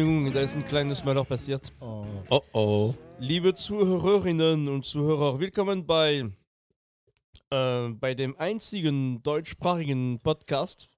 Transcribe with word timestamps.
Entschuldigung, 0.00 0.32
da 0.32 0.40
ist 0.40 0.56
ein 0.56 0.64
kleines 0.64 1.04
Mal 1.04 1.18
auch 1.18 1.28
passiert. 1.28 1.70
Oh. 1.78 2.06
Oh 2.30 2.40
oh. 2.54 2.94
Liebe 3.18 3.54
Zuhörerinnen 3.54 4.66
und 4.68 4.86
Zuhörer, 4.86 5.38
willkommen 5.38 5.84
bei, 5.84 6.24
äh, 7.50 7.88
bei 7.90 8.14
dem 8.14 8.34
einzigen 8.38 9.22
deutschsprachigen 9.22 10.18
Podcast, 10.20 10.88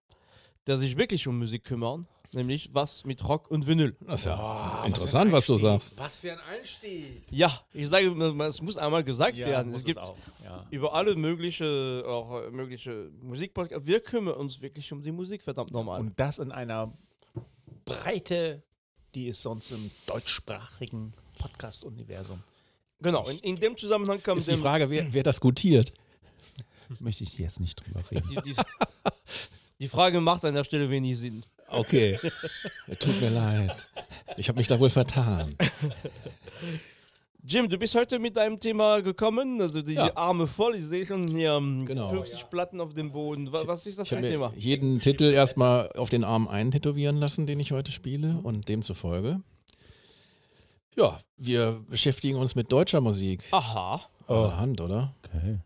der 0.68 0.78
sich 0.78 0.96
wirklich 0.96 1.26
um 1.26 1.36
Musik 1.36 1.64
kümmert, 1.64 2.02
nämlich 2.32 2.72
was 2.74 3.04
mit 3.04 3.28
Rock 3.28 3.50
und 3.50 3.66
Vinyl. 3.66 3.96
Das 4.06 4.20
ist 4.20 4.26
ja 4.26 4.36
Ah, 4.36 4.84
interessant, 4.86 5.32
was, 5.32 5.46
du 5.46 5.56
sagst. 5.56 5.98
Was 5.98 6.14
für 6.14 6.34
ein 6.34 6.38
Einstieg. 6.56 7.24
Ja, 7.28 7.50
ich 7.72 7.88
sage, 7.88 8.06
es 8.46 8.62
muss 8.62 8.78
einmal 8.78 9.02
gesagt 9.02 9.36
werden. 9.38 9.72
muss 9.72 9.80
Es 9.80 9.84
gibt 9.84 9.98
auch. 9.98 10.14
Ja. 10.44 10.64
über 10.70 10.94
alle 10.94 11.16
mögliche, 11.16 12.04
auch 12.06 12.40
äh, 12.40 12.50
mögliche 12.52 13.10
Musikpodcasts. 13.20 13.84
Wir 13.84 13.98
kümmern 13.98 14.34
uns 14.34 14.62
wirklich 14.62 14.92
um 14.92 15.02
die 15.02 15.10
Musik, 15.10 15.42
verdammt 15.42 15.72
normal. 15.72 15.98
Und 15.98 16.20
das 16.20 16.38
in 16.38 16.52
einer 16.52 16.92
Breite, 17.84 18.62
die 19.14 19.28
es 19.28 19.42
sonst 19.42 19.70
im 19.70 19.90
deutschsprachigen 20.06 21.12
Podcast-Universum 21.38 22.42
genau, 23.02 23.28
in, 23.28 23.38
in 23.38 23.56
dem 23.56 23.76
Zusammenhang 23.76 24.22
kam 24.22 24.38
Ist 24.38 24.48
die 24.48 24.56
Frage, 24.56 24.88
wer, 24.88 25.12
wer 25.12 25.22
das 25.22 25.40
gutiert? 25.40 25.92
möchte 27.00 27.24
ich 27.24 27.38
jetzt 27.38 27.60
nicht 27.60 27.76
drüber 27.76 28.02
reden. 28.10 28.28
die, 28.30 28.52
die, 28.52 28.56
die 29.80 29.88
Frage 29.88 30.20
macht 30.20 30.44
an 30.44 30.54
der 30.54 30.64
Stelle 30.64 30.88
wenig 30.90 31.18
Sinn. 31.18 31.44
Okay. 31.68 32.18
Tut 32.98 33.20
mir 33.20 33.30
leid. 33.30 33.88
Ich 34.36 34.48
habe 34.48 34.58
mich 34.58 34.68
da 34.68 34.78
wohl 34.78 34.90
vertan. 34.90 35.54
Jim, 37.44 37.68
du 37.68 37.76
bist 37.76 37.94
heute 37.96 38.20
mit 38.20 38.36
deinem 38.36 38.60
Thema 38.60 39.00
gekommen, 39.00 39.60
also 39.60 39.82
die 39.82 39.94
Ja. 39.94 40.14
Arme 40.16 40.46
voll. 40.46 40.76
Ich 40.76 40.84
sehe 40.86 41.04
schon 41.04 41.26
hier 41.26 41.54
ähm, 41.54 41.84
Genau. 41.86 42.08
50 42.08 42.48
Platten 42.50 42.80
auf 42.80 42.94
dem 42.94 43.10
Boden. 43.10 43.50
Wa- 43.52 43.66
Was 43.66 43.84
ist 43.86 43.98
das 43.98 44.06
Ich 44.06 44.10
für 44.10 44.18
ein 44.18 44.22
Thema? 44.22 44.52
jeden 44.56 45.00
Titel 45.00 45.24
erstmal 45.24 45.90
auf 45.92 46.08
den 46.08 46.22
Arm 46.22 46.46
eintätowieren 46.46 47.16
lassen, 47.16 47.46
den 47.48 47.58
ich 47.58 47.72
heute 47.72 47.90
spiele 47.90 48.38
und 48.44 48.68
demzufolge. 48.68 49.40
Ja, 50.96 51.18
wir 51.36 51.82
beschäftigen 51.88 52.36
uns 52.38 52.54
mit 52.54 52.70
deutscher 52.70 53.00
Musik. 53.00 53.42
Aha. 53.50 54.02
Oh. 54.28 54.52
Hand, 54.52 54.80
oder? 54.80 55.12
Okay. 55.24 55.58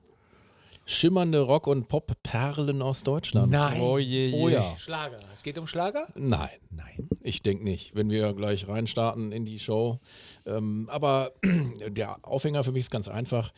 Schimmernde 0.89 1.41
Rock- 1.41 1.67
und 1.67 1.89
Pop-Perlen 1.89 2.81
aus 2.81 3.03
Deutschland. 3.03 3.51
Nein. 3.51 3.81
Oh 3.81 3.99
je, 3.99 4.29
je. 4.29 4.41
Oh 4.41 4.49
ja. 4.49 4.77
Schlager. 4.79 5.19
Es 5.35 5.43
geht 5.43 5.59
um 5.59 5.67
Schlager? 5.67 6.07
Nein, 6.15 6.49
Nein. 6.71 7.09
ich 7.23 7.43
denke 7.43 7.65
nicht, 7.65 7.97
wenn 7.97 8.09
wir 8.09 8.33
gleich 8.35 8.69
reinstarten 8.69 9.33
in 9.33 9.45
die 9.45 9.59
Show. 9.59 9.99
Ähm, 10.47 10.89
aber 10.89 11.33
der 11.89 12.25
Aufhänger 12.25 12.63
für 12.63 12.71
mich 12.71 12.83
ist 12.83 12.91
ganz 12.91 13.09
einfach. 13.09 13.53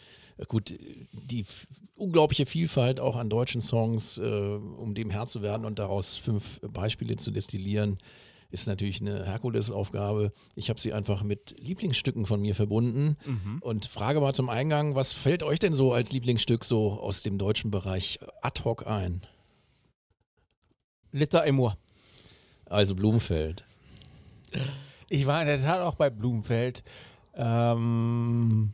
Gut, 0.46 0.72
die 1.12 1.44
unglaubliche 1.96 2.46
Vielfalt 2.46 2.98
auch 2.98 3.16
an 3.16 3.28
deutschen 3.28 3.60
Songs, 3.60 4.16
äh, 4.18 4.22
um 4.22 4.94
dem 4.94 5.10
Herr 5.10 5.26
zu 5.26 5.42
werden 5.42 5.66
und 5.66 5.78
daraus 5.78 6.16
fünf 6.16 6.60
Beispiele 6.60 7.16
zu 7.16 7.30
destillieren, 7.30 7.98
ist 8.50 8.66
natürlich 8.66 9.00
eine 9.00 9.24
Herkulesaufgabe. 9.24 10.32
Ich 10.54 10.70
habe 10.70 10.80
sie 10.80 10.92
einfach 10.92 11.22
mit 11.22 11.54
Lieblingsstücken 11.58 12.26
von 12.26 12.40
mir 12.40 12.54
verbunden 12.54 13.16
und 13.60 13.86
frage 13.86 14.20
mal 14.20 14.32
zum 14.32 14.48
Eingang, 14.48 14.94
was 14.94 15.12
fällt 15.12 15.42
euch 15.42 15.58
denn 15.58 15.74
so 15.74 15.92
als 15.92 16.12
Lieblingsstück 16.12 16.64
so 16.64 16.92
aus 16.92 17.22
dem 17.22 17.38
deutschen 17.38 17.70
Bereich 17.70 18.18
ad 18.40 18.62
hoc 18.64 18.86
ein? 18.86 19.22
L'état 21.12 21.44
et 21.46 21.52
moi. 21.52 21.74
Also 22.66 22.94
Blumenfeld. 22.94 23.64
Ich 25.08 25.26
war 25.26 25.40
in 25.40 25.46
der 25.46 25.60
Tat 25.62 25.80
auch 25.80 25.94
bei 25.94 26.10
Blumenfeld. 26.10 26.82
Ähm, 27.34 28.72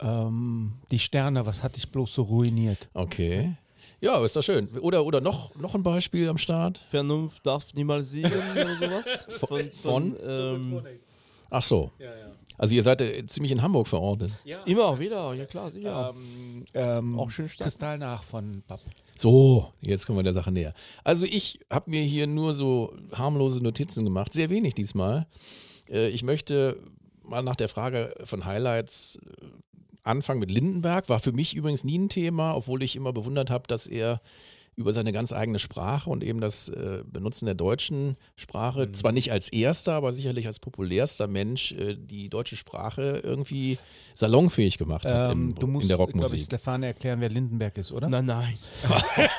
ähm, 0.00 0.72
die 0.90 0.98
Sterne, 0.98 1.46
was 1.46 1.62
hat 1.62 1.76
dich 1.76 1.90
bloß 1.90 2.14
so 2.14 2.22
ruiniert? 2.22 2.88
Okay. 2.92 3.56
Ja, 4.06 4.24
ist 4.24 4.36
doch 4.36 4.42
schön. 4.42 4.68
Oder, 4.78 5.04
oder 5.04 5.20
noch, 5.20 5.52
noch 5.56 5.74
ein 5.74 5.82
Beispiel 5.82 6.28
am 6.28 6.38
Start? 6.38 6.78
Vernunft 6.78 7.44
darf 7.44 7.74
niemals 7.74 8.10
siegen 8.10 8.30
oder 8.30 8.76
sowas. 8.76 9.26
Von? 9.40 9.72
Von? 9.72 10.16
ähm, 10.24 10.80
Ach 11.50 11.62
so. 11.64 11.90
Ja, 11.98 12.16
ja. 12.16 12.30
Also 12.56 12.76
ihr 12.76 12.84
seid 12.84 13.00
äh, 13.00 13.26
ziemlich 13.26 13.50
in 13.50 13.62
Hamburg 13.62 13.88
verortet. 13.88 14.30
immer 14.64 14.84
auch 14.84 15.00
wieder, 15.00 15.34
ja 15.34 15.44
klar, 15.44 15.72
sicher. 15.72 16.14
Ähm, 16.14 16.64
ähm, 16.72 17.18
Auch 17.18 17.32
schön 17.32 17.48
stark. 17.48 17.66
Kristall 17.66 17.98
nach 17.98 18.22
von 18.22 18.62
Bab. 18.68 18.80
So, 19.16 19.72
jetzt 19.80 20.06
kommen 20.06 20.20
wir 20.20 20.22
der 20.22 20.32
Sache 20.32 20.52
näher. 20.52 20.72
Also 21.02 21.24
ich 21.24 21.58
habe 21.68 21.90
mir 21.90 22.02
hier 22.02 22.28
nur 22.28 22.54
so 22.54 22.94
harmlose 23.12 23.60
Notizen 23.60 24.04
gemacht, 24.04 24.32
sehr 24.32 24.50
wenig 24.50 24.74
diesmal. 24.74 25.26
Äh, 25.90 26.10
ich 26.10 26.22
möchte 26.22 26.78
mal 27.24 27.42
nach 27.42 27.56
der 27.56 27.68
Frage 27.68 28.14
von 28.22 28.44
Highlights 28.44 29.18
anfangen 30.06 30.40
mit 30.40 30.50
Lindenberg. 30.50 31.08
War 31.08 31.20
für 31.20 31.32
mich 31.32 31.54
übrigens 31.54 31.84
nie 31.84 31.98
ein 31.98 32.08
Thema, 32.08 32.54
obwohl 32.54 32.82
ich 32.82 32.96
immer 32.96 33.12
bewundert 33.12 33.50
habe, 33.50 33.64
dass 33.68 33.86
er 33.86 34.20
über 34.76 34.92
seine 34.92 35.10
ganz 35.10 35.32
eigene 35.32 35.58
Sprache 35.58 36.10
und 36.10 36.22
eben 36.22 36.40
das 36.42 36.68
äh, 36.68 37.02
Benutzen 37.10 37.46
der 37.46 37.54
deutschen 37.54 38.16
Sprache, 38.36 38.92
zwar 38.92 39.10
nicht 39.10 39.32
als 39.32 39.48
erster, 39.48 39.94
aber 39.94 40.12
sicherlich 40.12 40.46
als 40.46 40.60
populärster 40.60 41.28
Mensch, 41.28 41.72
äh, 41.72 41.96
die 41.96 42.28
deutsche 42.28 42.56
Sprache 42.56 43.22
irgendwie 43.24 43.78
salonfähig 44.14 44.76
gemacht 44.76 45.06
hat 45.06 45.32
Ähm, 45.32 45.48
im, 45.48 45.54
du 45.54 45.66
musst, 45.66 45.84
in 45.84 45.88
der 45.88 45.96
glaube 45.96 46.10
ich, 46.10 46.16
Rockmusik. 46.16 46.44
Stefane 46.44 46.86
erklären, 46.88 47.22
wer 47.22 47.30
Lindenberg 47.30 47.78
ist, 47.78 47.90
oder? 47.90 48.10
nein, 48.10 48.26
nein. 48.26 48.58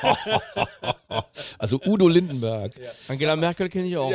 Also 1.58 1.80
Udo 1.84 2.08
Lindenberg. 2.08 2.72
Angela 3.08 3.36
Merkel 3.36 3.68
kenne 3.68 3.86
ich 3.86 3.96
auch. 3.96 4.12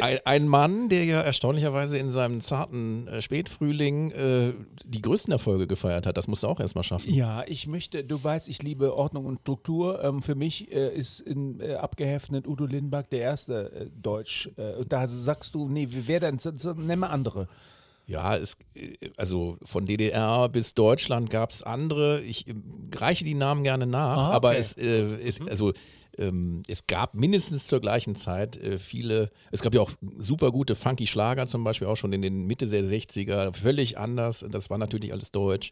Ein, 0.00 0.18
ein 0.24 0.48
Mann, 0.48 0.88
der 0.88 1.04
ja 1.04 1.20
erstaunlicherweise 1.20 1.98
in 1.98 2.10
seinem 2.10 2.40
zarten 2.40 3.08
äh, 3.08 3.22
Spätfrühling 3.22 4.10
äh, 4.10 4.52
die 4.84 5.02
größten 5.02 5.32
Erfolge 5.32 5.66
gefeiert 5.66 6.06
hat. 6.06 6.16
Das 6.16 6.28
musst 6.28 6.42
du 6.42 6.48
auch 6.48 6.60
erstmal 6.60 6.84
schaffen. 6.84 7.12
Ja, 7.12 7.44
ich 7.46 7.66
möchte, 7.66 8.04
du 8.04 8.22
weißt, 8.22 8.48
ich 8.48 8.62
liebe 8.62 8.94
Ordnung 8.94 9.26
und 9.26 9.40
Struktur. 9.40 10.02
Ähm, 10.02 10.22
für 10.22 10.34
mich 10.34 10.72
äh, 10.72 10.94
ist 10.94 11.20
in, 11.20 11.60
äh, 11.60 11.74
abgeheftet 11.74 12.46
Udo 12.46 12.66
Lindenberg 12.66 13.10
der 13.10 13.20
erste 13.20 13.72
äh, 13.72 13.86
Deutsch. 14.00 14.50
Und 14.78 14.92
da 14.92 15.06
sagst 15.06 15.54
du, 15.54 15.68
nee, 15.68 15.86
wer 15.90 16.20
denn? 16.20 16.38
Nenn 16.76 16.98
mal 16.98 17.08
andere. 17.08 17.48
Ja, 18.10 18.36
es, 18.36 18.56
also 19.16 19.56
von 19.62 19.86
DDR 19.86 20.48
bis 20.48 20.74
Deutschland 20.74 21.30
gab 21.30 21.50
es 21.50 21.62
andere. 21.62 22.20
Ich 22.22 22.44
reiche 22.92 23.24
die 23.24 23.34
Namen 23.34 23.62
gerne 23.62 23.86
nach, 23.86 24.16
Ah, 24.16 24.30
aber 24.32 24.48
okay. 24.48 24.58
es 24.58 24.76
äh, 24.76 25.14
ist, 25.16 25.40
also 25.48 25.68
ähm, 25.68 25.74
es 26.68 26.86
gab 26.86 27.14
mindestens 27.14 27.66
zur 27.66 27.80
gleichen 27.80 28.16
Zeit 28.16 28.56
äh, 28.56 28.78
viele, 28.78 29.30
es 29.52 29.62
gab 29.62 29.74
ja 29.74 29.80
auch 29.80 29.92
super 30.18 30.50
gute 30.50 30.74
funky 30.74 31.06
Schlager 31.06 31.46
zum 31.46 31.64
Beispiel 31.64 31.86
auch 31.86 31.96
schon 31.96 32.12
in 32.12 32.20
den 32.20 32.46
Mitte 32.46 32.66
der 32.66 32.84
60er, 32.84 33.54
völlig 33.54 33.96
anders. 33.96 34.44
Das 34.50 34.70
war 34.70 34.78
natürlich 34.78 35.12
alles 35.12 35.30
deutsch. 35.30 35.70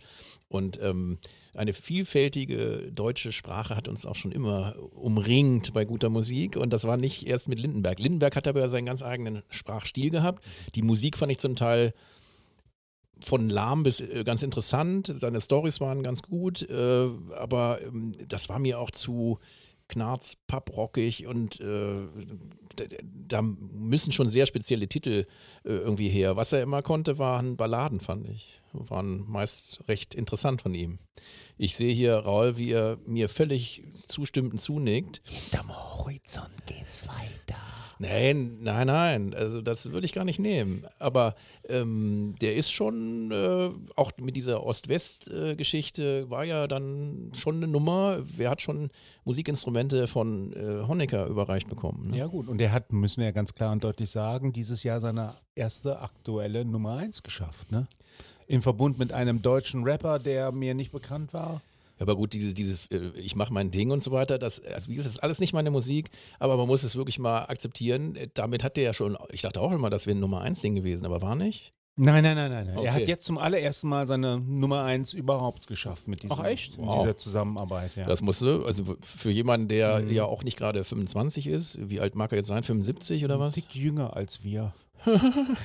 Und 0.49 0.81
ähm, 0.81 1.19
eine 1.55 1.75
vielfältige 1.75 2.91
deutsche 2.93 3.33
Sprache 3.33 3.77
hat 3.77 3.89
uns 3.89 4.07
auch 4.07 4.15
schon 4.15 4.33
immer 4.33 4.77
umringt 4.93 5.75
bei 5.75 5.85
guter 5.85 6.09
Musik. 6.09 6.57
Und 6.57 6.73
das 6.73 6.85
war 6.85 6.97
nicht 6.97 7.27
erst 7.27 7.49
mit 7.49 7.59
Lindenberg. 7.59 7.99
Lindenberg 7.99 8.37
hat 8.37 8.47
aber 8.47 8.69
seinen 8.69 8.87
ganz 8.87 9.03
eigenen 9.03 9.43
Sprachstil 9.51 10.11
gehabt. 10.11 10.45
Die 10.75 10.83
Musik 10.83 11.19
fand 11.19 11.33
ich 11.33 11.39
zum 11.39 11.57
Teil 11.57 11.93
von 13.21 13.49
lahm 13.49 13.83
bis 13.83 14.01
äh, 14.01 14.25
ganz 14.25 14.43
interessant. 14.43 15.13
Seine 15.15 15.41
Stories 15.41 15.81
waren 15.81 16.03
ganz 16.03 16.23
gut, 16.23 16.69
äh, 16.69 17.09
aber 17.37 17.81
ähm, 17.83 18.15
das 18.27 18.49
war 18.49 18.59
mir 18.59 18.79
auch 18.79 18.91
zu 18.91 19.39
knarz, 19.89 20.37
papprockig 20.47 21.27
und 21.27 21.61
äh, 21.61 22.07
da, 23.03 23.43
müssen 23.43 24.13
schon 24.13 24.29
sehr 24.29 24.47
spezielle 24.47 24.89
Titel 24.89 25.27
äh, 25.65 25.69
irgendwie 25.69 26.09
her. 26.09 26.37
Was 26.37 26.53
er 26.53 26.63
immer 26.63 26.83
konnte, 26.83 27.19
waren 27.19 27.57
Balladen, 27.57 28.01
fand 28.01 28.29
ich. 28.29 28.61
Waren 28.73 29.25
meist 29.29 29.83
recht 29.89 30.15
interessant 30.15 30.63
von 30.63 30.75
ihm. 30.75 30.99
Ich 31.59 31.77
sehe 31.77 31.93
hier, 31.93 32.15
Raul, 32.15 32.57
wie 32.57 32.71
er 32.71 32.99
mir 33.05 33.29
völlig 33.29 33.83
zustimmend 34.07 34.53
und 34.53 34.59
zunickt. 34.59 35.21
Hinterm 35.25 35.69
Horizont 35.69 36.67
geht's 36.67 37.07
weiter. 37.09 37.59
Nein, 37.99 38.59
nein, 38.61 38.87
nein. 38.87 39.35
Also 39.35 39.61
das 39.61 39.91
würde 39.91 40.05
ich 40.05 40.13
gar 40.13 40.25
nicht 40.25 40.39
nehmen. 40.39 40.87
Aber 41.01 41.35
ähm, 41.69 42.37
der 42.41 42.55
ist 42.55 42.71
schon, 42.71 43.33
äh, 43.33 43.71
auch 43.97 44.13
mit 44.19 44.37
dieser 44.37 44.65
Ost-West-Geschichte, 44.65 46.31
war 46.31 46.45
ja 46.45 46.69
dann 46.69 47.33
schon 47.35 47.57
eine 47.57 47.67
Nummer. 47.67 48.19
Wer 48.23 48.51
hat 48.51 48.63
schon 48.63 48.91
Musikinstrumente 49.25 50.07
von 50.07 50.53
äh, 50.53 50.87
Honecker 50.87 51.27
überreicht 51.27 51.69
bekommen? 51.69 52.11
Ne? 52.11 52.19
Ja 52.19 52.27
gut, 52.29 52.47
und 52.47 52.61
er 52.61 52.71
hat, 52.71 52.93
müssen 52.93 53.19
wir 53.19 53.27
ja 53.27 53.33
ganz 53.33 53.53
klar 53.53 53.73
und 53.73 53.83
deutlich 53.83 54.11
sagen, 54.11 54.53
dieses 54.53 54.85
Jahr 54.85 55.01
seine 55.01 55.35
erste 55.57 55.99
aktuelle 55.99 56.65
Nummer 56.65 56.99
1 56.99 57.25
geschafft. 57.25 57.73
Ne? 57.73 57.89
Im 58.49 58.63
Verbund 58.63 58.99
mit 58.99 59.13
einem 59.13 59.43
deutschen 59.43 59.85
Rapper, 59.85 60.19
der 60.19 60.51
mir 60.53 60.75
nicht 60.75 60.91
bekannt 60.91 61.33
war. 61.33 61.61
Ja, 61.99 62.03
aber 62.03 62.17
gut, 62.17 62.33
diese, 62.33 62.55
dieses, 62.55 62.87
äh, 62.87 63.11
ich 63.17 63.37
mache 63.37 63.53
mein 63.53 63.71
Ding 63.71 63.91
und 63.91 64.03
so 64.03 64.11
weiter, 64.11 64.39
das, 64.39 64.61
also 64.65 64.91
das 64.93 65.07
ist 65.07 65.23
alles 65.23 65.39
nicht 65.39 65.53
meine 65.53 65.71
Musik, 65.71 66.11
aber 66.39 66.57
man 66.57 66.67
muss 66.67 66.83
es 66.83 66.97
wirklich 66.97 67.19
mal 67.19 67.43
akzeptieren. 67.45 68.17
Äh, 68.17 68.29
Damit 68.35 68.65
hat 68.65 68.77
der 68.77 68.85
ja 68.85 68.95
schon, 68.95 69.17
ich 69.33 69.43
dachte 69.43 69.61
auch 69.61 69.71
immer, 69.73 69.91
das 69.91 70.07
wäre 70.07 70.17
ein 70.17 70.21
Nummer 70.21 70.41
1 70.41 70.61
Ding 70.63 70.75
gewesen, 70.75 71.05
aber 71.05 71.21
war 71.23 71.35
nicht. 71.35 71.73
Nein, 72.01 72.23
nein, 72.23 72.37
nein, 72.37 72.51
nein. 72.53 72.67
nein. 72.69 72.77
Okay. 72.79 72.87
Er 72.87 72.95
hat 72.95 73.09
jetzt 73.09 73.25
zum 73.25 73.39
allerersten 73.39 73.89
Mal 73.89 74.07
seine 74.07 74.39
Nummer 74.39 74.85
1 74.85 75.15
überhaupt 75.15 75.67
geschafft 75.67 76.07
mit, 76.07 76.23
diesem, 76.23 76.39
Ach, 76.39 76.45
echt? 76.45 76.79
mit 76.79 76.87
Wow. 76.87 77.01
dieser 77.01 77.19
Zusammenarbeit. 77.19 77.97
Ja. 77.97 78.07
Das 78.07 78.23
musste, 78.23 78.63
also 78.65 78.97
für 79.03 79.31
jemanden, 79.33 79.67
der 79.67 79.99
Mhm. 80.03 80.11
ja 80.13 80.25
auch 80.25 80.45
nicht 80.45 80.57
gerade 80.57 80.85
25 80.85 81.49
ist, 81.49 81.79
wie 81.91 81.99
alt 81.99 82.15
mag 82.15 82.31
er 82.33 82.39
jetzt 82.39 82.47
sein? 82.47 82.63
75 82.63 83.25
oder 83.25 83.41
was? 83.41 83.57
Ein 83.57 83.63
Tick 83.63 83.75
jünger 83.75 84.15
als 84.15 84.45
wir. 84.45 84.73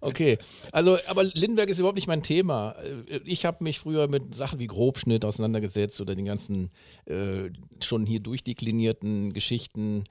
Okay, 0.00 0.38
also 0.72 0.98
aber 1.06 1.22
Lindenberg 1.24 1.68
ist 1.68 1.78
überhaupt 1.78 1.96
nicht 1.96 2.08
mein 2.08 2.22
Thema. 2.22 2.72
Äh, 3.08 3.20
Ich 3.24 3.44
habe 3.44 3.62
mich 3.62 3.78
früher 3.78 4.08
mit 4.08 4.34
Sachen 4.34 4.58
wie 4.58 4.66
Grobschnitt 4.66 5.24
auseinandergesetzt 5.24 6.00
oder 6.00 6.14
den 6.16 6.24
ganzen 6.24 6.70
äh, 7.06 7.50
schon 7.80 8.06
hier 8.06 8.20
durchdeklinierten 8.20 9.32
Geschichten. 9.32 10.04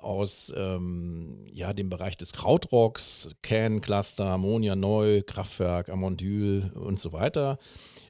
aus 0.00 0.52
ähm, 0.56 1.46
ja, 1.52 1.72
dem 1.72 1.90
Bereich 1.90 2.16
des 2.16 2.32
Krautrocks, 2.32 3.30
Can, 3.42 3.80
Cluster, 3.80 4.26
Ammonia 4.26 4.76
Neu, 4.76 5.22
Kraftwerk, 5.26 5.88
Amondyl 5.88 6.70
und 6.74 7.00
so 7.00 7.12
weiter. 7.12 7.58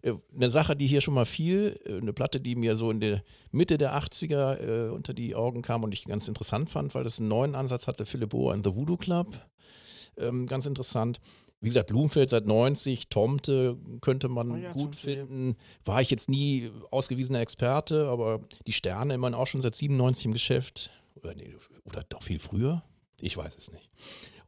Äh, 0.03 0.13
eine 0.35 0.51
Sache, 0.51 0.77
die 0.77 0.87
hier 0.87 1.01
schon 1.01 1.15
mal 1.15 1.25
fiel, 1.25 1.81
äh, 1.87 1.97
eine 1.97 2.13
Platte, 2.13 2.41
die 2.41 2.57
mir 2.57 2.77
so 2.77 2.91
in 2.91 3.01
der 3.01 3.23
Mitte 3.53 3.79
der 3.79 3.95
80er 3.97 4.89
äh, 4.89 4.91
unter 4.91 5.15
die 5.15 5.35
Augen 5.35 5.63
kam 5.63 5.83
und 5.83 5.95
ich 5.95 6.05
ganz 6.05 6.29
interessant 6.29 6.69
fand, 6.69 6.95
weil 6.95 7.05
das 7.05 7.21
einen 7.21 7.29
neuen 7.29 7.55
Ansatz 7.55 7.87
hatte, 7.87 8.05
Philipp 8.05 8.31
Bohr 8.31 8.55
in 8.55 8.63
The 8.63 8.75
Voodoo 8.75 8.97
Club. 8.99 9.29
Ähm, 10.19 10.47
ganz 10.47 10.67
interessant. 10.67 11.21
Wie 11.61 11.69
gesagt, 11.69 11.89
Blumenfeld 11.89 12.31
seit 12.31 12.47
90, 12.47 13.09
Tomte 13.09 13.77
könnte 14.01 14.29
man 14.29 14.53
Oh 14.53 14.57
ja, 14.57 14.73
gut 14.73 14.93
Tomte, 14.93 14.99
finden. 14.99 15.57
War 15.85 16.01
ich 16.01 16.11
jetzt 16.11 16.29
nie 16.29 16.71
ausgewiesener 16.91 17.41
Experte, 17.41 18.09
aber 18.09 18.41
die 18.67 18.73
Sterne 18.73 19.15
immerhin 19.15 19.35
auch 19.35 19.49
schon 19.49 19.61
seit 19.61 19.75
97 19.75 20.27
im 20.27 20.33
Geschäft. 20.33 20.91
Oder, 21.17 21.35
nee, 21.35 21.57
oder 21.85 22.05
doch 22.09 22.23
viel 22.23 22.39
früher? 22.39 22.85
Ich 23.21 23.37
weiß 23.37 23.57
es 23.57 23.73
nicht. 23.73 23.91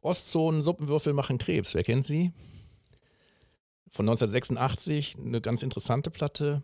Ostzonen, 0.01 0.61
Suppenwürfel 0.61 1.13
machen 1.13 1.37
Krebs. 1.37 1.73
Wer 1.73 1.83
kennt 1.83 2.05
sie? 2.05 2.31
Von 3.89 4.07
1986, 4.07 5.17
eine 5.17 5.41
ganz 5.41 5.63
interessante 5.63 6.09
Platte. 6.11 6.63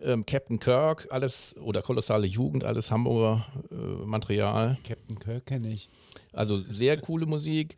Ähm, 0.00 0.24
Captain 0.26 0.58
Kirk, 0.58 1.06
alles, 1.10 1.54
oder 1.58 1.82
Kolossale 1.82 2.26
Jugend, 2.26 2.64
alles 2.64 2.90
Hamburger 2.90 3.46
äh, 3.70 4.04
Material. 4.04 4.78
Captain 4.84 5.18
Kirk 5.18 5.46
kenne 5.46 5.70
ich. 5.70 5.88
Also 6.32 6.62
sehr 6.70 6.98
coole 7.00 7.26
Musik. 7.26 7.76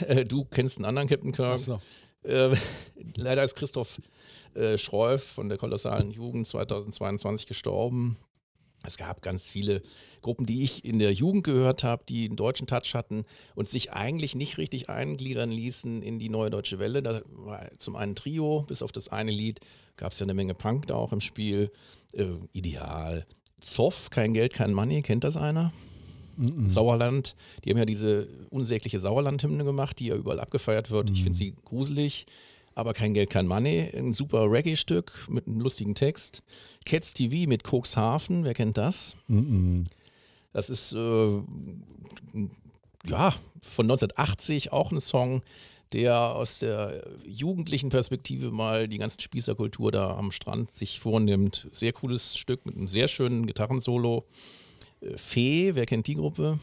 Äh, 0.00 0.24
du 0.24 0.44
kennst 0.44 0.76
einen 0.76 0.84
anderen 0.84 1.08
Captain 1.08 1.32
Kirk. 1.32 1.54
Achso. 1.54 1.80
Äh, 2.22 2.54
leider 3.16 3.44
ist 3.44 3.54
Christoph 3.54 4.00
äh, 4.54 4.78
Schreuf 4.78 5.24
von 5.24 5.48
der 5.48 5.58
kolossalen 5.58 6.10
Jugend 6.10 6.46
2022 6.46 7.46
gestorben. 7.46 8.18
Es 8.86 8.96
gab 8.96 9.22
ganz 9.22 9.48
viele 9.48 9.82
Gruppen, 10.22 10.46
die 10.46 10.64
ich 10.64 10.84
in 10.84 10.98
der 10.98 11.12
Jugend 11.12 11.44
gehört 11.44 11.84
habe, 11.84 12.04
die 12.08 12.26
einen 12.26 12.36
deutschen 12.36 12.66
Touch 12.66 12.94
hatten 12.94 13.24
und 13.54 13.68
sich 13.68 13.92
eigentlich 13.92 14.34
nicht 14.34 14.58
richtig 14.58 14.88
eingliedern 14.88 15.50
ließen 15.50 16.02
in 16.02 16.18
die 16.18 16.28
neue 16.28 16.50
deutsche 16.50 16.78
Welle. 16.78 17.02
Da 17.02 17.22
war 17.28 17.68
zum 17.78 17.96
einen 17.96 18.14
Trio, 18.14 18.64
bis 18.66 18.82
auf 18.82 18.92
das 18.92 19.08
eine 19.08 19.30
Lied 19.30 19.60
gab 19.96 20.12
es 20.12 20.18
ja 20.18 20.24
eine 20.24 20.34
Menge 20.34 20.54
Punk 20.54 20.88
da 20.88 20.94
auch 20.94 21.12
im 21.12 21.20
Spiel. 21.20 21.70
Äh, 22.12 22.26
ideal. 22.52 23.26
Zoff, 23.60 24.10
kein 24.10 24.34
Geld, 24.34 24.52
kein 24.52 24.74
Money, 24.74 25.02
kennt 25.02 25.24
das 25.24 25.36
einer? 25.36 25.72
Sauerland, 26.66 27.36
die 27.64 27.70
haben 27.70 27.78
ja 27.78 27.84
diese 27.84 28.28
unsägliche 28.50 28.98
Sauerland-Hymne 28.98 29.64
gemacht, 29.64 30.00
die 30.00 30.06
ja 30.06 30.16
überall 30.16 30.40
abgefeiert 30.40 30.90
wird. 30.90 31.10
Ich 31.10 31.22
finde 31.22 31.38
sie 31.38 31.54
gruselig, 31.64 32.26
aber 32.74 32.92
kein 32.94 33.14
Geld, 33.14 33.30
kein 33.30 33.46
Money. 33.46 33.90
Ein 33.94 34.14
super 34.14 34.50
Reggae-Stück 34.50 35.28
mit 35.28 35.46
einem 35.46 35.60
lustigen 35.60 35.94
Text. 35.94 36.42
Cats 36.84 37.14
TV 37.14 37.48
mit 37.48 37.62
Cuxhaven, 37.64 38.44
wer 38.44 38.54
kennt 38.54 38.76
das? 38.76 39.16
Das 40.52 40.70
ist 40.70 40.92
äh, 40.92 41.42
ja 43.06 43.34
von 43.62 43.86
1980 43.86 44.72
auch 44.72 44.92
ein 44.92 45.00
Song, 45.00 45.42
der 45.92 46.16
aus 46.34 46.58
der 46.58 47.04
jugendlichen 47.24 47.88
Perspektive 47.88 48.50
mal 48.50 48.88
die 48.88 48.98
ganze 48.98 49.20
Spießerkultur 49.20 49.92
da 49.92 50.16
am 50.16 50.30
Strand 50.30 50.70
sich 50.70 51.00
vornimmt. 51.00 51.68
Sehr 51.72 51.92
cooles 51.92 52.36
Stück 52.36 52.66
mit 52.66 52.76
einem 52.76 52.88
sehr 52.88 53.08
schönen 53.08 53.46
Gitarrensolo. 53.46 54.24
Äh, 55.00 55.16
Fee, 55.16 55.74
wer 55.74 55.86
kennt 55.86 56.06
die 56.06 56.16
Gruppe? 56.16 56.58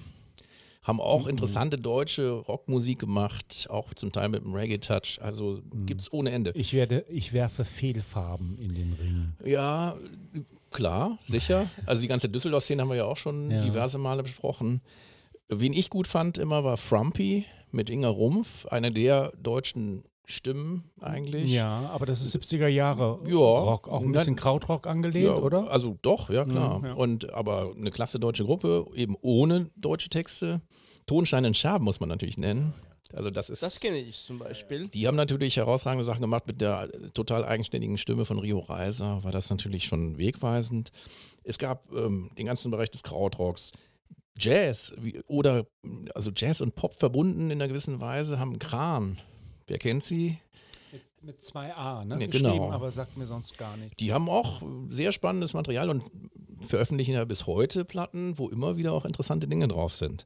Haben 0.84 1.00
auch 1.00 1.28
interessante 1.28 1.78
deutsche 1.78 2.32
Rockmusik 2.32 2.98
gemacht, 3.00 3.68
auch 3.70 3.94
zum 3.94 4.12
Teil 4.12 4.30
mit 4.30 4.44
einem 4.44 4.56
Reggae-Touch. 4.56 5.20
Also 5.22 5.62
gibt's 5.86 6.12
ohne 6.12 6.32
Ende. 6.32 6.52
Ich, 6.56 6.74
werde, 6.74 7.06
ich 7.08 7.34
werfe 7.34 7.66
Fehlfarben 7.66 8.58
in 8.58 8.74
den 8.74 8.94
Ring. 8.94 9.34
Ja, 9.46 9.96
klar, 10.72 11.20
sicher. 11.22 11.70
Also 11.86 12.02
die 12.02 12.08
ganze 12.08 12.30
Düsseldorf-Szene 12.30 12.82
haben 12.82 12.90
wir 12.90 12.96
ja 12.96 13.06
auch 13.06 13.18
schon 13.18 13.52
Ja. 13.52 13.62
diverse 13.62 14.00
Male 14.00 14.24
besprochen. 14.24 14.82
Wen 15.50 15.74
ich 15.74 15.92
gut 15.92 16.08
fand 16.08 16.40
immer 16.40 16.64
war 16.64 16.78
Frumpy 16.78 17.46
mit 17.72 17.90
Inga 17.92 18.10
Rumpf, 18.10 18.66
eine 18.66 18.92
der 18.92 19.34
deutschen 19.42 20.04
Stimmen 20.32 20.90
eigentlich. 21.00 21.48
Ja, 21.52 21.90
aber 21.94 22.06
das 22.06 22.22
ist 22.22 22.36
70er 22.36 22.68
Jahre 22.68 23.20
Ja. 23.26 23.36
Rock, 23.36 23.88
auch 23.88 24.02
ein 24.02 24.12
bisschen 24.12 24.36
Krautrock 24.36 24.88
angelehnt, 24.88 25.26
Ja, 25.28 25.36
oder? 25.36 25.70
Also 25.70 25.98
doch, 26.02 26.30
ja 26.30 26.46
klar. 26.46 26.80
Mhm, 26.80 26.86
ja. 26.86 26.94
Und 26.94 27.34
aber 27.34 27.74
eine 27.78 27.92
klasse 27.92 28.20
deutsche 28.20 28.46
Gruppe, 28.46 28.86
eben 28.96 29.16
ohne 29.22 29.70
deutsche 29.76 30.10
Texte. 30.10 30.62
Tonstein 31.06 31.46
und 31.46 31.58
Scherben 31.58 31.86
muss 31.86 32.00
man 32.00 32.10
natürlich 32.10 32.38
nennen. 32.38 32.74
Also 33.14 33.30
das 33.30 33.50
ist. 33.50 33.62
Das 33.62 33.80
kenne 33.80 33.98
ich 33.98 34.24
zum 34.24 34.40
Beispiel. 34.40 34.88
Die 34.88 35.08
haben 35.08 35.18
natürlich 35.18 35.58
herausragende 35.58 36.06
Sachen 36.06 36.22
gemacht 36.22 36.48
mit 36.48 36.62
der 36.62 36.90
total 37.14 37.44
eigenständigen 37.46 37.98
Stimme 37.98 38.26
von 38.26 38.40
Rio 38.40 38.60
Reiser, 38.60 39.24
war 39.24 39.32
das 39.32 39.50
natürlich 39.50 39.86
schon 39.86 40.18
wegweisend. 40.18 40.92
Es 41.44 41.58
gab 41.58 41.92
ähm, 41.94 42.32
den 42.38 42.46
ganzen 42.46 42.72
Bereich 42.72 42.90
des 42.90 43.04
Krautrocks. 43.04 43.72
Jazz 44.38 44.94
wie, 44.98 45.20
oder 45.28 45.66
also 46.16 46.32
Jazz 46.34 46.62
und 46.62 46.76
Pop 46.76 46.98
verbunden 46.98 47.52
in 47.52 47.62
einer 47.62 47.68
gewissen 47.68 48.00
Weise 48.00 48.40
haben 48.40 48.60
Kran. 48.60 49.18
Wer 49.68 49.78
kennt 49.78 50.04
sie? 50.04 50.40
Mit 51.24 51.44
zwei 51.44 51.74
A, 51.76 52.04
ne? 52.04 52.20
Ja, 52.20 52.26
Geschrieben, 52.26 52.54
genau. 52.54 52.72
aber 52.72 52.92
sagt 52.92 53.16
mir 53.16 53.28
sonst 53.28 53.58
gar 53.58 53.78
nichts. 53.78 53.96
Die 53.98 54.12
haben 54.12 54.28
auch 54.28 54.64
sehr 54.90 55.12
spannendes 55.12 55.54
Material 55.54 55.90
und 55.90 56.04
veröffentlichen 56.62 57.14
ja 57.14 57.26
bis 57.26 57.46
heute 57.46 57.86
Platten, 57.86 58.40
wo 58.40 58.50
immer 58.50 58.78
wieder 58.78 58.94
auch 58.94 59.06
interessante 59.06 59.48
Dinge 59.48 59.68
drauf 59.68 59.94
sind. 59.94 60.26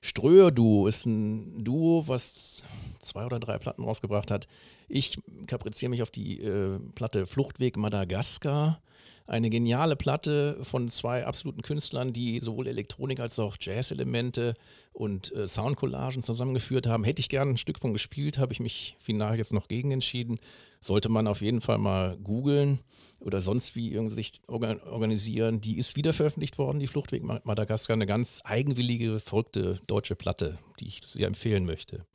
Ströer-Duo 0.00 0.86
ist 0.86 1.06
ein 1.06 1.64
Duo, 1.64 2.04
was 2.06 2.62
zwei 3.00 3.24
oder 3.26 3.38
drei 3.38 3.58
Platten 3.58 3.84
rausgebracht 3.84 4.30
hat. 4.30 4.46
Ich 4.88 5.18
kapriziere 5.46 5.90
mich 5.90 6.02
auf 6.02 6.10
die 6.10 6.40
äh, 6.40 6.78
Platte 6.94 7.26
Fluchtweg 7.26 7.76
Madagaskar. 7.76 8.82
Eine 9.26 9.48
geniale 9.48 9.96
Platte 9.96 10.58
von 10.62 10.88
zwei 10.88 11.24
absoluten 11.26 11.62
Künstlern, 11.62 12.12
die 12.12 12.40
sowohl 12.40 12.66
Elektronik 12.66 13.20
als 13.20 13.38
auch 13.38 13.56
Jazz-Elemente 13.58 14.52
und 14.94 15.32
äh, 15.32 15.46
Soundcollagen 15.46 16.22
zusammengeführt 16.22 16.86
haben. 16.86 17.04
Hätte 17.04 17.20
ich 17.20 17.28
gern 17.28 17.50
ein 17.50 17.56
Stück 17.58 17.78
von 17.78 17.92
gespielt, 17.92 18.38
habe 18.38 18.52
ich 18.52 18.60
mich 18.60 18.96
final 19.00 19.36
jetzt 19.36 19.52
noch 19.52 19.68
gegen 19.68 19.90
entschieden. 19.90 20.38
Sollte 20.80 21.08
man 21.08 21.26
auf 21.26 21.40
jeden 21.40 21.60
Fall 21.60 21.78
mal 21.78 22.16
googeln 22.18 22.78
oder 23.20 23.40
sonst 23.40 23.74
wie 23.74 23.90
irgendwie 23.90 24.14
sich 24.14 24.40
orga- 24.46 24.82
organisieren. 24.86 25.60
Die 25.60 25.78
ist 25.78 25.96
wieder 25.96 26.12
veröffentlicht 26.12 26.58
worden, 26.58 26.78
die 26.78 26.86
Fluchtweg 26.86 27.22
Ma- 27.24 27.40
Madagaskar. 27.44 27.94
Eine 27.94 28.06
ganz 28.06 28.40
eigenwillige, 28.44 29.18
verrückte 29.18 29.80
deutsche 29.86 30.14
Platte, 30.14 30.58
die 30.80 30.86
ich 30.86 31.00
sehr 31.04 31.26
empfehlen 31.26 31.64
möchte. 31.64 32.06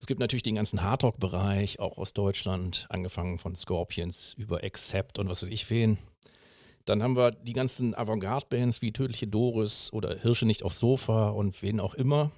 Es 0.00 0.06
gibt 0.06 0.18
natürlich 0.18 0.42
den 0.42 0.56
ganzen 0.56 0.82
Hardrock-Bereich, 0.82 1.78
auch 1.78 1.98
aus 1.98 2.12
Deutschland, 2.12 2.86
angefangen 2.88 3.38
von 3.38 3.54
Scorpions 3.54 4.34
über 4.36 4.64
Accept 4.64 5.20
und 5.20 5.28
was 5.28 5.44
weiß 5.44 5.50
ich 5.50 5.70
wen. 5.70 5.98
Dann 6.84 7.02
haben 7.02 7.16
wir 7.16 7.30
die 7.30 7.52
ganzen 7.52 7.94
Avantgarde-Bands 7.94 8.82
wie 8.82 8.92
Tödliche 8.92 9.26
Doris 9.26 9.92
oder 9.92 10.16
Hirsche 10.18 10.46
nicht 10.46 10.62
aufs 10.62 10.80
Sofa 10.80 11.30
und 11.30 11.62
wen 11.62 11.80
auch 11.80 11.94
immer. 11.94 12.30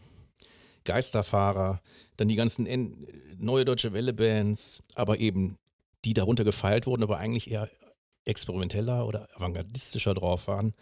Geisterfahrer, 0.85 1.81
dann 2.17 2.29
die 2.29 2.37
ganzen 2.37 2.67
N 2.67 3.07
neue 3.39 3.65
deutsche 3.65 3.93
Welle-Bands, 3.93 4.83
aber 4.95 5.19
eben 5.19 5.57
die 6.05 6.15
darunter 6.15 6.45
gefeilt 6.45 6.87
wurden, 6.87 7.03
aber 7.03 7.19
eigentlich 7.19 7.51
eher 7.51 7.71
experimenteller 8.27 9.07
oder 9.07 9.29
avantgardistischer 9.35 10.15
drauf 10.15 10.47
waren. 10.47 10.75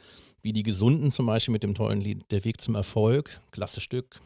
Wie 0.42 0.52
die 0.52 0.64
Gesunden 0.64 1.10
zum 1.10 1.26
Beispiel 1.26 1.52
mit 1.52 1.62
dem 1.62 1.74
tollen 1.74 2.00
Lied 2.00 2.24
Der 2.30 2.44
Weg 2.44 2.60
zum 2.60 2.74
Erfolg, 2.74 3.40
klasse 3.52 3.80
Stück. 3.80 4.20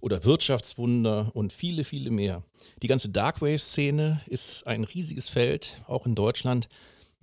Oder 0.00 0.24
Wirtschaftswunder 0.24 1.30
und 1.34 1.52
viele, 1.52 1.84
viele 1.84 2.10
mehr. 2.10 2.42
Die 2.82 2.88
ganze 2.88 3.08
Darkwave-Szene 3.08 4.20
ist 4.26 4.66
ein 4.66 4.84
riesiges 4.84 5.28
Feld, 5.28 5.80
auch 5.86 6.06
in 6.06 6.14
Deutschland 6.14 6.68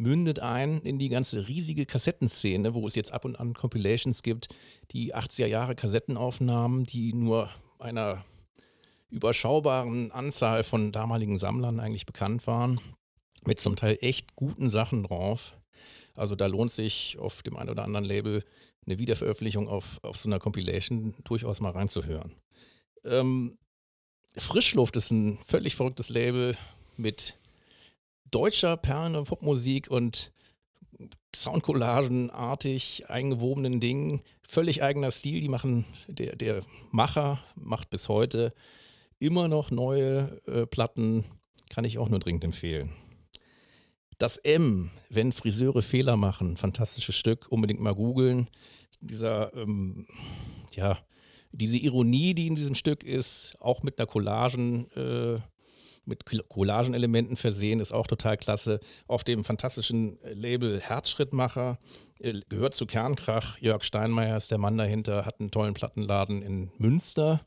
mündet 0.04 0.40
ein 0.40 0.82
in 0.82 1.00
die 1.00 1.10
ganze 1.10 1.48
riesige 1.48 1.86
Kassettenszene, 1.86 2.76
wo 2.76 2.86
es 2.86 2.96
jetzt 2.96 3.12
ab 3.12 3.26
und 3.26 3.40
an 3.40 3.54
Compilations 3.54 4.22
gibt, 4.22 4.50
die 4.92 5.16
80er 5.16 5.48
Jahre 5.48 5.76
Kassettenaufnahmen, 5.76 6.86
die 6.86 7.14
nur 7.14 7.50
einer 7.80 8.24
überschaubaren 9.10 10.12
Anzahl 10.12 10.64
von 10.64 10.92
damaligen 10.92 11.40
Sammlern 11.40 11.80
eigentlich 11.80 12.06
bekannt 12.06 12.46
waren, 12.48 12.80
mit 13.46 13.60
zum 13.60 13.76
Teil 13.76 13.98
echt 14.02 14.36
guten 14.36 14.70
Sachen 14.70 15.04
drauf. 15.04 15.58
Also 16.16 16.36
da 16.36 16.48
lohnt 16.48 16.72
sich 16.72 17.18
auf 17.20 17.42
dem 17.42 17.56
einen 17.56 17.70
oder 17.70 17.84
anderen 17.84 18.06
Label 18.06 18.44
eine 18.86 19.00
Wiederveröffentlichung 19.00 19.68
auf, 19.68 20.00
auf 20.04 20.18
so 20.18 20.28
einer 20.28 20.40
Compilation 20.40 21.14
durchaus 21.24 21.62
mal 21.62 21.72
reinzuhören. 21.72 22.36
Ähm, 23.06 23.58
Frischluft 24.36 24.96
ist 24.96 25.12
ein 25.12 25.38
völlig 25.38 25.76
verrücktes 25.76 26.10
Label 26.10 26.58
mit 26.98 27.38
deutscher 28.34 28.78
Perlen- 28.78 29.16
und 29.16 29.26
Popmusik 29.26 29.90
und 29.90 30.32
Soundcollagenartig 31.36 33.10
eingewobenen 33.10 33.80
Dingen. 33.80 34.22
Völlig 34.48 34.84
eigener 34.84 35.12
Stil. 35.12 35.42
Die 35.42 35.50
machen, 35.50 35.86
der, 36.08 36.36
der 36.36 36.62
Macher 36.92 37.44
macht 37.56 37.90
bis 37.90 38.10
heute 38.10 38.54
immer 39.20 39.48
noch 39.48 39.72
neue 39.72 40.42
äh, 40.46 40.66
Platten. 40.66 41.26
Kann 41.70 41.86
ich 41.86 41.98
auch 41.98 42.10
nur 42.10 42.20
dringend 42.20 42.44
empfehlen. 42.44 42.92
Das 44.20 44.38
M, 44.38 44.92
wenn 45.10 45.32
Friseure 45.32 45.82
Fehler 45.82 46.18
machen, 46.18 46.56
fantastisches 46.56 47.16
Stück, 47.16 47.48
unbedingt 47.50 47.82
mal 47.82 47.96
googeln. 47.96 48.48
Dieser, 49.02 49.54
ähm, 49.56 50.06
ja, 50.76 51.00
diese 51.52 51.78
Ironie, 51.78 52.34
die 52.34 52.48
in 52.48 52.56
diesem 52.56 52.76
Stück 52.76 53.04
ist, 53.04 53.56
auch 53.60 53.84
mit 53.84 54.00
einer 54.00 54.08
Collagen, 54.08 54.90
äh, 54.92 55.40
mit 56.06 56.26
Collagenelementen 56.50 57.38
versehen, 57.38 57.80
ist 57.80 57.94
auch 57.94 58.08
total 58.08 58.38
klasse. 58.38 58.80
Auf 59.08 59.24
dem 59.24 59.44
fantastischen 59.44 60.18
Label 60.34 60.80
Herzschrittmacher 60.80 61.78
äh, 62.20 62.34
gehört 62.50 62.74
zu 62.74 62.86
Kernkrach. 62.86 63.58
Jörg 63.60 63.84
Steinmeier 63.84 64.38
ist 64.38 64.52
der 64.52 64.58
Mann 64.58 64.78
dahinter, 64.78 65.26
hat 65.26 65.40
einen 65.40 65.52
tollen 65.52 65.74
Plattenladen 65.74 66.42
in 66.42 66.72
Münster. 66.78 67.46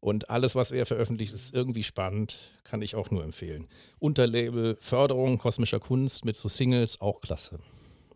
Und 0.00 0.30
alles, 0.30 0.56
was 0.56 0.72
er 0.72 0.84
veröffentlicht, 0.84 1.32
ist 1.32 1.54
irgendwie 1.54 1.84
spannend, 1.84 2.36
kann 2.64 2.82
ich 2.82 2.96
auch 2.96 3.10
nur 3.10 3.22
empfehlen. 3.22 3.68
Unterlabel 4.00 4.76
Förderung 4.80 5.38
kosmischer 5.38 5.78
Kunst 5.78 6.24
mit 6.24 6.34
so 6.34 6.48
Singles, 6.48 7.00
auch 7.00 7.20
klasse. 7.20 7.60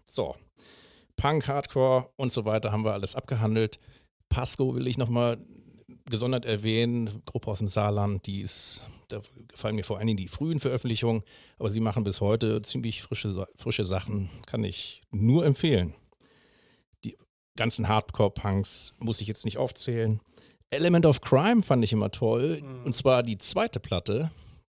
So, 0.04 0.34
Punk, 1.16 1.46
Hardcore 1.48 2.10
und 2.16 2.32
so 2.32 2.44
weiter 2.44 2.72
haben 2.72 2.84
wir 2.84 2.92
alles 2.92 3.14
abgehandelt. 3.14 3.78
Pasco 4.28 4.74
will 4.74 4.86
ich 4.86 4.98
nochmal 4.98 5.38
gesondert 6.08 6.44
erwähnen, 6.44 7.22
Gruppe 7.24 7.50
aus 7.50 7.58
dem 7.58 7.68
Saarland, 7.68 8.26
die 8.26 8.40
ist, 8.40 8.82
da 9.08 9.20
gefallen 9.48 9.76
mir 9.76 9.84
vor 9.84 9.98
allen 9.98 10.06
Dingen 10.06 10.16
die 10.16 10.28
frühen 10.28 10.60
Veröffentlichungen, 10.60 11.22
aber 11.58 11.70
sie 11.70 11.80
machen 11.80 12.04
bis 12.04 12.20
heute 12.20 12.62
ziemlich 12.62 13.02
frische, 13.02 13.46
frische 13.54 13.84
Sachen, 13.84 14.30
kann 14.46 14.64
ich 14.64 15.02
nur 15.10 15.44
empfehlen. 15.44 15.94
Die 17.04 17.16
ganzen 17.56 17.88
Hardcore-Punks 17.88 18.94
muss 18.98 19.20
ich 19.20 19.28
jetzt 19.28 19.44
nicht 19.44 19.58
aufzählen. 19.58 20.20
Element 20.70 21.06
of 21.06 21.20
Crime 21.20 21.62
fand 21.62 21.84
ich 21.84 21.92
immer 21.92 22.10
toll. 22.10 22.62
Mhm. 22.62 22.84
Und 22.84 22.94
zwar 22.94 23.22
die 23.22 23.38
zweite 23.38 23.80
Platte, 23.80 24.30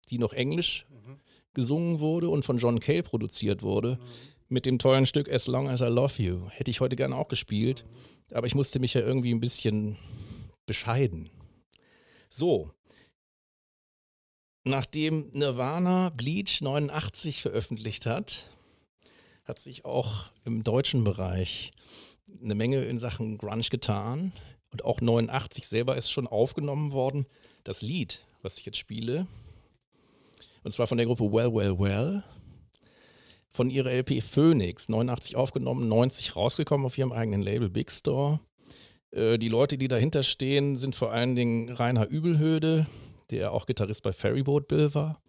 die 0.10 0.18
noch 0.18 0.34
englisch 0.34 0.86
mhm. 0.89 1.18
gesungen 1.54 2.00
wurde 2.00 2.30
und 2.30 2.44
von 2.44 2.58
John 2.58 2.80
Cale 2.80 3.04
produziert 3.04 3.62
wurde. 3.62 3.98
Mhm. 4.00 4.06
Mit 4.48 4.65
dem 4.65 4.77
tollen 4.77 5.06
Stück 5.06 5.32
As 5.32 5.48
Long 5.48 5.70
as 5.70 5.82
I 5.82 5.86
Love 5.86 6.22
You. 6.22 6.48
Hätte 6.50 6.70
ich 6.70 6.80
heute 6.80 6.96
gerne 6.96 7.15
auch 7.15 7.27
gespielt. 7.27 7.84
Mhm. 7.86 8.38
Aber 8.38 8.48
ich 8.48 8.56
musste 8.56 8.80
mich 8.80 8.94
ja 8.94 9.01
irgendwie 9.01 9.34
ein 9.34 9.39
bisschen 9.39 9.98
bescheiden. 10.66 11.30
So. 12.30 12.72
Nachdem 14.64 15.30
Nirvana 15.34 16.10
Bleach 16.10 16.62
89 16.62 17.42
veröffentlicht 17.42 18.06
hat, 18.06 18.48
hat 19.44 19.60
sich 19.60 19.86
auch 19.86 20.32
im 20.44 20.64
deutschen 20.64 21.04
Bereich 21.04 21.72
eine 22.42 22.56
Menge 22.56 22.84
in 22.84 23.00
Sachen 23.00 23.38
Grunge 23.38 23.70
getan 23.70 24.34
und 24.72 24.84
auch 24.84 25.02
89 25.02 25.68
selber 25.68 25.96
ist 25.96 26.12
schon 26.12 26.28
aufgenommen 26.28 26.92
worden. 26.92 27.28
Das 27.64 27.82
Lied, 27.82 28.26
was 28.42 28.58
ich 28.58 28.66
jetzt 28.66 28.78
spiele, 28.78 29.28
und 30.66 30.72
zwar 30.72 30.88
von 30.88 30.98
der 30.98 31.06
Gruppe 31.06 31.32
Well, 31.32 31.54
Well, 31.54 31.80
Well, 31.80 32.24
von 33.52 33.70
ihrer 33.70 33.92
LP 33.92 34.22
Phoenix, 34.22 34.90
89 34.90 35.36
aufgenommen, 35.36 35.88
90 35.88 36.36
rausgekommen 36.36 36.88
auf 36.88 36.98
ihrem 36.98 37.12
eigenen 37.12 37.44
Label 37.44 37.70
Big 37.70 37.92
Store. 37.92 38.40
Äh, 39.16 39.38
die 39.38 39.50
Leute, 39.50 39.78
die 39.78 39.88
dahinter 39.88 40.24
stehen, 40.24 40.78
sind 40.78 40.96
vor 40.96 41.12
allen 41.12 41.36
Dingen 41.36 41.70
Rainer 41.70 42.08
Übelhöde, 42.08 42.86
der 43.32 43.52
auch 43.52 43.66
Gitarrist 43.66 44.04
bei 44.04 44.14
Ferryboat 44.14 44.68
Bill 44.68 44.94
war, 44.94 45.22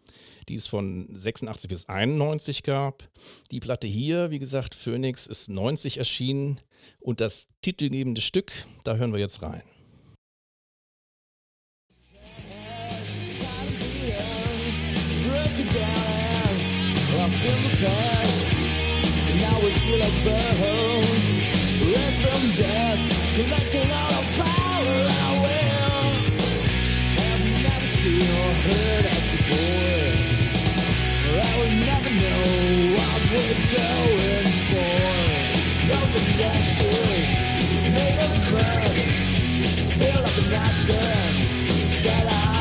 die 0.49 0.57
es 0.57 0.66
von 0.66 1.09
86 1.14 1.69
bis 1.69 1.88
91 1.88 2.62
gab. 2.62 3.09
Die 3.50 3.61
Platte 3.61 3.87
hier, 3.87 4.31
wie 4.31 4.38
gesagt, 4.38 4.75
Phoenix, 4.75 5.26
ist 5.26 5.49
90 5.49 5.99
erschienen. 5.99 6.61
Und 7.00 7.21
das 7.21 7.49
titelgebende 7.62 8.21
Stück, 8.21 8.52
da 8.85 8.97
hören 8.97 9.12
wir 9.12 9.21
jetzt 9.21 9.43
rein. 9.43 9.62
collecting 23.37 23.47
all 23.47 23.59
the 23.59 23.65
Feel 33.28 33.38
like 40.23 40.38
I'm 40.38 40.50
not 40.50 40.75
but 42.04 42.26
I 42.28 42.55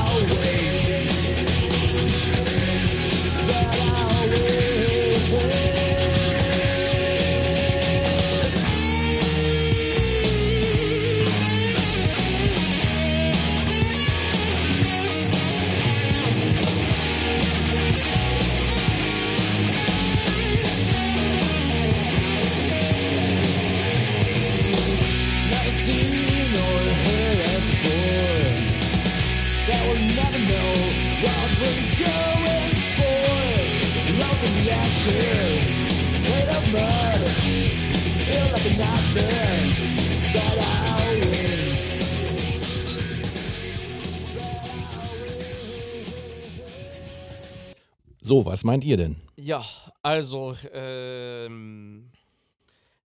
So, 48.25 48.43
was 48.43 48.63
meint 48.63 48.83
ihr 48.83 48.97
denn? 48.97 49.17
Ja, 49.37 49.63
also, 50.01 50.55
ähm, 50.73 52.09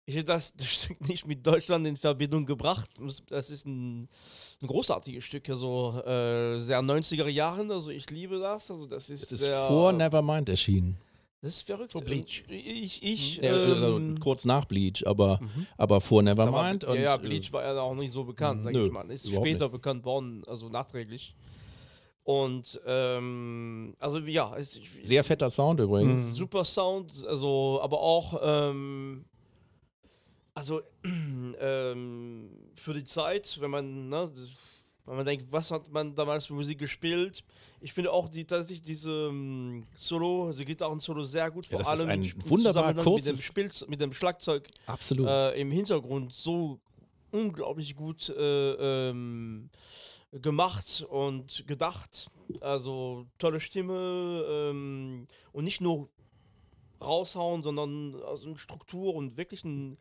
ich 0.06 0.16
hätte 0.16 0.28
das, 0.28 0.56
das, 0.56 0.68
Stück 0.68 1.06
nicht 1.10 1.28
mit 1.28 1.46
Deutschland 1.46 1.86
in 1.86 1.98
Verbindung 1.98 2.46
gebracht. 2.46 2.90
Das 3.28 3.50
ist 3.50 3.66
ein, 3.66 4.08
ein 4.62 4.68
großartiges 4.68 5.26
Stück, 5.26 5.50
also 5.50 6.02
äh, 6.06 6.58
sehr 6.60 6.80
90er 6.80 7.28
Jahren, 7.28 7.70
also 7.70 7.92
ich 7.92 8.10
liebe 8.10 8.40
das. 8.40 8.72
Also 8.72 8.88
das 8.88 9.10
ist, 9.10 9.30
das 9.30 9.42
ist 9.42 9.54
vor 9.68 9.92
Nevermind 9.92 10.48
erschienen. 10.48 10.98
Das 11.42 11.56
ist 11.56 11.62
verrückt. 11.68 11.94
Vor 11.94 12.02
Bleach. 12.02 12.44
Ich, 12.50 13.02
ich, 13.02 13.38
ja, 13.38 13.54
ähm, 13.56 14.20
kurz 14.20 14.44
nach 14.44 14.66
Bleach, 14.66 15.06
aber, 15.06 15.40
mhm. 15.42 15.68
aber 15.78 16.02
vor 16.02 16.22
Nevermind. 16.22 16.84
Aber, 16.84 17.00
ja, 17.00 17.16
Bleach 17.16 17.54
war 17.54 17.64
ja 17.64 17.80
auch 17.80 17.96
nicht 17.96 18.12
so 18.12 18.26
bekannt, 18.26 18.64
sag 18.64 18.76
ich 18.76 18.92
mal. 18.92 19.10
Ist 19.10 19.28
später 19.28 19.66
nicht. 19.66 19.72
bekannt 19.72 20.04
worden, 20.04 20.44
also 20.48 20.68
nachträglich. 20.68 21.34
Und 22.24 22.80
ähm, 22.86 23.96
also 24.00 24.20
ja, 24.20 24.56
es, 24.58 24.80
sehr 25.02 25.24
fetter 25.24 25.50
Sound 25.50 25.80
übrigens. 25.80 26.20
Mhm. 26.20 26.32
Super 26.34 26.66
Sound, 26.66 27.26
also 27.26 27.80
aber 27.82 28.00
auch 28.02 28.40
ähm, 28.44 29.26
also 30.54 30.82
ähm, 31.60 32.50
für 32.76 32.94
die 32.94 33.06
Zeit, 33.06 33.58
wenn 33.62 33.72
man 33.72 34.10
ne, 34.10 34.30
wenn 35.10 35.18
man 35.18 35.26
denkt, 35.26 35.48
was 35.50 35.72
hat 35.72 35.92
man 35.92 36.14
damals 36.14 36.46
für 36.46 36.54
Musik 36.54 36.78
gespielt? 36.78 37.44
Ich 37.82 37.94
finde 37.94 38.12
auch 38.12 38.30
die, 38.30 38.46
tatsächlich 38.46 38.84
diese 38.84 39.30
um, 39.30 39.36
ähm, 39.36 39.88
Solo, 39.96 40.48
also 40.48 40.64
Gitarren-Solo 40.64 41.24
sehr 41.24 41.50
gut, 41.50 41.66
vor 41.66 41.82
ja, 41.82 41.88
allem 41.88 42.10
ein 42.10 42.32
wunderbar 42.46 42.94
kurzes 42.94 43.26
mit 43.26 43.38
dem, 43.38 43.42
Spiel, 43.42 43.72
mit 43.88 44.02
dem 44.02 44.14
Schlagzeug 44.14 44.70
Absolut. 44.86 45.28
Äh, 45.28 45.60
im 45.60 45.72
Hintergrund 45.72 46.32
so 46.34 46.80
unglaublich 47.32 47.96
gut 47.96 48.30
äh, 48.30 49.10
ähm, 49.10 49.72
gemacht 50.32 51.04
und 51.10 51.66
gedacht. 51.66 52.30
Also 52.62 53.26
tolle 53.40 53.60
Stimme 53.60 54.46
ähm, 54.48 55.28
und 55.54 55.64
nicht 55.64 55.82
nur 55.82 56.08
raushauen, 57.02 57.64
sondern 57.64 58.16
also 58.28 58.56
Struktur 58.58 59.16
und 59.16 59.38
wirklich 59.38 59.64
ein 59.64 59.98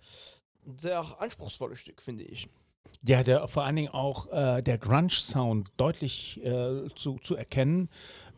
sehr 0.77 1.19
anspruchsvolles 1.19 1.79
Stück, 1.79 2.03
finde 2.03 2.25
ich. 2.25 2.49
Ja, 3.07 3.23
der, 3.23 3.47
vor 3.47 3.65
allen 3.65 3.77
Dingen 3.77 3.93
auch 3.93 4.27
äh, 4.33 4.63
der 4.63 4.79
Grunge-Sound 4.79 5.69
deutlich 5.77 6.45
äh, 6.45 6.89
zu, 6.95 7.19
zu 7.23 7.37
erkennen. 7.37 7.89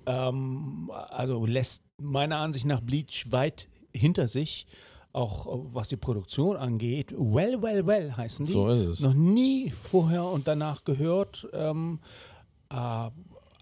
Ähm, 0.07 0.91
also 1.09 1.47
lässt 1.47 1.83
meiner 1.99 2.37
Ansicht 2.37 2.67
nach 2.67 2.81
Bleach 2.81 3.27
weit 3.31 3.69
hinter 3.93 4.29
sich 4.29 4.67
auch 5.13 5.47
äh, 5.47 5.61
was 5.75 5.89
die 5.89 5.97
Produktion 5.97 6.57
angeht. 6.57 7.13
Well, 7.17 7.63
well, 7.63 7.87
well 7.87 8.17
heißen 8.17 8.47
die. 8.47 8.53
So 8.53 8.69
ist 8.69 8.81
es. 8.81 9.01
Noch 9.01 9.15
nie 9.15 9.71
vorher 9.71 10.25
und 10.25 10.47
danach 10.47 10.85
gehört. 10.85 11.49
Ähm, 11.53 12.01
äh, 12.71 13.11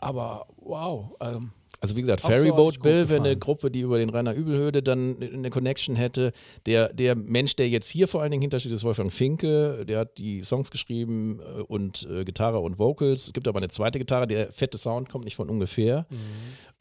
aber 0.00 0.46
wow. 0.56 1.16
Ähm, 1.20 1.52
also 1.80 1.94
wie 1.96 2.00
gesagt, 2.00 2.22
Ferryboat 2.22 2.82
Bill 2.82 3.08
wäre 3.08 3.20
eine 3.20 3.36
Gruppe, 3.36 3.70
die 3.70 3.80
über 3.80 3.98
den 3.98 4.10
Rainer 4.10 4.34
Übelhöde 4.34 4.82
dann 4.82 5.16
eine 5.22 5.50
Connection 5.50 5.94
hätte. 5.94 6.32
Der, 6.66 6.92
der 6.92 7.14
Mensch, 7.14 7.54
der 7.54 7.68
jetzt 7.68 7.88
hier 7.88 8.08
vor 8.08 8.20
allen 8.20 8.32
Dingen 8.32 8.40
hintersteht, 8.40 8.72
ist 8.72 8.82
Wolfgang 8.82 9.12
Finke. 9.12 9.84
Der 9.86 10.00
hat 10.00 10.18
die 10.18 10.42
Songs 10.42 10.70
geschrieben 10.70 11.40
äh, 11.40 11.60
und 11.62 12.08
äh, 12.10 12.24
Gitarre 12.24 12.58
und 12.58 12.78
Vocals. 12.78 13.26
Es 13.26 13.32
gibt 13.32 13.46
aber 13.46 13.58
eine 13.58 13.68
zweite 13.68 13.98
Gitarre. 13.98 14.26
Der 14.26 14.52
fette 14.52 14.76
Sound 14.76 15.08
kommt 15.08 15.24
nicht 15.24 15.36
von 15.36 15.48
ungefähr. 15.48 16.06
Mhm. 16.10 16.16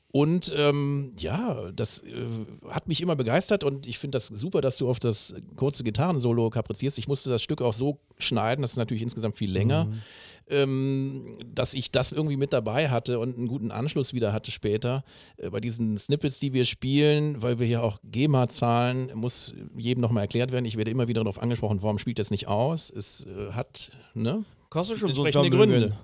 Und 0.10 0.52
ähm, 0.58 1.14
ja, 1.20 1.70
das 1.72 2.00
äh, 2.00 2.26
hat 2.70 2.88
mich 2.88 3.02
immer 3.02 3.16
begeistert 3.16 3.64
und 3.64 3.86
ich 3.86 4.00
finde 4.00 4.16
das 4.16 4.28
super, 4.28 4.62
dass 4.62 4.78
du 4.78 4.90
auf 4.90 5.00
das 5.00 5.36
kurze 5.58 5.84
Gitarrensolo 5.84 6.50
kaprizierst. 6.50 6.98
Ich 6.98 7.08
musste 7.08 7.30
das 7.30 7.44
Stück 7.44 7.62
auch 7.62 7.74
so 7.74 8.00
schneiden, 8.18 8.64
das 8.64 8.72
ist 8.72 8.78
natürlich 8.78 9.04
insgesamt 9.04 9.38
viel 9.38 9.52
länger. 9.52 9.86
Mhm. 9.86 10.02
Ähm, 10.50 11.38
dass 11.54 11.74
ich 11.74 11.92
das 11.92 12.12
irgendwie 12.12 12.38
mit 12.38 12.54
dabei 12.54 12.90
hatte 12.90 13.20
und 13.20 13.38
einen 13.38 13.48
guten 13.48 13.72
Anschluss 13.72 14.14
wieder 14.14 14.34
hatte 14.34 14.52
später 14.52 15.04
äh, 15.38 15.50
bei 15.50 15.60
diesen 15.60 15.98
Snippets, 15.98 16.40
die 16.40 16.54
wir 16.54 16.66
spielen, 16.66 17.42
weil 17.42 17.60
wir 17.60 17.68
ja 17.68 17.82
auch 17.82 18.00
GEMA 18.04 18.50
zahlen, 18.50 19.12
muss 19.14 19.54
jedem 19.76 20.02
nochmal 20.02 20.24
erklärt 20.24 20.52
werden. 20.52 20.66
Ich 20.66 20.78
werde 20.78 20.92
immer 20.92 21.08
wieder 21.08 21.24
darauf 21.24 21.42
angesprochen, 21.42 21.82
warum 21.82 22.00
spielt 22.00 22.20
das 22.20 22.32
nicht 22.32 22.48
aus? 22.48 22.90
Es 22.90 23.26
äh, 23.26 23.52
hat, 23.52 23.92
ne? 24.14 24.44
Kostet 24.70 24.98
schon 24.98 25.16
so 25.16 25.26
Entsprechende 25.26 25.58
Vermögen. 25.58 25.82
Gründe. 25.82 25.98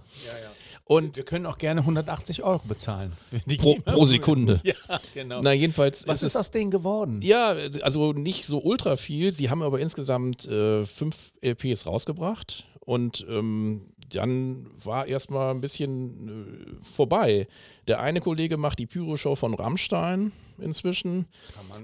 Und 0.85 1.15
Wir 1.15 1.23
können 1.23 1.45
auch 1.45 1.57
gerne 1.57 1.81
180 1.81 2.43
Euro 2.43 2.62
bezahlen. 2.67 3.13
Pro, 3.57 3.75
pro 3.75 4.05
Sekunde. 4.05 4.62
Ja, 4.63 5.00
genau. 5.13 5.41
Na, 5.41 5.53
jedenfalls 5.53 6.05
Was 6.07 6.23
es 6.23 6.31
ist 6.31 6.35
aus 6.35 6.51
denen 6.51 6.71
geworden? 6.71 7.21
Ja, 7.21 7.55
also 7.81 8.12
nicht 8.13 8.45
so 8.45 8.62
ultra 8.62 8.97
viel. 8.97 9.33
Sie 9.33 9.50
haben 9.50 9.62
aber 9.62 9.79
insgesamt 9.79 10.45
äh, 10.45 10.85
fünf 10.85 11.33
LPs 11.41 11.85
rausgebracht 11.85 12.65
und 12.81 13.25
ähm, 13.29 13.92
dann 14.15 14.67
war 14.84 15.08
erstmal 15.08 15.53
ein 15.53 15.62
bisschen 15.62 16.29
äh, 16.29 16.84
vorbei. 16.84 17.48
Der 17.88 18.01
eine 18.01 18.22
Kollege 18.22 18.58
macht 18.58 18.79
die 18.79 18.86
Pyro-Show 18.86 19.36
von 19.36 19.53
Rammstein 19.53 20.32
inzwischen. 20.58 21.25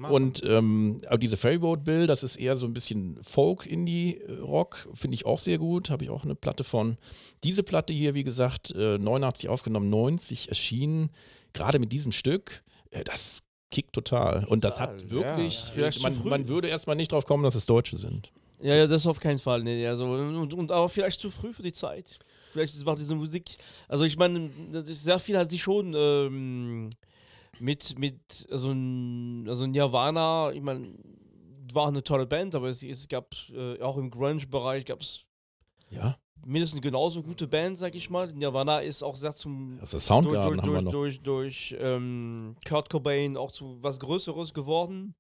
Und 0.10 0.42
ähm, 0.46 1.02
aber 1.08 1.18
diese 1.18 1.38
Ferryboat 1.38 1.84
Bill, 1.84 2.08
das 2.08 2.24
ist 2.24 2.36
eher 2.36 2.58
so 2.58 2.66
ein 2.66 2.74
bisschen 2.74 3.20
Folk-Indie-Rock, 3.24 4.90
finde 4.94 5.16
ich 5.16 5.26
auch 5.26 5.40
sehr 5.40 5.58
gut. 5.58 5.90
Habe 5.90 6.04
ich 6.04 6.10
auch 6.10 6.24
eine 6.24 6.36
Platte 6.36 6.64
von. 6.64 6.98
Diese 7.44 7.64
Platte 7.64 7.94
hier, 7.94 8.14
wie 8.14 8.24
gesagt, 8.24 8.72
äh, 8.72 8.98
89 8.98 9.50
aufgenommen, 9.50 9.90
90 9.90 10.50
erschienen. 10.50 11.10
Gerade 11.54 11.80
mit 11.80 11.92
diesem 11.92 12.12
Stück, 12.12 12.64
äh, 12.92 13.04
das 13.04 13.44
kickt 13.72 13.94
total. 13.94 14.46
Und 14.46 14.64
das 14.64 14.80
hat 14.80 15.10
wirklich, 15.10 15.64
ja. 15.76 15.90
Man, 16.02 16.28
man 16.28 16.48
würde 16.48 16.68
erstmal 16.68 16.96
nicht 16.96 17.12
drauf 17.12 17.26
kommen, 17.26 17.44
dass 17.44 17.56
es 17.56 17.66
Deutsche 17.66 17.98
sind. 17.98 18.32
Ja, 18.62 18.76
ja, 18.76 18.88
das 18.88 19.08
auf 19.08 19.20
keinen 19.20 19.40
Fall. 19.40 19.64
Nee, 19.64 19.86
also, 19.88 20.06
und, 20.06 20.54
und 20.54 20.72
aber 20.72 20.90
vielleicht 20.90 21.20
zu 21.22 21.32
früh 21.32 21.54
für 21.54 21.64
die 21.64 21.72
Zeit. 21.72 22.20
Vielleicht 22.52 22.86
war 22.86 22.96
diese 22.96 23.16
Musik. 23.16 23.58
Also 23.88 24.04
ich 24.06 24.18
meine, 24.18 24.50
sehr 24.84 25.20
viel 25.20 25.38
hat 25.38 25.50
sich 25.50 25.62
schon 25.62 25.94
ähm, 25.96 26.90
mit, 27.60 27.98
mit 27.98 28.48
also, 28.52 28.70
also 28.70 29.68
Nirvana, 29.68 30.52
ich 30.52 30.62
meine, 30.62 30.94
war 31.74 31.88
eine 31.88 32.04
tolle 32.04 32.26
Band, 32.26 32.56
aber 32.56 32.70
es, 32.70 32.84
es 32.84 33.08
gab 33.08 33.36
äh, 33.54 33.80
auch 33.82 33.98
im 33.98 34.10
Grunge-Bereich 34.10 34.86
gab 34.86 35.02
es 35.02 35.22
Ja. 35.92 36.18
mindestens 36.44 36.82
genauso 36.82 37.22
gute 37.22 37.48
Bands, 37.48 37.80
sag 37.80 37.94
ich 37.96 38.10
mal. 38.10 38.34
Nirvana 38.34 38.80
ist 38.80 39.04
auch 39.04 39.16
sehr 39.16 39.36
zum 39.36 39.78
Also 39.80 39.98
durch, 39.98 40.04
Soundgarden 40.04 40.58
durch, 40.58 40.62
haben 40.62 40.74
wir 40.74 40.92
durch, 40.92 41.22
noch. 41.22 41.28
durch, 41.30 41.72
durch 41.72 41.76
ähm, 41.82 42.56
Kurt 42.68 42.90
Cobain 42.90 43.38
auch 43.38 43.52
zu 43.52 43.78
was 43.82 44.00
Größeres 44.00 44.54
geworden. 44.54 45.14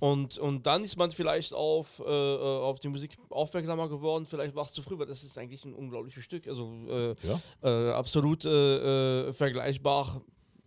Und, 0.00 0.38
und 0.38 0.66
dann 0.66 0.84
ist 0.84 0.96
man 0.96 1.10
vielleicht 1.10 1.52
auf, 1.52 2.00
äh, 2.00 2.04
äh, 2.04 2.38
auf 2.38 2.78
die 2.80 2.88
Musik 2.88 3.16
aufmerksamer 3.30 3.88
geworden. 3.88 4.26
Vielleicht 4.26 4.54
war 4.54 4.64
es 4.64 4.72
zu 4.72 4.82
früh, 4.82 4.98
weil 4.98 5.06
das 5.06 5.24
ist 5.24 5.36
eigentlich 5.38 5.64
ein 5.64 5.74
unglaubliches 5.74 6.22
Stück. 6.24 6.46
Also 6.46 6.70
äh, 6.88 7.14
Ja. 7.26 7.40
äh, 7.62 7.92
absolut 7.92 8.44
äh, 8.44 9.28
äh, 9.28 9.32
vergleichbar. 9.32 10.22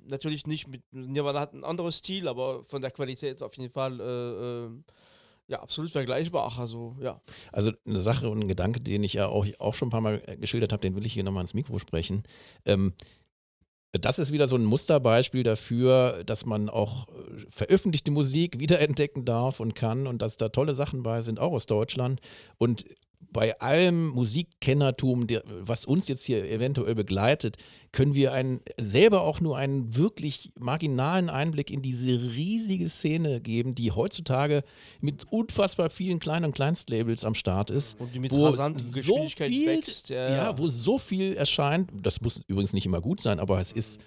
Natürlich 0.06 0.48
nicht 0.48 0.68
mit 0.68 0.82
Nirvana 0.92 1.40
hat 1.40 1.54
ein 1.54 1.64
anderes 1.64 1.98
Stil, 1.98 2.28
aber 2.28 2.64
von 2.66 2.82
der 2.82 2.92
Qualität 2.92 3.42
auf 3.44 3.56
jeden 3.56 3.72
Fall 3.72 4.72
ja, 5.48 5.62
absolut 5.62 5.92
vergleichbar. 5.92 6.58
Also 6.58 6.96
ja. 7.00 7.22
Also 7.52 7.72
eine 7.86 8.00
Sache 8.00 8.30
und 8.30 8.40
ein 8.40 8.48
Gedanke, 8.48 8.80
den 8.80 9.04
ich 9.04 9.14
ja 9.14 9.28
auch, 9.28 9.46
auch 9.60 9.74
schon 9.74 9.90
ein 9.90 9.92
paar 9.92 10.02
Mal 10.02 10.20
geschildert 10.40 10.72
habe, 10.72 10.82
den 10.82 10.96
will 10.96 11.06
ich 11.06 11.14
hier 11.14 11.24
nochmal 11.24 11.42
ins 11.42 11.54
Mikro 11.54 11.78
sprechen. 11.78 12.24
Ähm, 12.66 12.94
das 13.94 14.20
ist 14.20 14.32
wieder 14.32 14.48
so 14.48 14.56
ein 14.56 14.64
Musterbeispiel 14.64 15.44
dafür, 15.44 16.24
dass 16.26 16.46
man 16.46 16.70
auch 16.70 17.08
äh, 17.10 17.12
veröffentlichte 17.50 18.12
Musik 18.12 18.60
wiederentdecken 18.60 19.26
darf 19.26 19.60
und 19.60 19.76
kann 19.76 20.08
und 20.08 20.22
dass 20.22 20.38
da 20.38 20.50
tolle 20.50 20.76
Sachen 20.76 21.04
bei 21.04 21.22
sind, 21.22 21.40
auch 21.40 21.52
aus 21.52 21.66
Deutschland. 21.66 22.22
Und 22.58 22.86
bei 23.34 23.60
allem 23.60 24.10
Musikkennertum, 24.10 25.28
der, 25.28 25.44
was 25.46 25.86
uns 25.86 26.08
jetzt 26.08 26.24
hier 26.24 26.50
eventuell 26.50 26.96
begleitet, 26.96 27.58
können 27.92 28.14
wir 28.14 28.34
einen, 28.34 28.62
selber 28.78 29.22
auch 29.22 29.40
nur 29.40 29.58
einen 29.58 29.96
wirklich 29.96 30.52
marginalen 30.60 31.30
Einblick 31.30 31.72
in 31.72 31.82
diese 31.82 32.10
riesige 32.10 32.90
Szene 32.90 33.42
geben, 33.42 33.76
die 33.76 33.92
heutzutage 33.92 34.64
mit 35.00 35.26
unfassbar 35.30 35.90
vielen 35.90 36.20
kleinen 36.20 36.46
und 36.46 36.56
Kleinstlabels 36.56 37.24
am 37.26 37.34
Start 37.34 37.70
ist. 37.70 38.00
Und 38.00 38.14
die 38.14 38.20
mit 38.20 38.32
wo 38.32 38.52
Geschwindigkeit 38.92 39.50
viel, 39.50 39.68
wächst. 39.68 40.10
Ja, 40.10 40.30
Ja, 40.30 40.36
ja. 40.36 40.58
wo 40.58 40.68
so 40.68 40.98
viel 40.98 41.34
erscheint, 41.34 41.90
das 41.94 42.22
muss 42.22 42.42
übrigens 42.48 42.74
nicht 42.74 42.86
immer 42.86 43.02
gut 43.02 43.22
sein, 43.22 43.40
aber 43.40 43.60
es 43.60 43.72
ist, 43.72 44.02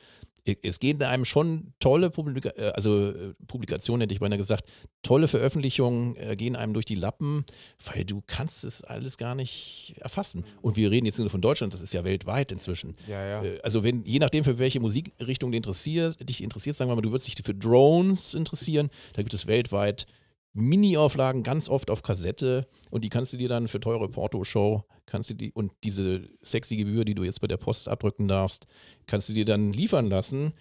es 0.45 0.79
gehen 0.79 1.03
einem 1.03 1.25
schon 1.25 1.73
tolle 1.81 2.11
Publika 2.11 2.51
äh, 2.57 2.73
also 2.75 3.09
äh, 3.11 3.35
Publikationen, 3.47 4.03
hätte 4.03 4.13
ich 4.13 4.21
beinahe 4.21 4.39
gesagt, 4.39 4.69
tolle 5.03 5.29
Veröffentlichungen 5.29 6.17
äh, 6.17 6.37
gehen 6.37 6.57
einem 6.57 6.75
durch 6.75 6.85
die 6.85 6.95
Lappen, 6.95 7.45
weil 7.85 8.05
du 8.05 8.23
kannst 8.27 8.65
es 8.65 8.83
alles 8.83 9.17
gar 9.17 9.35
nicht 9.35 9.95
erfassen. 10.01 10.45
Und 10.61 10.77
wir 10.77 10.91
reden 10.91 11.07
jetzt 11.07 11.19
nur 11.19 11.31
von 11.31 11.41
Deutschland, 11.41 11.73
das 11.73 11.81
ist 11.81 11.95
ja 11.95 12.05
weltweit 12.05 12.53
inzwischen. 12.53 12.97
Ja, 13.09 13.43
ja. 13.43 13.61
Also 13.63 13.83
wenn, 13.83 14.05
je 14.05 14.19
nachdem, 14.19 14.45
für 14.45 14.59
welche 14.59 14.81
Musikrichtung 14.81 15.51
du 15.51 15.57
interessiert, 15.57 16.17
dich 16.29 16.43
interessiert, 16.43 16.77
sagen 16.77 16.91
wir 16.91 16.97
mal, 16.97 17.03
du 17.03 17.11
würdest 17.11 17.27
dich 17.27 17.45
für 17.45 17.55
Drones 17.55 18.35
interessieren, 18.35 18.91
da 19.15 19.23
gibt 19.23 19.35
es 19.35 19.47
weltweit 19.47 20.07
Mini-Auflagen, 20.55 21.43
ganz 21.43 21.69
oft 21.69 21.91
auf 21.91 22.03
Kassette 22.03 22.67
und 22.91 23.05
die 23.05 23.09
kannst 23.09 23.33
du 23.33 23.37
dir 23.37 23.49
dann 23.49 23.69
für 23.69 23.81
teure 23.81 24.09
Porto-Show, 24.09 24.85
kannst 25.07 25.31
du 25.31 25.35
die, 25.35 25.53
und 25.53 25.73
diese 25.83 26.29
sexy 26.43 26.77
Gebühr, 26.77 27.05
die 27.05 27.15
du 27.15 27.25
jetzt 27.25 27.41
bei 27.41 27.49
der 27.49 27.57
Post 27.57 27.89
abdrücken 27.89 28.29
darfst, 28.29 28.67
kannst 29.07 29.29
du 29.29 29.33
dir 29.33 29.45
dann 29.45 29.73
liefern 29.73 30.07
lassen 30.07 30.55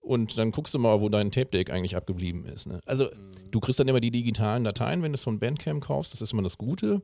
und 0.00 0.38
dann 0.38 0.52
guckst 0.52 0.72
du 0.72 0.78
mal, 0.78 1.00
wo 1.00 1.08
dein 1.08 1.32
Tape-Deck 1.32 1.70
eigentlich 1.70 1.96
abgeblieben 1.96 2.46
ist. 2.46 2.66
Ne? 2.66 2.80
Also 2.86 3.08
du 3.50 3.60
kriegst 3.60 3.80
dann 3.80 3.88
immer 3.88 4.00
die 4.00 4.12
digitalen 4.12 4.64
Dateien, 4.64 5.02
wenn 5.02 5.12
du 5.12 5.16
es 5.16 5.24
von 5.24 5.40
Bandcamp 5.40 5.84
kaufst, 5.84 6.12
das 6.12 6.22
ist 6.22 6.32
immer 6.32 6.42
das 6.42 6.56
Gute, 6.56 7.02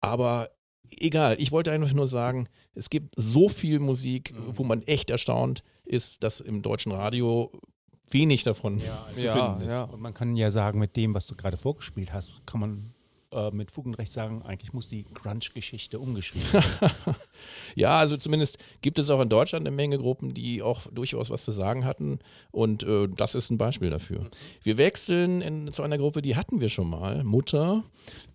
aber 0.00 0.50
egal, 0.90 1.36
ich 1.40 1.52
wollte 1.52 1.72
einfach 1.72 1.92
nur 1.92 2.06
sagen, 2.06 2.48
es 2.74 2.88
gibt 2.88 3.14
so 3.16 3.48
viel 3.48 3.80
Musik, 3.80 4.32
wo 4.54 4.62
man 4.62 4.82
echt 4.82 5.10
erstaunt 5.10 5.64
ist, 5.84 6.22
dass 6.22 6.40
im 6.40 6.62
deutschen 6.62 6.92
Radio 6.92 7.52
wenig 8.10 8.42
davon 8.42 8.80
zu 8.80 9.24
Ja, 9.24 9.32
finden 9.32 9.66
ist. 9.66 9.72
ja. 9.72 9.84
Und 9.84 10.00
man 10.00 10.14
kann 10.14 10.36
ja 10.36 10.50
sagen, 10.50 10.78
mit 10.78 10.96
dem, 10.96 11.14
was 11.14 11.26
du 11.26 11.34
gerade 11.34 11.56
vorgespielt 11.56 12.12
hast, 12.12 12.30
kann 12.46 12.60
man 12.60 12.94
äh, 13.32 13.50
mit 13.52 13.70
Fug 13.70 13.86
und 13.86 13.94
Recht 13.94 14.12
sagen, 14.12 14.42
eigentlich 14.42 14.72
muss 14.72 14.88
die 14.88 15.04
Grunge-Geschichte 15.14 15.98
umgeschrieben 16.00 16.52
werden. 16.52 16.64
Ja, 17.76 17.98
also 18.00 18.16
zumindest 18.16 18.58
gibt 18.82 18.98
es 18.98 19.08
auch 19.08 19.20
in 19.20 19.28
Deutschland 19.28 19.64
eine 19.66 19.74
Menge 19.74 19.96
Gruppen, 19.96 20.34
die 20.34 20.60
auch 20.60 20.88
durchaus 20.92 21.30
was 21.30 21.44
zu 21.44 21.52
sagen 21.52 21.84
hatten. 21.84 22.18
Und 22.50 22.82
äh, 22.82 23.06
das 23.08 23.36
ist 23.36 23.50
ein 23.50 23.58
Beispiel 23.58 23.88
dafür. 23.90 24.28
Wir 24.62 24.76
wechseln 24.76 25.40
in, 25.40 25.72
zu 25.72 25.82
einer 25.84 25.96
Gruppe, 25.96 26.20
die 26.20 26.34
hatten 26.34 26.60
wir 26.60 26.68
schon 26.68 26.90
mal. 26.90 27.22
Mutter. 27.22 27.84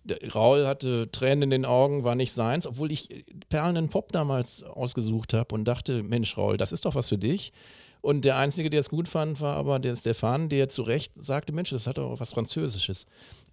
Der, 0.04 0.18
Raul 0.34 0.66
hatte 0.66 1.10
Tränen 1.12 1.42
in 1.42 1.50
den 1.50 1.64
Augen, 1.66 2.02
war 2.02 2.14
nicht 2.14 2.32
seins, 2.32 2.66
obwohl 2.66 2.90
ich 2.90 3.26
Perlen 3.50 3.90
Pop 3.90 4.10
damals 4.12 4.62
ausgesucht 4.62 5.34
habe 5.34 5.54
und 5.54 5.66
dachte, 5.66 6.02
Mensch, 6.02 6.38
Raul, 6.38 6.56
das 6.56 6.72
ist 6.72 6.86
doch 6.86 6.94
was 6.94 7.10
für 7.10 7.18
dich. 7.18 7.52
Und 8.06 8.24
der 8.24 8.36
Einzige, 8.36 8.70
der 8.70 8.78
es 8.78 8.88
gut 8.88 9.08
fand, 9.08 9.40
war 9.40 9.56
aber 9.56 9.80
der 9.80 9.96
Stefan, 9.96 10.48
der 10.48 10.68
zu 10.68 10.82
Recht 10.82 11.12
sagte, 11.20 11.52
Mensch, 11.52 11.70
das 11.70 11.88
hat 11.88 11.98
doch 11.98 12.12
auch 12.12 12.20
was 12.20 12.34
Französisches. 12.34 13.04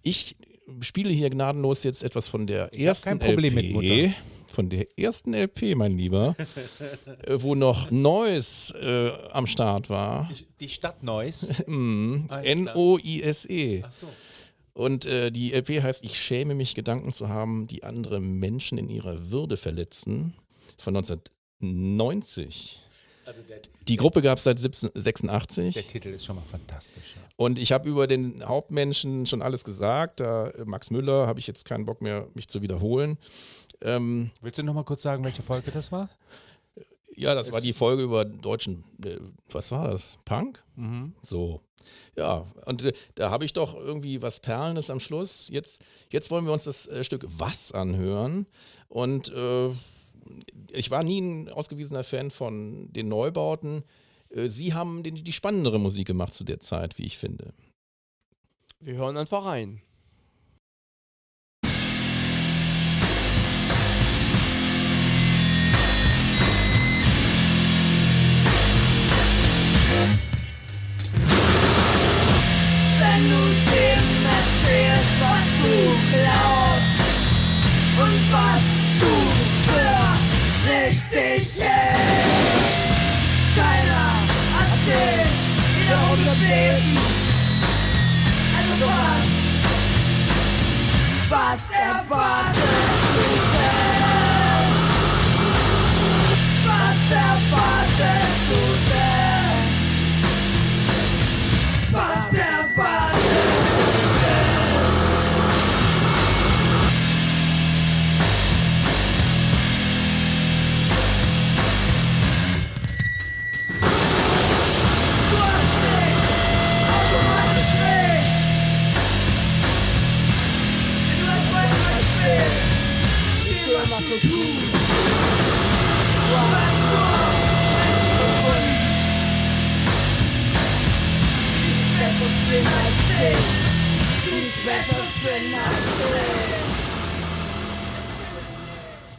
Ich 0.02 0.36
spiele 0.78 1.10
hier 1.10 1.28
gnadenlos 1.28 1.82
jetzt 1.82 2.04
etwas 2.04 2.28
von 2.28 2.46
der 2.46 2.72
ersten 2.72 3.08
kein 3.08 3.18
Problem 3.18 3.54
LP, 3.54 3.64
mit 3.64 3.72
Mutter. 3.72 4.14
Von 4.46 4.70
der 4.70 4.86
ersten 4.96 5.34
LP, 5.34 5.74
mein 5.74 5.98
Lieber, 5.98 6.36
äh, 7.26 7.42
wo 7.42 7.56
noch 7.56 7.90
Neues 7.90 8.72
äh, 8.80 9.10
am 9.32 9.48
Start 9.48 9.90
war. 9.90 10.30
Die 10.60 10.68
Stadt 10.68 11.02
Neuss. 11.02 11.48
Klar. 11.66 12.44
N-O-I-S-E. 12.44 13.82
Achso. 13.82 14.06
Und 14.72 15.04
äh, 15.04 15.32
die 15.32 15.52
LP 15.52 15.82
heißt 15.82 16.04
Ich 16.04 16.16
schäme 16.16 16.54
mich, 16.54 16.76
Gedanken 16.76 17.12
zu 17.12 17.28
haben, 17.28 17.66
die 17.66 17.82
andere 17.82 18.20
Menschen 18.20 18.78
in 18.78 18.88
ihrer 18.88 19.32
Würde 19.32 19.56
verletzen. 19.56 20.34
Von 20.78 20.94
1990. 20.94 22.83
Also 23.26 23.40
Die 23.88 23.96
Gruppe 23.96 24.20
gab 24.22 24.38
es 24.38 24.44
seit 24.44 24.58
17, 24.58 24.90
86. 24.94 25.74
der 25.74 25.86
Titel 25.86 26.08
ist 26.10 26.24
schon 26.24 26.36
mal 26.36 26.42
fantastisch. 26.50 27.14
Ja. 27.16 27.22
Und 27.36 27.58
ich 27.58 27.72
habe 27.72 27.88
über 27.88 28.06
den 28.06 28.44
Hauptmenschen 28.44 29.26
schon 29.26 29.40
alles 29.42 29.64
gesagt. 29.64 30.20
Da, 30.20 30.48
äh, 30.50 30.64
Max 30.64 30.90
Müller 30.90 31.26
habe 31.26 31.40
ich 31.40 31.46
jetzt 31.46 31.64
keinen 31.64 31.84
Bock 31.86 32.02
mehr, 32.02 32.28
mich 32.34 32.48
zu 32.48 32.60
wiederholen. 32.62 33.18
Ähm, 33.80 34.30
Willst 34.40 34.58
du 34.58 34.62
noch 34.62 34.74
mal 34.74 34.84
kurz 34.84 35.02
sagen, 35.02 35.24
welche 35.24 35.42
Folge 35.42 35.70
das 35.70 35.90
war? 35.92 36.08
ja, 37.16 37.34
das 37.34 37.50
war 37.52 37.58
Es- 37.58 37.64
die 37.64 37.72
Folge 37.72 38.02
über 38.02 38.24
deutschen, 38.24 38.82
äh, 39.04 39.18
was 39.50 39.70
war 39.70 39.90
das? 39.90 40.18
Punk? 40.24 40.62
So. 41.22 41.60
Ja, 42.16 42.46
und 42.66 42.82
äh, 42.82 42.92
da 43.14 43.30
habe 43.30 43.44
ich 43.44 43.52
doch 43.52 43.74
irgendwie 43.74 44.20
was 44.22 44.40
Perlendes 44.40 44.90
am 44.90 45.00
Schluss. 45.00 45.48
Jetzt, 45.50 45.80
jetzt 46.10 46.30
wollen 46.30 46.44
wir 46.46 46.52
uns 46.52 46.64
das 46.64 46.86
äh, 46.86 47.04
Stück 47.04 47.26
Was 47.38 47.72
anhören. 47.72 48.46
Und 48.88 49.28
äh, 49.32 49.70
ich 50.70 50.90
war 50.90 51.02
nie 51.02 51.20
ein 51.20 51.48
ausgewiesener 51.48 52.04
Fan 52.04 52.30
von 52.30 52.92
den 52.92 53.08
Neubauten. 53.08 53.84
Äh, 54.30 54.48
Sie 54.48 54.74
haben 54.74 55.02
den, 55.02 55.16
die 55.16 55.32
spannendere 55.32 55.78
Musik 55.78 56.06
gemacht 56.06 56.34
zu 56.34 56.44
der 56.44 56.60
Zeit, 56.60 56.98
wie 56.98 57.06
ich 57.06 57.18
finde. 57.18 57.54
Wir 58.80 58.94
hören 58.94 59.16
einfach 59.16 59.44
rein. 59.44 59.80
wenn 73.14 73.30
du 73.30 73.42
dem 73.70 74.24
erzählst, 74.36 75.20
was 75.20 75.46
du 75.62 75.74
glaubst 76.12 76.63
dich 81.14 81.56
nicht. 81.56 81.64
Keiner 83.56 84.06
hat 84.54 84.80
dich 84.86 85.30
wieder 85.76 86.00
umgeschrieben. 86.12 87.03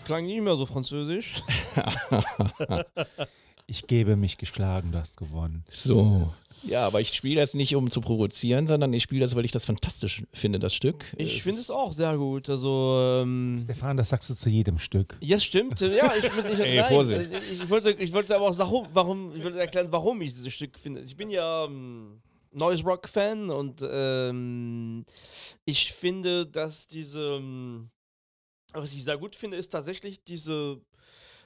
Klang 0.06 0.26
nicht 0.26 0.42
mehr 0.42 0.56
so 0.56 0.66
französisch. 0.66 1.44
Ich 3.68 3.88
gebe 3.88 4.16
mich 4.16 4.38
geschlagen, 4.38 4.92
du 4.92 5.00
hast 5.00 5.18
gewonnen. 5.18 5.64
So. 5.72 6.32
Ja, 6.64 6.86
aber 6.86 7.02
ich 7.02 7.14
spiele 7.14 7.42
das 7.42 7.56
nicht, 7.56 7.76
um 7.76 7.90
zu 7.90 8.00
provozieren, 8.00 8.68
sondern 8.68 8.94
ich 8.94 9.02
spiele 9.02 9.22
das, 9.22 9.36
weil 9.36 9.44
ich 9.44 9.52
das 9.52 9.66
fantastisch 9.66 10.24
finde, 10.34 10.60
das 10.60 10.76
Stück. 10.76 11.04
Ich 11.18 11.42
finde 11.42 11.62
es 11.62 11.72
auch 11.72 11.92
sehr 11.92 12.16
gut. 12.16 12.48
Also, 12.48 13.22
ähm, 13.24 13.58
Stefan, 13.60 13.98
das 13.98 14.10
sagst 14.10 14.30
du 14.30 14.36
zu 14.36 14.50
jedem 14.50 14.78
Stück. 14.78 15.18
Ja, 15.20 15.40
stimmt. 15.40 15.80
Ja, 15.82 16.14
ich 16.16 16.36
muss 16.36 16.46
nicht 16.46 16.60
Ey, 16.60 16.78
nein, 16.78 16.86
Vorsicht. 16.86 17.32
Ich, 17.32 17.64
ich, 17.64 17.70
wollte, 17.70 17.92
ich 17.92 18.14
wollte 18.14 18.36
aber 18.36 18.50
auch 18.50 18.54
sagen, 18.54 18.88
warum, 18.94 19.36
ich 19.36 19.44
wollte 19.44 19.60
erklären, 19.60 19.88
warum 19.90 20.22
ich 20.22 20.30
dieses 20.30 20.54
Stück 20.54 20.78
finde. 20.78 21.02
Ich 21.02 21.18
bin 21.18 21.32
ja 21.32 21.66
ähm, 21.66 22.22
Noise 22.52 22.84
Rock 22.84 23.08
Fan 23.08 23.50
und 23.50 23.84
ähm, 23.88 25.06
ich 25.66 25.92
finde, 25.92 26.46
dass 26.46 26.86
diese, 26.86 27.38
ähm, 27.40 27.90
was 28.82 28.94
ich 28.94 29.04
sehr 29.04 29.18
gut 29.18 29.36
finde, 29.36 29.58
ist 29.58 29.70
tatsächlich 29.72 30.24
diese, 30.24 30.82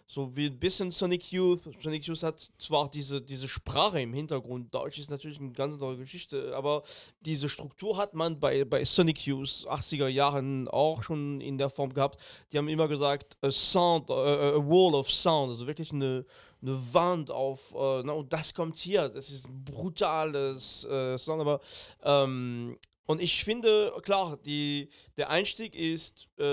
so 0.07 0.35
wie 0.35 0.47
ein 0.47 0.59
bisschen 0.59 0.89
Sonic 0.89 1.31
Youth. 1.31 1.61
Sonic 1.81 2.05
Youth 2.05 2.23
hat 2.23 2.51
zwar 2.57 2.89
diese, 2.89 3.21
diese 3.21 3.47
Sprache 3.47 4.01
im 4.01 4.13
Hintergrund, 4.13 4.73
Deutsch 4.73 4.97
ist 4.97 5.11
natürlich 5.11 5.39
eine 5.39 5.51
ganz 5.51 5.73
andere 5.73 5.97
Geschichte, 5.97 6.55
aber 6.55 6.81
diese 7.21 7.47
Struktur 7.47 7.95
hat 7.95 8.15
man 8.15 8.39
bei, 8.39 8.65
bei 8.65 8.83
Sonic 8.83 9.27
Youth 9.27 9.67
80er 9.67 10.07
Jahren 10.07 10.67
auch 10.67 11.03
schon 11.03 11.41
in 11.41 11.59
der 11.59 11.69
Form 11.69 11.93
gehabt. 11.93 12.19
Die 12.51 12.57
haben 12.57 12.67
immer 12.67 12.87
gesagt, 12.87 13.37
a 13.41 13.51
sound, 13.51 14.09
äh, 14.09 14.13
a 14.13 14.57
wall 14.57 14.95
of 14.95 15.11
sound, 15.11 15.51
also 15.51 15.67
wirklich 15.67 15.91
eine, 15.91 16.25
eine 16.61 16.93
Wand 16.93 17.29
auf, 17.29 17.73
äh, 17.75 18.01
na, 18.03 18.13
und 18.13 18.33
das 18.33 18.53
kommt 18.53 18.77
hier, 18.77 19.09
das 19.09 19.29
ist 19.29 19.47
ein 19.47 19.63
brutales 19.63 20.85
äh, 20.85 21.17
Sound, 21.17 21.41
aber 21.41 21.59
ähm, 22.03 22.77
und 23.09 23.23
ich 23.23 23.43
finde, 23.43 23.91
klar, 24.03 24.37
die, 24.45 24.87
der 25.17 25.31
Einstieg 25.31 25.73
ist 25.73 26.27
äh, 26.37 26.43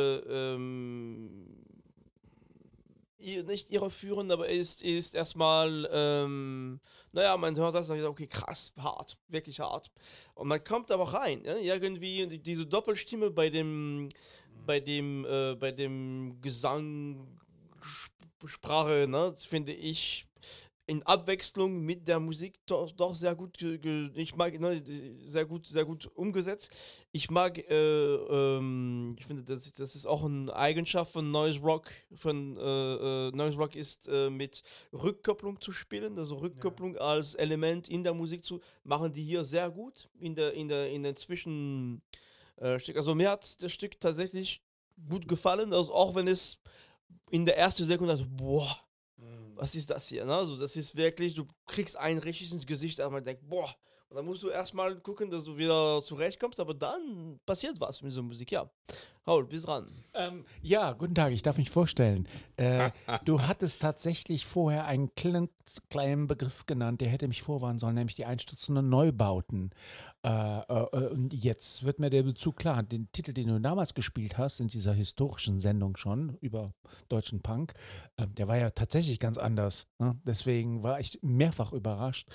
ähm, 0.46 1.44
nicht 3.18 3.70
irreführend, 3.70 4.32
aber 4.32 4.48
ist, 4.48 4.82
ist 4.82 5.14
erstmal, 5.14 5.86
ähm, 5.92 6.80
naja, 7.12 7.36
man 7.36 7.54
hört 7.56 7.74
das 7.74 7.90
und 7.90 7.98
sagt, 7.98 8.08
okay, 8.08 8.26
krass, 8.26 8.72
hart, 8.78 9.18
wirklich 9.28 9.60
hart. 9.60 9.90
Und 10.34 10.48
man 10.48 10.64
kommt 10.64 10.90
aber 10.90 11.12
rein, 11.12 11.44
ja, 11.44 11.56
irgendwie 11.74 12.26
die- 12.26 12.38
diese 12.38 12.64
Doppelstimme 12.64 13.30
bei 13.30 13.50
dem, 13.50 14.08
bei 14.64 14.80
dem, 14.80 15.26
äh, 15.26 15.56
bei 15.56 15.72
dem 15.72 16.40
Gesang, 16.40 17.26
Sp- 17.84 18.16
Sprache, 18.46 19.06
ne, 19.06 19.34
finde 19.36 19.74
ich 19.74 20.26
in 20.88 21.02
Abwechslung 21.02 21.80
mit 21.80 22.06
der 22.06 22.20
Musik 22.20 22.60
doch, 22.66 22.92
doch 22.92 23.14
sehr 23.14 23.34
gut, 23.34 23.60
ich 23.60 24.36
mag, 24.36 24.58
ne, 24.60 24.82
sehr 25.26 25.44
gut, 25.44 25.66
sehr 25.66 25.84
gut 25.84 26.08
umgesetzt. 26.14 26.70
Ich 27.10 27.28
mag, 27.28 27.58
äh, 27.58 27.74
ähm, 27.74 29.16
ich 29.18 29.26
finde, 29.26 29.42
das, 29.42 29.72
das 29.72 29.96
ist 29.96 30.06
auch 30.06 30.24
eine 30.24 30.54
Eigenschaft 30.54 31.12
von 31.12 31.30
Noise 31.30 31.60
Rock. 31.60 31.90
Von 32.14 32.56
äh, 32.56 32.60
äh, 32.60 33.30
Noise 33.32 33.56
Rock 33.56 33.74
ist 33.74 34.08
äh, 34.08 34.30
mit 34.30 34.62
Rückkopplung 34.92 35.60
zu 35.60 35.72
spielen, 35.72 36.18
also 36.18 36.36
Rückkopplung 36.36 36.96
als 36.98 37.34
Element 37.34 37.88
in 37.88 38.04
der 38.04 38.14
Musik 38.14 38.44
zu 38.44 38.60
machen, 38.84 39.12
die 39.12 39.24
hier 39.24 39.42
sehr 39.42 39.68
gut 39.70 40.08
in 40.20 40.36
der 40.36 40.54
in 40.54 40.68
der 40.68 40.88
in 40.90 41.02
den 41.02 41.16
Zwischen 41.16 42.00
äh. 42.58 42.78
Also 42.94 43.14
mir 43.16 43.30
hat 43.30 43.60
das 43.60 43.72
Stück 43.72 43.98
tatsächlich 43.98 44.62
gut 45.08 45.26
gefallen, 45.26 45.72
also 45.72 45.92
auch 45.92 46.14
wenn 46.14 46.28
es 46.28 46.58
in 47.30 47.44
der 47.44 47.58
ersten 47.58 47.84
Sekunde 47.84 48.12
also, 48.12 48.24
boah, 48.28 48.85
was 49.56 49.74
ist 49.74 49.90
das 49.90 50.08
hier? 50.08 50.24
Ne? 50.24 50.34
Also 50.34 50.56
das 50.56 50.76
ist 50.76 50.96
wirklich, 50.96 51.34
du 51.34 51.46
kriegst 51.66 51.96
einen 51.96 52.18
richtig 52.18 52.52
ins 52.52 52.66
Gesicht, 52.66 53.00
aber 53.00 53.14
man 53.14 53.24
denkt, 53.24 53.48
boah. 53.48 53.74
Und 54.08 54.16
dann 54.16 54.24
musst 54.24 54.42
du 54.42 54.48
erstmal 54.48 54.96
gucken, 55.00 55.30
dass 55.30 55.44
du 55.44 55.56
wieder 55.56 56.00
zurechtkommst, 56.02 56.60
aber 56.60 56.74
dann 56.74 57.40
passiert 57.44 57.80
was 57.80 58.02
mit 58.02 58.12
so 58.12 58.22
Musik, 58.22 58.52
ja. 58.52 58.70
Paul, 59.24 59.44
bis 59.44 59.64
dran. 59.64 59.90
Ähm, 60.14 60.44
ja, 60.62 60.92
guten 60.92 61.16
Tag, 61.16 61.32
ich 61.32 61.42
darf 61.42 61.58
mich 61.58 61.68
vorstellen. 61.68 62.28
Äh, 62.56 62.92
du 63.24 63.42
hattest 63.48 63.82
tatsächlich 63.82 64.46
vorher 64.46 64.84
einen 64.86 65.12
kleinen, 65.16 65.48
kleinen 65.90 66.28
Begriff 66.28 66.64
genannt, 66.66 67.00
der 67.00 67.08
hätte 67.08 67.26
mich 67.26 67.42
vorwarnen 67.42 67.80
sollen, 67.80 67.96
nämlich 67.96 68.14
die 68.14 68.24
einstürzenden 68.24 68.88
Neubauten. 68.88 69.72
Äh, 70.24 70.28
äh, 70.28 70.62
äh, 70.68 71.08
und 71.08 71.34
jetzt 71.34 71.82
wird 71.82 71.98
mir 71.98 72.08
der 72.08 72.22
Bezug 72.22 72.56
klar. 72.56 72.84
Den 72.84 73.10
Titel, 73.10 73.32
den 73.32 73.48
du 73.48 73.60
damals 73.60 73.94
gespielt 73.94 74.38
hast, 74.38 74.60
in 74.60 74.68
dieser 74.68 74.92
historischen 74.92 75.58
Sendung 75.58 75.96
schon 75.96 76.36
über 76.40 76.72
deutschen 77.08 77.42
Punk, 77.42 77.74
äh, 78.18 78.28
der 78.28 78.46
war 78.46 78.58
ja 78.58 78.70
tatsächlich 78.70 79.18
ganz 79.18 79.38
anders. 79.38 79.88
Ne? 79.98 80.16
Deswegen 80.24 80.84
war 80.84 81.00
ich 81.00 81.18
mehrfach 81.22 81.72
überrascht. 81.72 82.28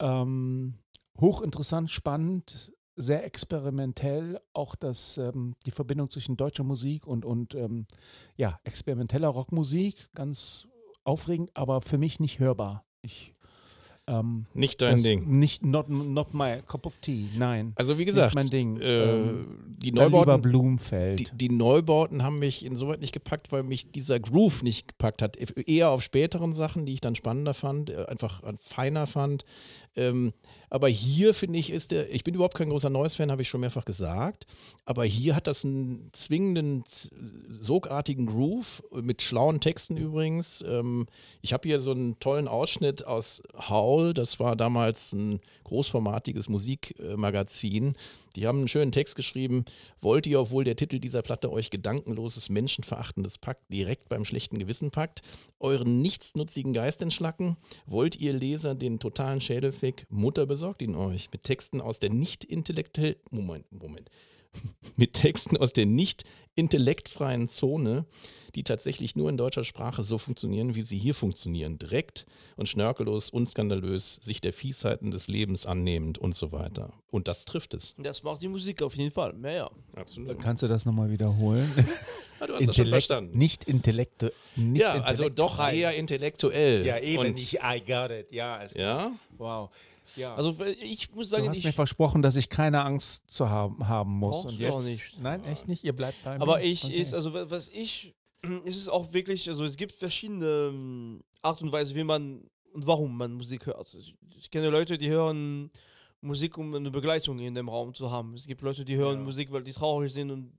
Ähm, 0.00 0.74
hochinteressant, 1.18 1.90
spannend, 1.90 2.72
sehr 2.96 3.24
experimentell, 3.24 4.40
auch 4.52 4.74
das, 4.74 5.18
ähm, 5.18 5.54
die 5.66 5.70
Verbindung 5.70 6.10
zwischen 6.10 6.36
deutscher 6.36 6.64
Musik 6.64 7.06
und, 7.06 7.24
und 7.24 7.54
ähm, 7.54 7.86
ja, 8.36 8.58
experimenteller 8.64 9.28
Rockmusik, 9.28 10.08
ganz 10.14 10.66
aufregend, 11.04 11.50
aber 11.54 11.82
für 11.82 11.98
mich 11.98 12.20
nicht 12.20 12.38
hörbar. 12.38 12.84
Ich, 13.02 13.34
ähm, 14.08 14.46
Nicht 14.54 14.82
dein 14.82 15.02
Ding. 15.02 15.38
Nicht, 15.38 15.64
not, 15.64 15.88
not 15.88 16.32
my 16.32 16.58
cup 16.66 16.86
of 16.86 16.98
tea, 16.98 17.28
nein. 17.36 17.72
Also 17.74 17.98
wie 17.98 18.04
gesagt, 18.04 18.34
nicht 18.34 18.44
mein 18.44 18.50
Ding. 18.50 18.80
äh, 18.80 19.20
ähm, 19.20 19.76
die 19.82 19.90
Neubauten, 19.90 20.42
Blumenfeld. 20.42 21.18
die, 21.20 21.28
die 21.32 21.48
Neubauten 21.48 22.22
haben 22.22 22.38
mich 22.38 22.64
insoweit 22.64 23.00
nicht 23.00 23.12
gepackt, 23.12 23.50
weil 23.50 23.64
mich 23.64 23.90
dieser 23.90 24.20
Groove 24.20 24.62
nicht 24.62 24.88
gepackt 24.88 25.22
hat. 25.22 25.36
Eher 25.36 25.90
auf 25.90 26.02
späteren 26.02 26.54
Sachen, 26.54 26.86
die 26.86 26.94
ich 26.94 27.00
dann 27.00 27.16
spannender 27.16 27.52
fand, 27.52 27.90
äh, 27.90 28.04
einfach 28.06 28.42
feiner 28.60 29.06
fand. 29.06 29.44
Ähm, 29.96 30.32
aber 30.68 30.88
hier 30.88 31.32
finde 31.32 31.58
ich, 31.58 31.70
ist 31.70 31.90
der, 31.90 32.12
ich 32.12 32.24
bin 32.24 32.34
überhaupt 32.34 32.56
kein 32.56 32.68
großer 32.68 32.90
Noise-Fan, 32.90 33.30
habe 33.30 33.42
ich 33.42 33.48
schon 33.48 33.60
mehrfach 33.60 33.84
gesagt. 33.84 34.46
Aber 34.84 35.04
hier 35.04 35.36
hat 35.36 35.46
das 35.46 35.64
einen 35.64 36.10
zwingenden, 36.12 36.84
sogartigen 37.60 38.26
Groove 38.26 38.82
mit 38.92 39.22
schlauen 39.22 39.60
Texten 39.60 39.96
übrigens. 39.96 40.64
Ähm, 40.66 41.06
ich 41.40 41.52
habe 41.52 41.68
hier 41.68 41.80
so 41.80 41.92
einen 41.92 42.18
tollen 42.18 42.48
Ausschnitt 42.48 43.06
aus 43.06 43.42
Howl, 43.54 44.12
das 44.12 44.40
war 44.40 44.56
damals 44.56 45.12
ein 45.12 45.40
großformatiges 45.64 46.48
Musikmagazin. 46.48 47.96
Die 48.36 48.46
haben 48.46 48.58
einen 48.58 48.68
schönen 48.68 48.92
Text 48.92 49.16
geschrieben. 49.16 49.64
Wollt 50.00 50.26
ihr, 50.26 50.40
obwohl 50.40 50.64
der 50.64 50.76
Titel 50.76 50.98
dieser 50.98 51.22
Platte 51.22 51.50
euch 51.50 51.70
gedankenloses, 51.70 52.50
menschenverachtendes 52.50 53.38
Pakt 53.38 53.62
direkt 53.72 54.08
beim 54.08 54.24
schlechten 54.24 54.58
Gewissen 54.58 54.90
packt, 54.90 55.22
euren 55.58 56.02
nichtsnutzigen 56.02 56.74
Geist 56.74 57.00
entschlacken? 57.02 57.56
Wollt 57.86 58.16
ihr 58.20 58.34
Leser 58.34 58.74
den 58.74 58.98
totalen 58.98 59.40
Schädelfick? 59.40 60.06
Mutter 60.10 60.46
besorgt 60.46 60.82
ihn 60.82 60.94
euch 60.94 61.30
mit 61.32 61.42
Texten 61.44 61.80
aus 61.80 61.98
der 61.98 62.10
nicht 62.10 62.44
intellektuell 62.44 63.16
Moment, 63.30 63.64
Moment. 63.72 64.10
mit 64.96 65.14
Texten 65.14 65.56
aus 65.56 65.72
der 65.72 65.86
nicht 65.86 66.24
intellektfreien 66.56 67.48
Zone, 67.48 68.04
die 68.54 68.64
tatsächlich 68.64 69.14
nur 69.14 69.28
in 69.28 69.36
deutscher 69.36 69.64
Sprache 69.64 70.02
so 70.02 70.16
funktionieren, 70.16 70.74
wie 70.74 70.82
sie 70.82 70.98
hier 70.98 71.14
funktionieren. 71.14 71.78
Direkt 71.78 72.26
und 72.56 72.68
schnörkellos, 72.68 73.28
unskandalös, 73.28 74.18
sich 74.22 74.40
der 74.40 74.54
Fiesheiten 74.54 75.10
des 75.10 75.28
Lebens 75.28 75.66
annehmend 75.66 76.16
und 76.18 76.34
so 76.34 76.52
weiter. 76.52 76.94
Und 77.10 77.28
das 77.28 77.44
trifft 77.44 77.74
es. 77.74 77.94
Das 77.98 78.22
macht 78.22 78.40
die 78.42 78.48
Musik 78.48 78.82
auf 78.82 78.96
jeden 78.96 79.10
Fall. 79.10 79.34
Ja, 79.42 79.50
ja. 79.50 79.70
Absolut. 79.94 80.40
Kannst 80.40 80.62
du 80.62 80.68
das 80.68 80.86
nochmal 80.86 81.10
wiederholen? 81.10 81.70
Ah, 82.38 82.46
du 82.46 82.54
hast 82.54 82.68
das 82.68 82.76
schon 82.76 82.88
verstanden. 82.88 83.38
Nicht 83.38 83.64
Intellekte. 83.64 84.30
Nicht 84.56 84.82
ja, 84.82 85.00
also 85.00 85.30
doch 85.30 85.58
eher 85.58 85.94
intellektuell. 85.94 86.84
Ja, 86.84 86.98
eben 86.98 87.20
Und, 87.20 87.34
nicht. 87.36 87.54
I 87.54 87.80
got 87.80 88.10
it. 88.10 88.30
Ja. 88.30 88.62
Ja, 88.74 89.12
Wow. 89.38 89.70
Ja. 90.14 90.34
Also 90.34 90.56
ich 90.80 91.10
muss 91.12 91.28
du 91.30 91.36
sagen, 91.36 91.48
hast 91.48 91.58
ich, 91.58 91.64
mir 91.64 91.72
versprochen, 91.72 92.22
dass 92.22 92.36
ich 92.36 92.48
keine 92.48 92.84
Angst 92.84 93.30
zu 93.30 93.48
haben, 93.50 93.88
haben 93.88 94.12
muss. 94.12 94.44
Und 94.44 94.58
du 94.58 94.62
jetzt, 94.62 94.74
auch 94.74 94.82
nicht. 94.82 95.20
Nein, 95.20 95.42
echt 95.44 95.66
nicht. 95.68 95.82
Ihr 95.84 95.94
bleibt 95.94 96.22
bei 96.22 96.36
mir. 96.36 96.42
Aber 96.42 96.62
ich 96.62 96.84
Okay. 96.84 96.94
ist, 97.00 97.14
also 97.14 97.32
wa- 97.34 97.46
was 97.48 97.68
ich, 97.68 98.14
ist 98.64 98.76
es 98.76 98.88
auch 98.88 99.12
wirklich, 99.12 99.48
also 99.48 99.64
es 99.64 99.76
gibt 99.76 99.92
verschiedene 99.92 100.70
ähm, 100.72 101.22
Art 101.42 101.60
und 101.62 101.72
Weise, 101.72 101.94
wie 101.94 102.04
man 102.04 102.48
und 102.72 102.86
warum 102.86 103.16
man 103.16 103.32
Musik 103.32 103.66
hört. 103.66 103.92
Ich, 103.94 104.14
ich 104.36 104.50
kenne 104.50 104.68
Leute, 104.70 104.98
die 104.98 105.08
hören 105.08 105.70
Musik, 106.20 106.58
um 106.58 106.74
eine 106.74 106.90
Begleitung 106.90 107.38
in 107.38 107.54
dem 107.54 107.68
Raum 107.68 107.94
zu 107.94 108.10
haben. 108.10 108.34
Es 108.34 108.46
gibt 108.46 108.62
Leute, 108.62 108.84
die 108.84 108.96
hören 108.96 109.18
Ja. 109.18 109.24
Musik, 109.24 109.50
weil 109.52 109.62
die 109.62 109.72
traurig 109.72 110.12
sind 110.12 110.30
und 110.30 110.52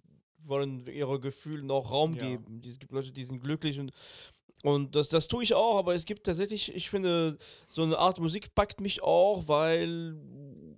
wollen 0.43 0.87
ihre 0.87 1.19
Gefühle 1.19 1.61
noch 1.63 1.91
Raum 1.91 2.13
Ja. 2.15 2.23
geben. 2.27 2.61
Es 2.65 2.79
gibt 2.79 2.91
Leute, 2.91 3.11
die 3.11 3.23
sind 3.25 3.41
glücklich 3.41 3.79
und 3.79 3.91
und 4.63 4.95
das, 4.95 5.09
das 5.09 5.27
tue 5.27 5.43
ich 5.43 5.53
auch, 5.53 5.77
aber 5.77 5.93
es 5.93 6.05
gibt 6.05 6.25
tatsächlich, 6.25 6.73
ich 6.75 6.89
finde, 6.89 7.37
so 7.67 7.83
eine 7.83 7.97
Art 7.97 8.19
Musik 8.19 8.55
packt 8.55 8.81
mich 8.81 9.03
auch, 9.03 9.47
weil, 9.47 10.15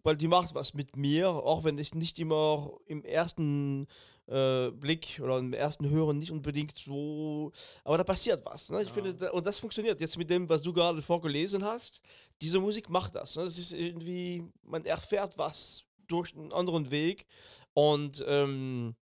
weil 0.03 0.17
die 0.17 0.27
macht 0.27 0.53
was 0.53 0.73
mit 0.73 0.97
mir, 0.97 1.29
auch 1.29 1.63
wenn 1.63 1.77
ich 1.77 1.95
nicht 1.95 2.19
immer 2.19 2.71
im 2.88 3.05
ersten 3.05 3.88
äh, 4.27 4.69
Blick 4.71 5.21
oder 5.23 5.39
im 5.39 5.53
ersten 5.53 5.89
Hören 5.89 6.17
nicht 6.17 6.32
unbedingt 6.32 6.77
so, 6.77 7.51
aber 7.86 7.97
da 7.97 8.03
passiert 8.03 8.45
was. 8.45 8.69
Ne? 8.69 8.84
Ich 8.84 8.91
finde, 8.91 9.13
da, 9.13 9.32
und 9.32 9.47
das 9.47 9.60
funktioniert 9.60 10.01
jetzt 10.01 10.17
mit 10.17 10.29
dem, 10.29 10.49
was 10.49 10.62
du 10.62 10.73
gerade 10.73 11.01
vorgelesen 11.01 11.63
hast. 11.63 12.01
Diese 12.41 12.60
Musik 12.60 12.89
macht 12.89 13.15
das. 13.15 13.38
Ne? 13.38 13.45
Das 13.45 13.58
ist 13.58 13.71
irgendwie, 13.71 14.43
man 14.62 14.84
erfährt 14.86 15.38
was 15.38 15.86
durch 16.08 16.36
einen 16.36 16.51
anderen 16.51 16.91
Weg 16.91 17.25
und 17.73 18.23
ähm, 18.27 18.95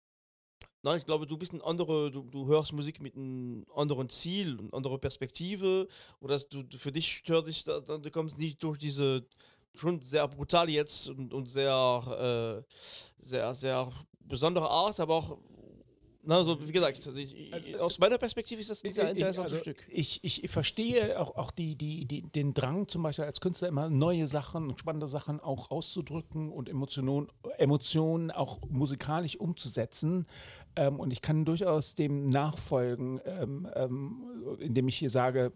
Nein, 0.85 0.99
ich 0.99 1.05
glaube, 1.07 1.25
du 1.25 1.35
bist 1.35 1.51
ein 1.51 1.63
andere, 1.63 2.11
du, 2.11 2.21
du 2.29 2.45
hörst 2.45 2.71
Musik 2.71 3.01
mit 3.01 3.15
einem 3.15 3.65
anderen 3.75 4.07
Ziel, 4.07 4.59
eine 4.59 4.71
andere 4.71 4.99
Perspektive. 4.99 5.87
Oder 6.21 6.37
du, 6.37 6.61
du 6.61 6.77
für 6.77 6.91
dich 6.91 7.11
stört 7.11 7.47
dich, 7.47 7.63
du 7.63 8.11
kommst 8.11 8.37
nicht 8.37 8.61
durch 8.61 8.77
diese 8.77 9.25
schon 9.73 9.99
sehr 10.03 10.27
brutal 10.27 10.69
jetzt 10.69 11.09
und, 11.09 11.33
und 11.33 11.49
sehr, 11.49 12.63
äh, 12.69 12.73
sehr, 13.17 13.55
sehr 13.55 13.91
besondere 14.19 14.69
Art, 14.69 14.99
aber 14.99 15.15
auch, 15.15 15.39
na, 16.25 16.43
so 16.43 16.67
wie 16.67 16.71
gesagt, 16.71 17.05
also 17.05 17.17
ich, 17.17 17.79
aus 17.79 17.99
meiner 17.99 18.17
Perspektive 18.17 18.59
ist 18.59 18.69
das 18.69 18.83
ein 18.83 18.91
sehr 18.91 19.09
interessantes 19.09 19.53
also 19.53 19.57
Stück. 19.57 19.77
Ich, 19.89 20.23
ich, 20.23 20.49
verstehe 20.49 21.19
auch, 21.19 21.35
auch 21.35 21.51
die, 21.51 21.75
die, 21.75 22.05
die, 22.05 22.21
den 22.21 22.53
Drang 22.53 22.87
zum 22.87 23.03
Beispiel 23.03 23.25
als 23.25 23.41
Künstler 23.41 23.67
immer 23.67 23.89
neue 23.89 24.27
Sachen 24.27 24.69
und 24.69 24.79
spannende 24.79 25.07
Sachen 25.07 25.39
auch 25.39 25.71
auszudrücken 25.71 26.51
und 26.51 26.69
Emotionen, 26.69 27.27
Emotionen 27.57 28.31
auch 28.31 28.59
musikalisch 28.69 29.37
umzusetzen. 29.37 30.25
Ähm, 30.75 30.99
und 30.99 31.13
ich 31.13 31.21
kann 31.21 31.45
durchaus 31.45 31.95
dem 31.95 32.27
nachfolgen, 32.27 33.21
ähm, 33.25 33.67
ähm, 33.75 34.57
indem 34.59 34.87
ich 34.87 34.97
hier 34.97 35.09
sage, 35.09 35.51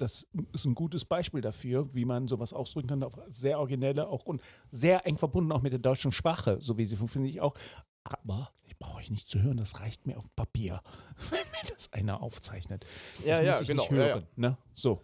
das 0.00 0.26
ist 0.54 0.64
ein 0.64 0.74
gutes 0.74 1.04
Beispiel 1.04 1.40
dafür, 1.40 1.94
wie 1.94 2.04
man 2.04 2.26
sowas 2.26 2.52
ausdrücken 2.52 2.88
kann, 2.88 3.02
auf 3.02 3.18
sehr 3.28 3.58
originelle 3.58 4.08
auch 4.08 4.24
und 4.24 4.40
sehr 4.70 5.06
eng 5.06 5.18
verbunden 5.18 5.52
auch 5.52 5.62
mit 5.62 5.72
der 5.72 5.80
deutschen 5.80 6.12
Sprache, 6.12 6.56
so 6.60 6.78
wie 6.78 6.84
sie 6.86 6.96
funktioniert 6.96 7.34
ich 7.34 7.40
auch. 7.40 7.54
Aber 8.02 8.50
brauche 8.80 8.98
euch 8.98 9.10
nicht 9.10 9.28
zu 9.28 9.40
hören, 9.40 9.58
das 9.58 9.78
reicht 9.78 10.06
mir 10.06 10.18
auf 10.18 10.24
Papier, 10.34 10.80
wenn 11.30 11.38
mir 11.38 11.72
das 11.72 11.92
einer 11.92 12.22
aufzeichnet. 12.22 12.84
Das 13.18 13.26
Ja, 13.26 13.42
ja, 13.42 13.60
ich 13.60 13.68
genau, 13.68 13.82
nicht 13.82 13.92
ja, 13.92 13.98
ja. 13.98 14.14
hören. 14.14 14.26
Ne? 14.34 14.58
So. 14.74 15.02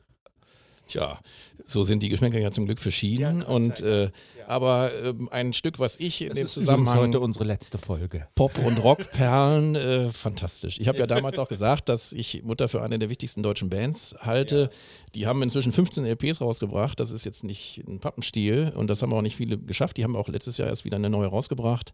Tja, 0.87 1.19
so 1.65 1.83
sind 1.83 2.01
die 2.05 2.09
Geschmäcker 2.09 2.39
ja 2.39 2.53
zum 2.53 2.67
Glück 2.67 2.79
verschieden. 2.79 3.41
Ja, 3.41 3.47
und 3.49 3.81
äh, 3.81 4.11
aber 4.47 4.93
ähm, 5.03 5.29
ein 5.33 5.53
Stück, 5.53 5.81
was 5.81 5.99
ich 5.99 6.23
in 6.23 6.29
Das 6.29 6.39
dem 6.39 6.47
Zusammenhang 6.47 6.99
heute 6.99 7.19
unsere 7.19 7.45
letzte 7.45 7.77
Folge. 7.77 8.29
Pop- 8.37 8.59
und 8.65 8.79
Rockperlen, 8.79 9.75
äh, 9.75 10.09
fantastisch. 10.11 10.79
Ich 10.79 10.87
habe 10.87 10.99
ja 10.99 11.09
damals 11.09 11.41
auch 11.41 11.49
gesagt, 11.49 11.89
dass 11.89 12.13
ich 12.13 12.45
Mutter 12.45 12.69
für 12.69 12.83
eine 12.83 13.01
der 13.01 13.11
wichtigsten 13.11 13.43
deutschen 13.43 13.69
Bands 13.69 14.15
halte. 14.21 14.71
Die 15.17 15.27
haben 15.27 15.43
inzwischen 15.43 15.73
15 15.73 16.07
LPs 16.07 16.41
rausgebracht. 16.41 17.01
Das 17.01 17.11
ist 17.11 17.25
jetzt 17.25 17.43
nicht 17.43 17.83
ein 17.89 17.99
Pappenstiel 17.99 18.73
und 18.77 18.87
das 18.87 19.03
haben 19.03 19.13
auch 19.13 19.23
nicht 19.23 19.35
viele 19.35 19.59
geschafft. 19.59 19.97
Die 19.97 20.05
haben 20.05 20.15
auch 20.15 20.29
letztes 20.29 20.57
Jahr 20.57 20.69
erst 20.69 20.85
wieder 20.85 20.99
eine 20.99 21.11
neue 21.11 21.27
rausgebracht, 21.27 21.93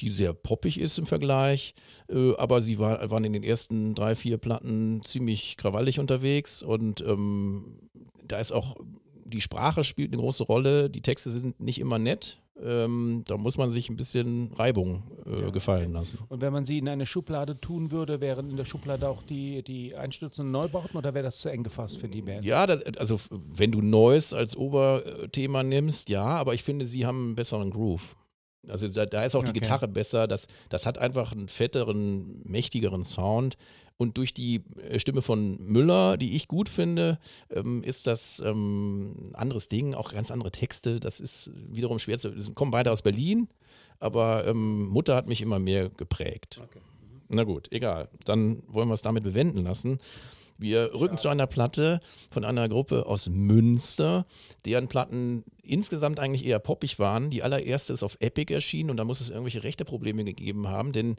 die 0.00 0.10
sehr 0.10 0.32
poppig 0.32 0.80
ist 0.80 0.98
im 0.98 1.06
Vergleich. 1.06 1.74
Äh, 2.08 2.34
aber 2.36 2.60
sie 2.62 2.78
war, 2.78 3.10
waren 3.10 3.24
in 3.24 3.32
den 3.32 3.42
ersten 3.42 3.94
drei, 3.94 4.14
vier 4.14 4.38
Platten 4.38 5.02
ziemlich 5.04 5.56
krawallig 5.56 5.98
unterwegs 5.98 6.62
und 6.62 7.00
ähm, 7.00 7.78
da 8.26 8.38
ist 8.38 8.52
auch 8.52 8.76
die 9.28 9.40
Sprache 9.40 9.84
spielt 9.84 10.12
eine 10.12 10.22
große 10.22 10.44
Rolle. 10.44 10.90
Die 10.90 11.02
Texte 11.02 11.30
sind 11.30 11.60
nicht 11.60 11.80
immer 11.80 11.98
nett. 11.98 12.38
Ähm, 12.60 13.22
da 13.26 13.36
muss 13.36 13.56
man 13.56 13.70
sich 13.70 13.88
ein 13.88 13.96
bisschen 13.96 14.52
Reibung 14.52 15.04
äh, 15.26 15.50
gefallen 15.52 15.92
lassen. 15.92 16.18
Und 16.28 16.40
wenn 16.40 16.52
man 16.52 16.64
sie 16.64 16.78
in 16.78 16.88
eine 16.88 17.06
Schublade 17.06 17.60
tun 17.60 17.92
würde, 17.92 18.20
wären 18.20 18.50
in 18.50 18.56
der 18.56 18.64
Schublade 18.64 19.08
auch 19.08 19.22
die, 19.22 19.62
die 19.62 19.94
einstürzenden 19.94 20.50
Neubauten 20.50 20.96
oder 20.96 21.14
wäre 21.14 21.24
das 21.24 21.38
zu 21.38 21.50
eng 21.50 21.62
gefasst 21.62 22.00
für 22.00 22.08
die 22.08 22.22
Band? 22.22 22.44
Ja, 22.44 22.66
das, 22.66 22.82
also 22.96 23.20
wenn 23.30 23.70
du 23.70 23.80
Neues 23.80 24.32
als 24.32 24.56
Oberthema 24.56 25.62
nimmst, 25.62 26.08
ja, 26.08 26.24
aber 26.24 26.54
ich 26.54 26.64
finde, 26.64 26.84
sie 26.84 27.06
haben 27.06 27.26
einen 27.26 27.34
besseren 27.36 27.70
Groove. 27.70 28.16
Also 28.68 28.88
da, 28.88 29.06
da 29.06 29.24
ist 29.24 29.34
auch 29.34 29.42
die 29.42 29.50
Okay. 29.50 29.60
Gitarre 29.60 29.88
besser, 29.88 30.26
das, 30.26 30.46
das 30.68 30.84
hat 30.86 30.98
einfach 30.98 31.32
einen 31.32 31.48
fetteren, 31.48 32.42
mächtigeren 32.44 33.04
Sound. 33.04 33.56
Und 33.96 34.16
durch 34.16 34.32
die 34.32 34.62
äh, 34.90 35.00
Stimme 35.00 35.22
von 35.22 35.58
Müller, 35.60 36.16
die 36.16 36.36
ich 36.36 36.46
gut 36.46 36.68
finde, 36.68 37.18
ähm, 37.50 37.82
ist 37.82 38.06
das 38.06 38.40
ähm, 38.44 39.30
ein 39.30 39.34
anderes 39.34 39.68
Ding, 39.68 39.94
auch 39.94 40.12
ganz 40.12 40.30
andere 40.30 40.52
Texte. 40.52 41.00
Das 41.00 41.18
ist 41.18 41.50
wiederum 41.68 41.98
schwer 41.98 42.18
zu. 42.18 42.30
Kommen 42.54 42.70
beide 42.70 42.92
aus 42.92 43.02
Berlin, 43.02 43.48
aber 43.98 44.46
ähm, 44.46 44.86
Mutter 44.86 45.16
hat 45.16 45.26
mich 45.26 45.42
immer 45.42 45.58
mehr 45.58 45.88
geprägt. 45.90 46.60
Na 47.28 47.42
gut, 47.44 47.72
egal. 47.72 48.08
Dann 48.24 48.62
wollen 48.68 48.88
wir 48.88 48.94
es 48.94 49.02
damit 49.02 49.24
bewenden 49.24 49.64
lassen. 49.64 49.98
Wir 50.56 50.92
rücken 50.94 51.18
zu 51.18 51.28
einer 51.28 51.46
Platte 51.46 52.00
von 52.30 52.44
einer 52.44 52.68
Gruppe 52.68 53.06
aus 53.06 53.28
Münster, 53.28 54.26
deren 54.64 54.88
Platten 54.88 55.44
insgesamt 55.68 56.20
eigentlich 56.20 56.46
eher 56.46 56.58
poppig 56.58 56.98
waren. 56.98 57.30
Die 57.30 57.42
allererste 57.42 57.92
ist 57.92 58.02
auf 58.02 58.16
Epic 58.20 58.52
erschienen 58.52 58.90
und 58.90 58.96
da 58.96 59.04
muss 59.04 59.20
es 59.20 59.30
irgendwelche 59.30 59.64
Rechteprobleme 59.64 60.24
gegeben 60.24 60.68
haben, 60.68 60.92
denn 60.92 61.16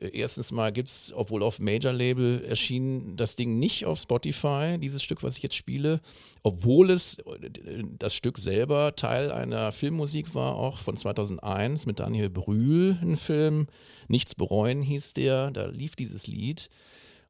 äh, 0.00 0.10
erstens 0.12 0.50
mal 0.50 0.72
gibt 0.72 0.88
es, 0.88 1.12
obwohl 1.14 1.42
auf 1.42 1.58
Major 1.58 1.92
Label 1.92 2.42
erschien, 2.44 3.16
das 3.16 3.36
Ding 3.36 3.58
nicht 3.58 3.86
auf 3.86 4.00
Spotify, 4.00 4.78
dieses 4.78 5.02
Stück, 5.02 5.22
was 5.22 5.36
ich 5.36 5.42
jetzt 5.42 5.54
spiele, 5.56 6.00
obwohl 6.42 6.90
es 6.90 7.18
äh, 7.18 7.84
das 7.98 8.14
Stück 8.14 8.38
selber 8.38 8.96
Teil 8.96 9.30
einer 9.30 9.72
Filmmusik 9.72 10.34
war, 10.34 10.56
auch 10.56 10.78
von 10.78 10.96
2001 10.96 11.86
mit 11.86 12.00
Daniel 12.00 12.30
Brühl, 12.30 12.98
ein 13.02 13.16
Film. 13.16 13.66
Nichts 14.08 14.34
bereuen 14.34 14.82
hieß 14.82 15.12
der, 15.12 15.50
da 15.50 15.66
lief 15.66 15.94
dieses 15.94 16.26
Lied. 16.26 16.70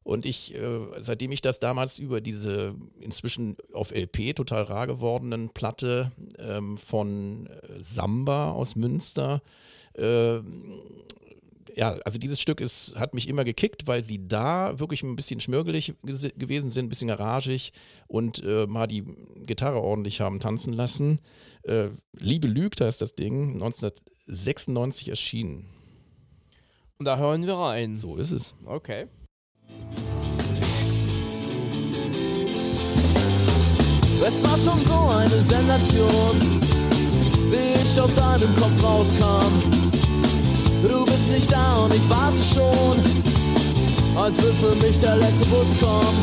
Und 0.03 0.25
ich, 0.25 0.55
äh, 0.55 0.79
seitdem 0.99 1.31
ich 1.31 1.41
das 1.41 1.59
damals 1.59 1.99
über 1.99 2.21
diese 2.21 2.73
inzwischen 2.99 3.55
auf 3.71 3.91
LP 3.91 4.35
total 4.35 4.63
rar 4.63 4.87
gewordenen 4.87 5.49
Platte 5.49 6.11
ähm, 6.39 6.77
von 6.77 7.47
äh, 7.47 7.83
Samba 7.83 8.51
aus 8.51 8.75
Münster, 8.75 9.41
äh, 9.93 10.39
ja, 11.73 11.91
also 12.03 12.19
dieses 12.19 12.41
Stück 12.41 12.59
ist, 12.59 12.95
hat 12.97 13.13
mich 13.13 13.29
immer 13.29 13.45
gekickt, 13.45 13.87
weil 13.87 14.03
sie 14.03 14.27
da 14.27 14.77
wirklich 14.79 15.03
ein 15.03 15.15
bisschen 15.15 15.39
schmörgelig 15.39 15.93
gewesen 16.03 16.69
sind, 16.69 16.87
ein 16.87 16.89
bisschen 16.89 17.07
garagig 17.07 17.71
und 18.07 18.43
mal 18.67 18.87
die 18.87 19.05
Gitarre 19.45 19.79
ordentlich 19.79 20.19
haben 20.19 20.41
tanzen 20.41 20.73
lassen. 20.73 21.19
Liebe 22.11 22.49
lügt, 22.49 22.81
da 22.81 22.89
ist 22.89 23.01
das 23.01 23.15
Ding, 23.15 23.53
1996 23.53 25.07
erschienen. 25.07 25.69
Und 26.97 27.05
da 27.05 27.17
hören 27.17 27.45
wir 27.47 27.55
rein. 27.55 27.95
So 27.95 28.17
ist 28.17 28.33
es. 28.33 28.53
Okay. 28.65 29.07
Es 34.23 34.43
war 34.43 34.57
schon 34.57 34.79
so 34.85 35.09
eine 35.09 35.43
Sensation, 35.43 36.39
wie 37.49 37.73
ich 37.81 37.99
aus 37.99 38.13
deinem 38.15 38.53
Kopf 38.55 38.83
rauskam. 38.83 39.51
Du 40.83 41.05
bist 41.05 41.27
nicht 41.29 41.51
da 41.51 41.77
und 41.77 41.93
ich 41.93 42.09
warte 42.09 42.37
schon, 42.37 42.97
als 44.15 44.41
wird 44.41 44.55
für 44.55 44.75
mich 44.85 44.99
der 44.99 45.15
letzte 45.15 45.45
Bus 45.45 45.67
kommen. 45.79 46.17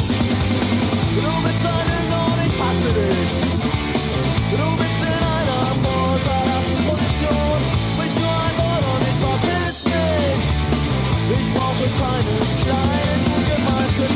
Du 1.16 1.32
bist 1.42 1.62
ein 1.66 1.84
Lügner 1.90 2.22
und 2.32 2.40
ich 2.46 2.54
hasse 2.62 2.90
dich. 2.96 3.34
Du 4.56 4.66
bist 4.76 5.00
in 5.02 5.22
einer 5.36 5.64
vorteilhaften 5.84 6.80
Position. 6.88 7.58
Sprich 7.92 8.14
nur 8.22 8.36
ein 8.46 8.54
Wort 8.62 8.84
und 8.94 9.02
ich 9.10 9.18
verpiss 9.26 9.78
mich. 9.84 10.46
Ich 11.40 11.48
brauche 11.54 11.86
keinen 12.00 12.38
kleinen 12.62 12.97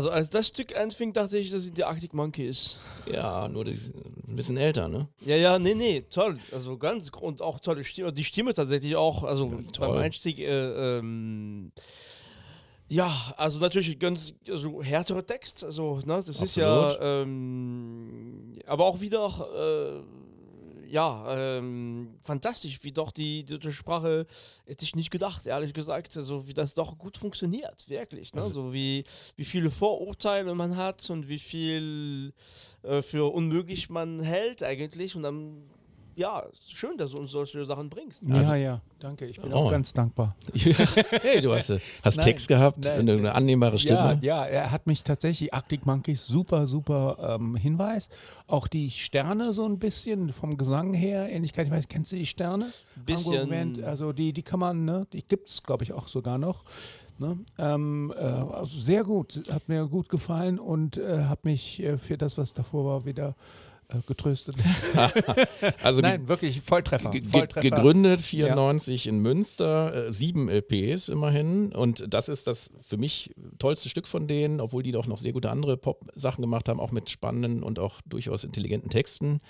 Also 0.00 0.12
als 0.12 0.30
das 0.30 0.48
Stück 0.48 0.74
anfing, 0.78 1.12
dachte 1.12 1.36
ich, 1.36 1.50
dass 1.50 1.64
es 1.64 1.74
die 1.74 1.84
Arctic 1.84 2.14
Monkeys. 2.14 2.78
Ja, 3.12 3.46
nur 3.48 3.66
sind 3.66 3.94
ein 4.26 4.34
bisschen 4.34 4.56
älter, 4.56 4.88
ne? 4.88 5.08
Ja, 5.26 5.36
ja, 5.36 5.58
nee, 5.58 5.74
nee, 5.74 6.00
toll. 6.10 6.38
Also 6.52 6.78
ganz 6.78 7.10
und 7.20 7.42
auch 7.42 7.60
tolle 7.60 7.84
Stimme. 7.84 8.10
Die 8.10 8.24
Stimme 8.24 8.54
tatsächlich 8.54 8.96
auch, 8.96 9.24
also 9.24 9.50
toll. 9.74 9.88
beim 9.88 9.98
Einstieg, 9.98 10.38
äh, 10.38 10.98
ähm, 10.98 11.70
ja, 12.88 13.12
also 13.36 13.60
natürlich 13.60 13.98
ganz 13.98 14.32
also 14.48 14.82
härtere 14.82 15.26
Text, 15.26 15.64
also 15.64 16.00
ne, 16.06 16.22
das 16.26 16.40
ist 16.40 16.56
ja, 16.56 16.86
Absolut. 16.86 16.98
ähm, 17.02 18.58
aber 18.64 18.86
auch 18.86 19.02
wieder, 19.02 19.26
äh, 19.54 20.19
ja, 20.90 21.58
ähm, 21.58 22.18
fantastisch, 22.24 22.80
wie 22.82 22.92
doch 22.92 23.12
die 23.12 23.44
deutsche 23.44 23.72
Sprache 23.72 24.26
hätte 24.66 24.84
ich 24.84 24.96
nicht 24.96 25.10
gedacht, 25.10 25.46
ehrlich 25.46 25.72
gesagt, 25.72 26.16
also 26.16 26.48
wie 26.48 26.54
das 26.54 26.74
doch 26.74 26.98
gut 26.98 27.16
funktioniert, 27.16 27.88
wirklich, 27.88 28.34
ne, 28.34 28.42
so 28.42 28.72
wie 28.72 29.04
wie 29.36 29.44
viele 29.44 29.70
Vorurteile 29.70 30.54
man 30.54 30.76
hat 30.76 31.08
und 31.10 31.28
wie 31.28 31.38
viel 31.38 32.32
äh, 32.82 33.02
für 33.02 33.32
unmöglich 33.32 33.90
man 33.90 34.20
hält 34.20 34.62
eigentlich. 34.62 35.14
Und 35.14 35.22
dann 35.22 35.70
ja, 36.16 36.44
schön, 36.68 36.96
dass 36.98 37.12
du 37.12 37.18
uns 37.18 37.30
solche 37.30 37.64
Sachen 37.64 37.88
bringst. 37.88 38.22
ja, 38.22 38.54
ja, 38.56 38.80
danke. 38.98 39.26
Ich 39.26 39.40
bin 39.40 39.52
Oh. 39.52 39.56
auch 39.66 39.70
ganz 39.70 39.92
dankbar. 39.92 40.36
hey, 40.54 41.40
du 41.40 41.52
hast, 41.54 41.70
äh, 41.70 41.78
hast 42.02 42.16
Nein, 42.16 42.24
Text 42.26 42.48
gehabt, 42.48 42.84
nein. 42.84 43.00
eine, 43.00 43.12
eine 43.12 43.34
annehmbare 43.34 43.72
Ja, 43.72 43.78
Stimme. 43.78 44.18
ja, 44.22 44.44
er 44.44 44.70
hat 44.70 44.86
mich 44.86 45.02
tatsächlich, 45.04 45.52
Arctic 45.54 45.86
Monkeys, 45.86 46.26
super, 46.26 46.66
super 46.66 47.36
ähm, 47.40 47.56
Hinweis. 47.56 48.08
Auch 48.46 48.66
die 48.68 48.90
Sterne 48.90 49.52
so 49.52 49.64
ein 49.64 49.78
bisschen 49.78 50.32
vom 50.32 50.56
Gesang 50.56 50.92
her, 50.94 51.28
Ähnlichkeit, 51.30 51.66
ich 51.66 51.72
weiß, 51.72 51.88
kennst 51.88 52.12
du 52.12 52.16
die 52.16 52.26
Sterne? 52.26 52.72
Bisschen. 53.06 53.82
Also 53.84 54.12
die, 54.12 54.32
die 54.32 54.42
kann 54.42 54.60
man, 54.60 54.84
ne, 54.84 55.06
die 55.12 55.22
gibt 55.22 55.48
es, 55.48 55.62
glaube 55.62 55.84
ich, 55.84 55.92
auch 55.92 56.08
sogar 56.08 56.38
noch. 56.38 56.64
Ne? 57.18 57.38
Ähm, 57.58 58.12
äh, 58.16 58.20
also 58.22 58.78
sehr 58.80 59.04
gut, 59.04 59.42
hat 59.52 59.68
mir 59.68 59.86
gut 59.86 60.08
gefallen 60.08 60.58
und 60.58 60.96
äh, 60.96 61.24
hat 61.24 61.44
mich 61.44 61.82
äh, 61.82 61.98
für 61.98 62.16
das, 62.16 62.38
was 62.38 62.54
davor 62.54 62.84
war, 62.86 63.04
wieder 63.04 63.28
äh, 63.28 63.32
getröstet. 64.06 64.56
Also 65.82 66.00
Nein, 66.00 66.28
wirklich 66.28 66.60
Volltreffer. 66.60 67.12
Volltreffer. 67.30 67.60
gegründet 67.60 68.20
94 68.20 69.06
in 69.06 69.18
Münster, 69.18 70.06
äh, 70.08 70.12
sieben 70.12 70.48
LPs 70.48 71.08
immerhin. 71.08 71.72
Und 71.72 72.04
das 72.08 72.28
ist 72.28 72.46
das 72.46 72.70
für 72.82 72.96
mich 72.96 73.30
tollste 73.58 73.88
Stück 73.88 74.08
von 74.08 74.26
denen, 74.26 74.60
obwohl 74.60 74.82
die 74.82 74.92
doch 74.92 75.06
noch 75.06 75.18
sehr 75.18 75.32
gute 75.32 75.50
andere 75.50 75.76
Pop-Sachen 75.76 76.40
gemacht 76.42 76.68
haben, 76.68 76.80
auch 76.80 76.92
mit 76.92 77.10
spannenden 77.10 77.62
und 77.62 77.78
auch 77.78 78.00
durchaus 78.06 78.44
intelligenten 78.44 78.90
Texten. 78.90 79.40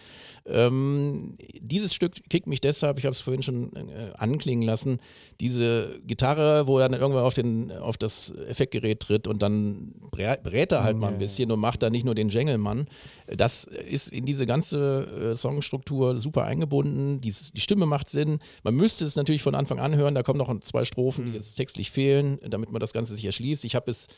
Ähm, 0.46 1.36
dieses 1.60 1.94
Stück 1.94 2.28
kickt 2.28 2.46
mich 2.46 2.60
deshalb, 2.60 2.98
ich 2.98 3.04
habe 3.04 3.14
es 3.14 3.20
vorhin 3.20 3.42
schon 3.42 3.74
äh, 3.76 4.12
anklingen 4.16 4.64
lassen, 4.66 4.98
diese 5.40 6.00
Gitarre, 6.06 6.66
wo 6.66 6.78
er 6.78 6.88
dann 6.88 7.00
irgendwann 7.00 7.24
auf, 7.24 7.34
den, 7.34 7.70
auf 7.72 7.96
das 7.98 8.32
Effektgerät 8.48 9.00
tritt 9.00 9.26
und 9.26 9.42
dann 9.42 9.94
brä- 10.10 10.40
brät 10.42 10.72
er 10.72 10.82
halt 10.82 10.96
mal 10.96 11.08
ein 11.12 11.18
bisschen 11.18 11.50
und 11.52 11.60
macht 11.60 11.82
da 11.82 11.90
nicht 11.90 12.04
nur 12.04 12.14
den 12.14 12.28
Jängelmann. 12.30 12.86
Das 13.36 13.64
ist 13.64 14.08
in 14.12 14.26
diese 14.26 14.46
ganze 14.46 15.32
äh, 15.32 15.36
Songstruktur 15.36 16.18
super 16.18 16.44
eingebunden. 16.44 17.20
Die, 17.20 17.32
die 17.54 17.60
Stimme 17.60 17.86
macht 17.86 18.08
Sinn. 18.08 18.40
Man 18.64 18.74
müsste 18.74 19.04
es 19.04 19.16
natürlich 19.16 19.42
von 19.42 19.54
Anfang 19.54 19.78
an 19.78 19.94
hören. 19.94 20.14
Da 20.14 20.22
kommen 20.22 20.38
noch 20.38 20.60
zwei 20.60 20.84
Strophen, 20.84 21.26
die 21.26 21.32
jetzt 21.32 21.54
textlich 21.54 21.90
fehlen, 21.90 22.38
damit 22.48 22.72
man 22.72 22.80
das 22.80 22.92
Ganze 22.92 23.14
sich 23.14 23.24
erschließt. 23.24 23.64
Ich 23.64 23.74
habe 23.74 23.90
es 23.90 24.08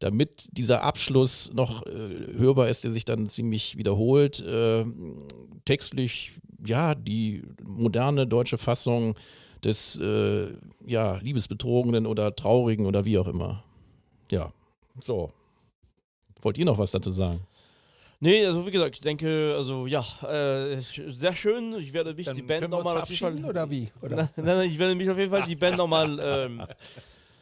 damit 0.00 0.48
dieser 0.52 0.82
Abschluss 0.82 1.52
noch 1.54 1.86
äh, 1.86 2.36
hörbar 2.36 2.68
ist, 2.68 2.84
der 2.84 2.92
sich 2.92 3.04
dann 3.04 3.28
ziemlich 3.28 3.78
wiederholt. 3.78 4.40
Äh, 4.40 4.84
textlich, 5.64 6.32
ja, 6.66 6.94
die 6.94 7.42
moderne 7.62 8.26
deutsche 8.26 8.58
Fassung 8.58 9.14
des 9.64 9.98
äh, 9.98 10.48
ja, 10.86 11.16
Liebesbetrogenen 11.16 12.06
oder 12.06 12.34
Traurigen 12.34 12.86
oder 12.86 13.04
wie 13.04 13.18
auch 13.18 13.26
immer. 13.26 13.62
Ja, 14.30 14.52
so. 15.00 15.30
Wollt 16.42 16.58
ihr 16.58 16.64
noch 16.64 16.78
was 16.78 16.90
dazu 16.90 17.10
sagen? 17.10 17.40
Nee, 18.18 18.46
also 18.46 18.66
wie 18.66 18.70
gesagt, 18.70 18.94
ich 18.94 19.00
denke, 19.00 19.54
also 19.56 19.86
ja, 19.86 20.02
äh, 20.22 20.80
sehr 20.80 21.34
schön. 21.34 21.74
Ich 21.78 21.92
werde 21.92 22.14
mich 22.14 22.26
Dann 22.26 22.36
die 22.36 22.42
Band 22.42 22.70
nochmal 22.70 23.02
auf 23.02 23.10
jeden 23.10 23.42
Fall. 23.42 23.44
oder 23.50 23.70
wie? 23.70 23.88
Oder? 24.00 24.16
Nein, 24.16 24.28
nein, 24.36 24.44
nein, 24.46 24.70
ich 24.70 24.78
werde 24.78 24.94
mich 24.94 25.10
auf 25.10 25.18
jeden 25.18 25.30
Fall 25.30 25.42
die 25.46 25.56
Band 25.56 25.76
nochmal. 25.78 26.18
Ähm, 26.22 26.62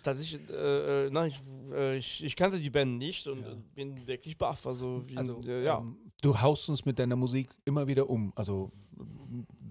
tatsächlich, 0.02 0.50
äh, 0.50 1.06
äh, 1.06 1.10
nein, 1.10 1.28
ich, 1.28 1.72
äh, 1.72 1.96
ich, 1.98 2.24
ich 2.24 2.34
kannte 2.34 2.58
die 2.58 2.70
Band 2.70 2.98
nicht 2.98 3.26
und 3.28 3.44
bin 3.74 4.04
wirklich 4.06 4.36
baff. 4.36 4.66
Also, 4.66 5.02
wie, 5.06 5.16
Also, 5.16 5.40
äh, 5.46 5.64
ja. 5.64 5.78
ähm, 5.78 5.96
du 6.20 6.40
haust 6.40 6.68
uns 6.68 6.84
mit 6.84 6.98
deiner 6.98 7.16
Musik 7.16 7.50
immer 7.64 7.86
wieder 7.86 8.10
um. 8.10 8.32
Also, 8.34 8.72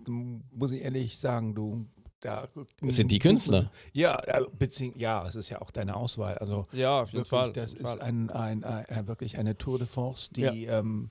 muss 0.07 0.71
ich 0.71 0.81
ehrlich 0.81 1.17
sagen, 1.17 1.53
du. 1.53 1.85
Da, 2.23 2.47
Das 2.81 2.95
sind 2.95 3.11
die 3.11 3.19
Künstler. 3.19 3.69
Ja, 3.91 4.17
äh, 4.23 4.43
beziehungsweise, 4.57 5.01
ja, 5.03 5.27
es 5.27 5.35
ist 5.35 5.49
ja 5.49 5.61
auch 5.61 5.71
deine 5.71 5.95
Auswahl. 5.97 6.37
Also, 6.37 6.67
ja, 6.71 7.01
auf 7.01 7.09
jeden 7.11 7.17
wirklich, 7.25 7.29
Fall. 7.29 7.51
das 7.51 7.71
auf 7.73 7.77
jeden 7.79 7.85
ist 7.85 7.91
Fall. 7.91 8.01
ein, 8.01 8.29
ein, 8.29 8.63
ein, 8.63 8.85
ein, 8.85 9.07
wirklich 9.07 9.37
eine 9.37 9.57
Tour 9.57 9.77
de 9.77 9.87
Force, 9.87 10.29
die 10.29 10.41
Ja. 10.41 10.53
ähm, 10.79 11.09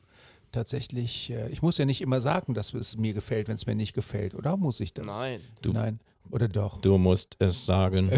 tatsächlich, 0.52 1.30
äh, 1.30 1.48
ich 1.50 1.60
muss 1.62 1.76
ja 1.78 1.84
nicht 1.84 2.00
immer 2.00 2.20
sagen, 2.20 2.54
dass 2.54 2.72
es 2.74 2.96
mir 2.96 3.12
gefällt, 3.14 3.48
wenn 3.48 3.56
es 3.56 3.66
mir 3.66 3.74
nicht 3.74 3.92
gefällt. 3.94 4.34
Oder 4.34 4.56
muss 4.56 4.80
ich 4.80 4.94
das? 4.94 5.04
Nein. 5.06 5.40
Du- 5.60 5.72
Nein. 5.72 6.00
Oder 6.30 6.48
doch? 6.48 6.80
Du 6.80 6.96
musst 6.98 7.36
es 7.40 7.66
sagen. 7.66 8.08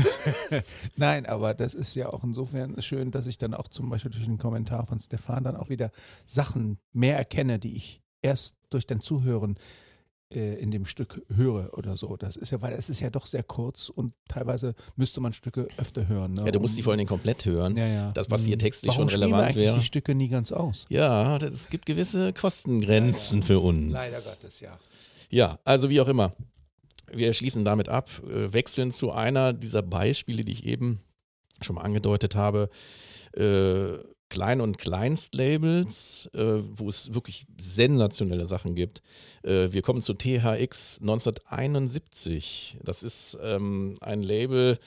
Nein, 0.97 1.27
aber 1.27 1.55
das 1.55 1.75
ist 1.75 1.95
ja 1.95 2.11
auch 2.13 2.23
insofern 2.23 2.81
schön, 2.83 3.11
dass 3.11 3.27
ich 3.27 3.39
dann 3.39 3.55
auch 3.55 3.67
zum 3.69 3.89
Beispiel 3.89 4.11
durch 4.11 4.25
den 4.27 4.39
Kommentar 4.39 4.87
von 4.87 4.99
Stefan 5.01 5.43
dann 5.43 5.57
auch 5.57 5.69
wieder 5.69 5.91
Sachen 6.27 6.79
mehr 6.93 7.17
erkenne, 7.17 7.59
die 7.59 7.77
ich 7.77 8.03
erst 8.23 8.57
durch 8.71 8.87
dein 8.87 9.01
Zuhören 9.01 9.57
äh, 9.57 9.61
in 10.35 10.71
dem 10.71 10.85
Stück 10.87 11.23
höre 11.35 11.77
oder 11.77 11.97
so. 11.97 12.17
Das 12.17 12.37
ist 12.37 12.51
ja, 12.51 12.61
weil 12.63 12.73
es 12.73 12.91
ist 12.91 13.01
ja 13.01 13.11
doch 13.11 13.27
sehr 13.27 13.43
kurz 13.43 13.89
und 13.89 14.13
teilweise 14.29 14.75
müsste 14.97 15.21
man 15.21 15.33
Stücke 15.33 15.69
öfter 15.79 16.09
hören. 16.09 16.35
Ne? 16.35 16.45
Ja, 16.47 16.51
du 16.53 16.61
musst 16.61 16.77
die 16.79 16.83
vor 16.83 16.93
allen 16.93 16.99
Dingen 16.99 17.09
komplett 17.09 17.45
hören. 17.45 17.77
ja, 17.77 17.87
ja. 17.87 18.13
Das, 18.13 18.31
was 18.31 18.43
hier 18.45 18.57
Mhm. 18.57 18.61
textlich 18.61 18.89
Warum 18.95 19.09
schon 19.09 19.21
relevant 19.23 19.55
wäre. 19.57 19.77
die 19.79 19.83
Stücke 19.85 20.15
nie 20.15 20.29
ganz 20.29 20.53
aus. 20.53 20.87
Ja, 20.89 21.39
das- 21.39 21.53
es 21.55 21.69
gibt 21.71 21.87
gewisse 21.87 22.33
Kostengrenzen 22.33 23.43
für 23.43 23.61
uns. 23.61 23.93
Leider 23.93 24.21
Gottes, 24.21 24.61
ja. 24.61 24.79
Ja, 25.31 25.59
also 25.65 25.91
wie 25.91 26.01
auch 26.01 26.09
immer. 26.09 26.35
Wir 27.13 27.33
schließen 27.33 27.65
damit 27.65 27.89
ab, 27.89 28.11
äh, 28.29 28.53
wechseln 28.53 28.91
zu 28.91 29.13
einer 29.13 29.53
dieser 29.53 29.83
Beispiele, 29.83 30.45
die 30.45 30.53
ich 30.53 30.65
eben 30.67 31.01
schon 31.61 31.77
mal 31.77 31.83
angedeutet 31.83 32.35
habe. 32.35 32.71
Äh, 33.37 33.99
Klein- 34.35 34.61
und 34.61 34.79
Kleinstlabels, 34.79 36.29
äh, 36.35 36.59
wo 36.75 36.89
es 36.89 37.15
wirklich 37.15 37.47
sensationelle 37.57 38.49
Sachen 38.49 38.75
gibt. 38.75 39.01
Äh, 39.45 39.69
wir 39.71 39.81
kommen 39.81 40.03
zu 40.03 40.13
THX 40.13 40.99
1971. 41.01 42.79
Das 42.83 43.05
ist 43.05 43.39
ähm, 43.41 43.95
ein 44.01 44.25
Label, 44.25 44.81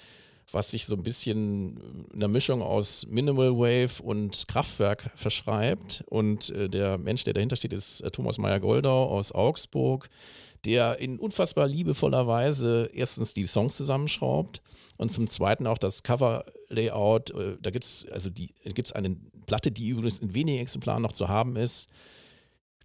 was 0.52 0.72
sich 0.72 0.86
so 0.86 0.96
ein 0.96 1.04
bisschen 1.04 1.80
einer 2.14 2.28
Mischung 2.28 2.62
aus 2.62 3.08
Minimal 3.08 3.54
Wave 3.54 4.04
und 4.04 4.50
Kraftwerk 4.50 5.12
verschreibt. 5.16 6.04
Und 6.08 6.50
äh, 6.50 6.68
der 6.68 6.98
Mensch, 6.98 7.24
der 7.24 7.34
dahinter 7.34 7.56
steht, 7.56 7.72
ist 7.72 8.02
äh, 8.02 8.12
Thomas 8.12 8.38
Meyer-Goldau 8.40 9.06
aus 9.06 9.32
Augsburg, 9.32 10.10
der 10.66 11.00
in 11.00 11.20
unfassbar 11.20 11.70
liebevoller 11.70 12.28
Weise 12.28 12.90
erstens 12.92 13.34
die 13.34 13.46
Songs 13.46 13.78
zusammenschraubt 13.78 14.62
und 14.98 15.10
zum 15.10 15.26
Zweiten 15.26 15.68
auch 15.68 15.78
das 15.78 16.04
Cover-Layout. 16.04 16.57
Äh, 17.32 17.58
da 17.62 17.69
gibt 17.71 17.86
es 17.86 18.06
also 18.12 18.30
die 18.30 18.53
gibt's 18.63 18.91
eine 18.91 19.15
Platte, 19.45 19.71
die 19.71 19.89
übrigens 19.89 20.19
in 20.19 20.34
wenigen 20.34 20.60
Exemplaren 20.60 21.01
noch 21.01 21.13
zu 21.13 21.27
haben 21.27 21.56
ist. 21.56 21.89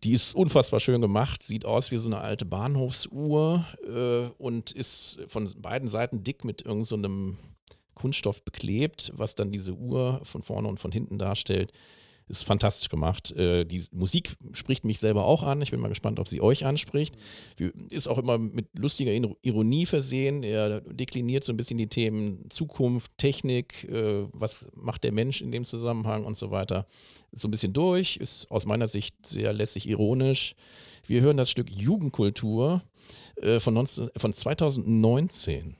Die 0.04 0.12
ist 0.12 0.34
unfassbar 0.34 0.80
schön 0.80 1.00
gemacht, 1.00 1.44
sieht 1.44 1.64
aus 1.64 1.92
wie 1.92 1.96
so 1.96 2.08
eine 2.08 2.20
alte 2.20 2.44
Bahnhofsuhr 2.44 3.64
äh, 3.86 4.42
und 4.42 4.72
ist 4.72 5.20
von 5.28 5.48
beiden 5.58 5.88
Seiten 5.88 6.24
dick 6.24 6.44
mit 6.44 6.62
irgendeinem 6.62 7.36
so 7.38 7.76
Kunststoff 7.94 8.44
beklebt, 8.44 9.12
was 9.14 9.36
dann 9.36 9.52
diese 9.52 9.74
Uhr 9.74 10.20
von 10.24 10.42
vorne 10.42 10.66
und 10.66 10.80
von 10.80 10.90
hinten 10.90 11.18
darstellt. 11.18 11.72
Ist 12.32 12.44
fantastisch 12.44 12.88
gemacht. 12.88 13.30
Äh, 13.32 13.66
die 13.66 13.84
Musik 13.92 14.36
spricht 14.54 14.86
mich 14.86 15.00
selber 15.00 15.26
auch 15.26 15.42
an. 15.42 15.60
Ich 15.60 15.70
bin 15.70 15.80
mal 15.80 15.88
gespannt, 15.90 16.18
ob 16.18 16.28
sie 16.28 16.40
euch 16.40 16.64
anspricht. 16.64 17.14
Ist 17.90 18.08
auch 18.08 18.16
immer 18.16 18.38
mit 18.38 18.68
lustiger 18.72 19.12
Ir- 19.12 19.36
Ironie 19.42 19.84
versehen. 19.84 20.42
Er 20.42 20.80
dekliniert 20.80 21.44
so 21.44 21.52
ein 21.52 21.58
bisschen 21.58 21.76
die 21.76 21.88
Themen 21.88 22.48
Zukunft, 22.48 23.12
Technik, 23.18 23.84
äh, 23.84 24.24
was 24.32 24.70
macht 24.74 25.04
der 25.04 25.12
Mensch 25.12 25.42
in 25.42 25.52
dem 25.52 25.66
Zusammenhang 25.66 26.24
und 26.24 26.38
so 26.38 26.50
weiter. 26.50 26.86
So 27.32 27.48
ein 27.48 27.50
bisschen 27.50 27.74
durch, 27.74 28.16
ist 28.16 28.50
aus 28.50 28.64
meiner 28.64 28.88
Sicht 28.88 29.14
sehr 29.26 29.52
lässig 29.52 29.86
ironisch. 29.86 30.54
Wir 31.06 31.20
hören 31.20 31.36
das 31.36 31.50
Stück 31.50 31.70
Jugendkultur 31.70 32.80
äh, 33.42 33.60
von, 33.60 33.74
19, 33.74 34.08
von 34.16 34.32
2019. 34.32 35.76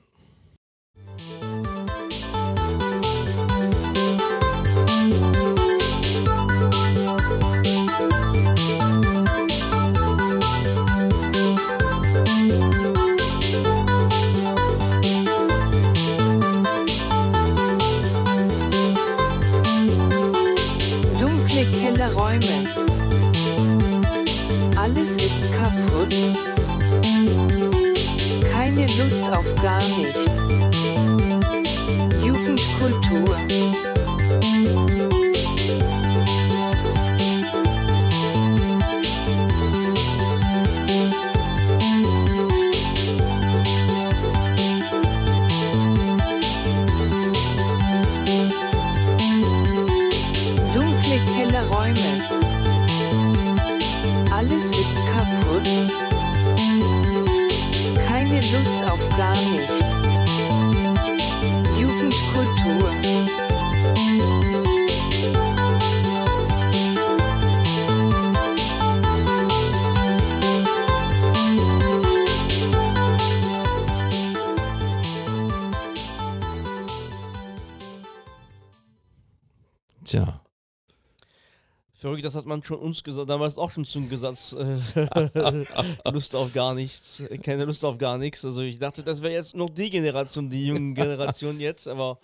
Verrückt, 82.13 82.25
das 82.25 82.35
hat 82.35 82.45
man 82.45 82.63
schon 82.63 82.77
uns 82.79 83.03
gesagt, 83.03 83.29
damals 83.29 83.57
auch 83.57 83.71
schon 83.71 83.85
zum 83.85 84.07
Gesetz. 84.09 84.53
Äh, 84.53 85.65
Lust 86.11 86.35
auf 86.35 86.53
gar 86.53 86.73
nichts. 86.75 87.23
Keine 87.41 87.65
Lust 87.65 87.83
auf 87.83 87.97
gar 87.97 88.17
nichts. 88.17 88.45
Also 88.45 88.61
ich 88.61 88.77
dachte, 88.79 89.01
das 89.03 89.21
wäre 89.23 89.33
jetzt 89.33 89.55
noch 89.55 89.69
die 89.69 89.89
Generation, 89.89 90.49
die 90.49 90.67
junge 90.67 90.93
Generation 90.95 91.59
jetzt, 91.59 91.87
aber 91.87 92.19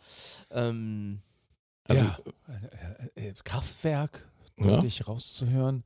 ähm, 0.51 1.19
Also- 1.87 2.05
ja, 2.05 2.17
äh, 3.15 3.29
äh, 3.29 3.33
Kraftwerk, 3.43 4.27
Ja. 4.59 4.67
deutlich 4.75 5.07
rauszuhören. 5.07 5.83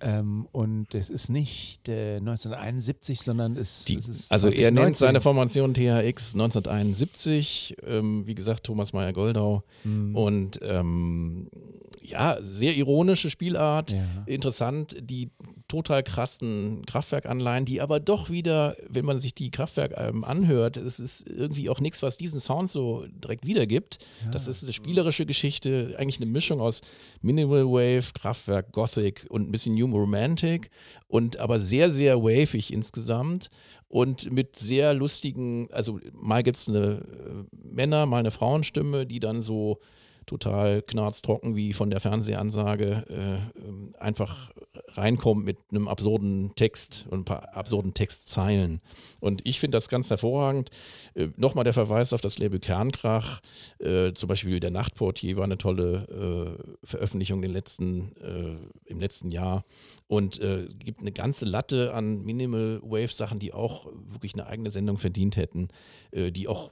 Ähm, 0.00 0.46
und 0.52 0.94
es 0.94 1.10
ist 1.10 1.30
nicht 1.30 1.88
äh, 1.88 2.16
1971, 2.16 3.20
sondern 3.20 3.56
es, 3.56 3.84
Die, 3.84 3.96
es 3.96 4.08
ist 4.08 4.32
also 4.32 4.48
er 4.48 4.70
nennt 4.70 4.96
2019. 4.96 5.06
seine 5.06 5.20
Formation 5.20 5.74
THX 5.74 6.34
1971, 6.34 7.76
ähm, 7.86 8.26
wie 8.26 8.34
gesagt 8.34 8.64
Thomas 8.64 8.92
Meyer-Goldau 8.92 9.62
Mhm. 9.84 10.16
und 10.16 10.60
ähm, 10.62 11.48
ja, 12.02 12.38
sehr 12.40 12.76
ironische 12.76 13.30
Spielart, 13.30 13.92
Ja. 13.92 14.04
interessant, 14.26 14.96
die 15.00 15.30
total 15.68 16.02
krassen 16.02 16.84
Kraftwerkanleihen, 16.86 17.64
die 17.64 17.80
aber 17.80 17.98
doch 18.00 18.30
wieder, 18.30 18.76
wenn 18.88 19.04
man 19.04 19.18
sich 19.18 19.34
die 19.34 19.50
Kraftwerkalben 19.50 20.24
anhört, 20.24 20.76
es 20.76 21.00
ist 21.00 21.26
irgendwie 21.26 21.68
auch 21.68 21.80
nichts, 21.80 22.02
was 22.02 22.16
diesen 22.16 22.40
Sound 22.40 22.70
so 22.70 23.04
direkt 23.08 23.46
wiedergibt. 23.46 23.98
Das 24.30 24.46
ist 24.46 24.62
eine 24.62 24.72
spielerische 24.72 25.26
Geschichte, 25.26 25.94
eigentlich 25.98 26.20
eine 26.20 26.30
Mischung 26.30 26.60
aus 26.60 26.82
Minimal 27.20 27.66
Wave, 27.66 28.12
Kraftwerk, 28.14 28.72
Gothic 28.72 29.26
und 29.28 29.48
ein 29.48 29.50
bisschen 29.50 29.74
New 29.74 29.86
Romantic 29.86 30.70
und 31.08 31.38
aber 31.38 31.58
sehr, 31.58 31.90
sehr 31.90 32.22
wavig 32.22 32.72
insgesamt 32.72 33.48
und 33.88 34.30
mit 34.30 34.56
sehr 34.56 34.94
lustigen, 34.94 35.68
also 35.72 36.00
mal 36.12 36.42
gibt 36.42 36.56
es 36.56 36.68
eine 36.68 36.78
äh, 36.78 37.56
Männer, 37.56 38.06
mal 38.06 38.18
eine 38.18 38.30
Frauenstimme, 38.30 39.06
die 39.06 39.20
dann 39.20 39.42
so 39.42 39.80
total 40.26 40.82
knarztrocken 40.82 41.56
wie 41.56 41.72
von 41.72 41.90
der 41.90 42.00
Fernsehansage 42.00 43.04
äh, 43.08 43.58
ähm, 43.60 43.94
einfach 43.98 44.52
reinkommt 44.88 45.44
mit 45.44 45.58
einem 45.70 45.88
absurden 45.88 46.52
Text 46.56 47.06
und 47.08 47.20
ein 47.20 47.24
paar 47.24 47.56
absurden 47.56 47.94
Textzeilen. 47.94 48.80
Und 49.20 49.46
ich 49.46 49.60
finde 49.60 49.76
das 49.76 49.88
ganz 49.88 50.10
hervorragend. 50.10 50.70
Äh, 51.14 51.28
Nochmal 51.36 51.64
der 51.64 51.72
Verweis 51.72 52.12
auf 52.12 52.20
das 52.20 52.38
Label 52.38 52.58
Kernkrach. 52.58 53.40
Äh, 53.78 54.12
zum 54.14 54.28
Beispiel 54.28 54.60
der 54.60 54.70
Nachtportier 54.70 55.36
war 55.36 55.44
eine 55.44 55.58
tolle 55.58 56.58
äh, 56.82 56.86
Veröffentlichung 56.86 57.42
letzten, 57.42 58.12
äh, 58.16 58.90
im 58.90 59.00
letzten 59.00 59.30
Jahr 59.30 59.64
und 60.08 60.40
äh, 60.40 60.66
gibt 60.78 61.00
eine 61.00 61.12
ganze 61.12 61.44
Latte 61.44 61.94
an 61.94 62.24
Minimal 62.24 62.80
Wave 62.82 63.12
Sachen, 63.12 63.38
die 63.38 63.52
auch 63.52 63.86
wirklich 64.06 64.34
eine 64.34 64.46
eigene 64.46 64.70
Sendung 64.70 64.98
verdient 64.98 65.36
hätten, 65.36 65.68
die 66.12 66.48
auch 66.48 66.70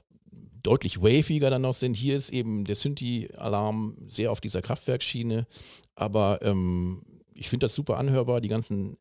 deutlich 0.63 1.01
waviger 1.01 1.49
dann 1.49 1.61
noch 1.61 1.73
sind. 1.73 1.95
Hier 1.95 2.15
ist 2.15 2.31
eben 2.31 2.65
der 2.65 2.75
Synthi-Alarm 2.75 3.97
sehr 4.07 4.31
auf 4.31 4.41
dieser 4.41 4.61
Kraftwerkschiene, 4.61 5.47
aber 5.95 6.39
ähm, 6.41 7.01
ich 7.33 7.49
finde 7.49 7.65
das 7.65 7.75
super 7.75 7.97
anhörbar, 7.97 8.41
die 8.41 8.49
ganzen 8.49 8.97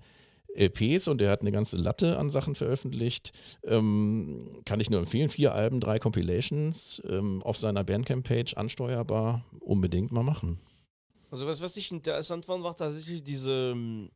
LPs 0.55 1.09
und 1.09 1.21
er 1.21 1.31
hat 1.31 1.41
eine 1.41 1.53
ganze 1.53 1.77
Latte 1.77 2.19
an 2.19 2.31
Sachen 2.31 2.55
veröffentlicht. 2.55 3.33
Ähm, 3.65 4.61
kann 4.65 4.81
ich 4.81 4.91
nur 4.91 5.01
empfehlen. 5.01 5.29
Vier 5.29 5.55
Alben, 5.55 5.81
drei 5.81 5.99
Compilations 5.99 7.03
ähm, 7.09 7.43
auf 7.43 7.59
seiner 7.59 7.85
Bandcamp-Page 7.85 8.55
ansteuerbar. 8.55 9.45
Unbedingt 9.61 10.13
mal 10.13 10.23
machen. 10.23 10.61
Also 11.31 11.47
was, 11.47 11.61
was 11.61 11.77
ich 11.77 11.91
interessant 11.91 12.47
fand, 12.47 12.63
war 12.63 12.77
tatsächlich 12.77 13.25
diese 13.25 13.73
ähm, 13.73 14.11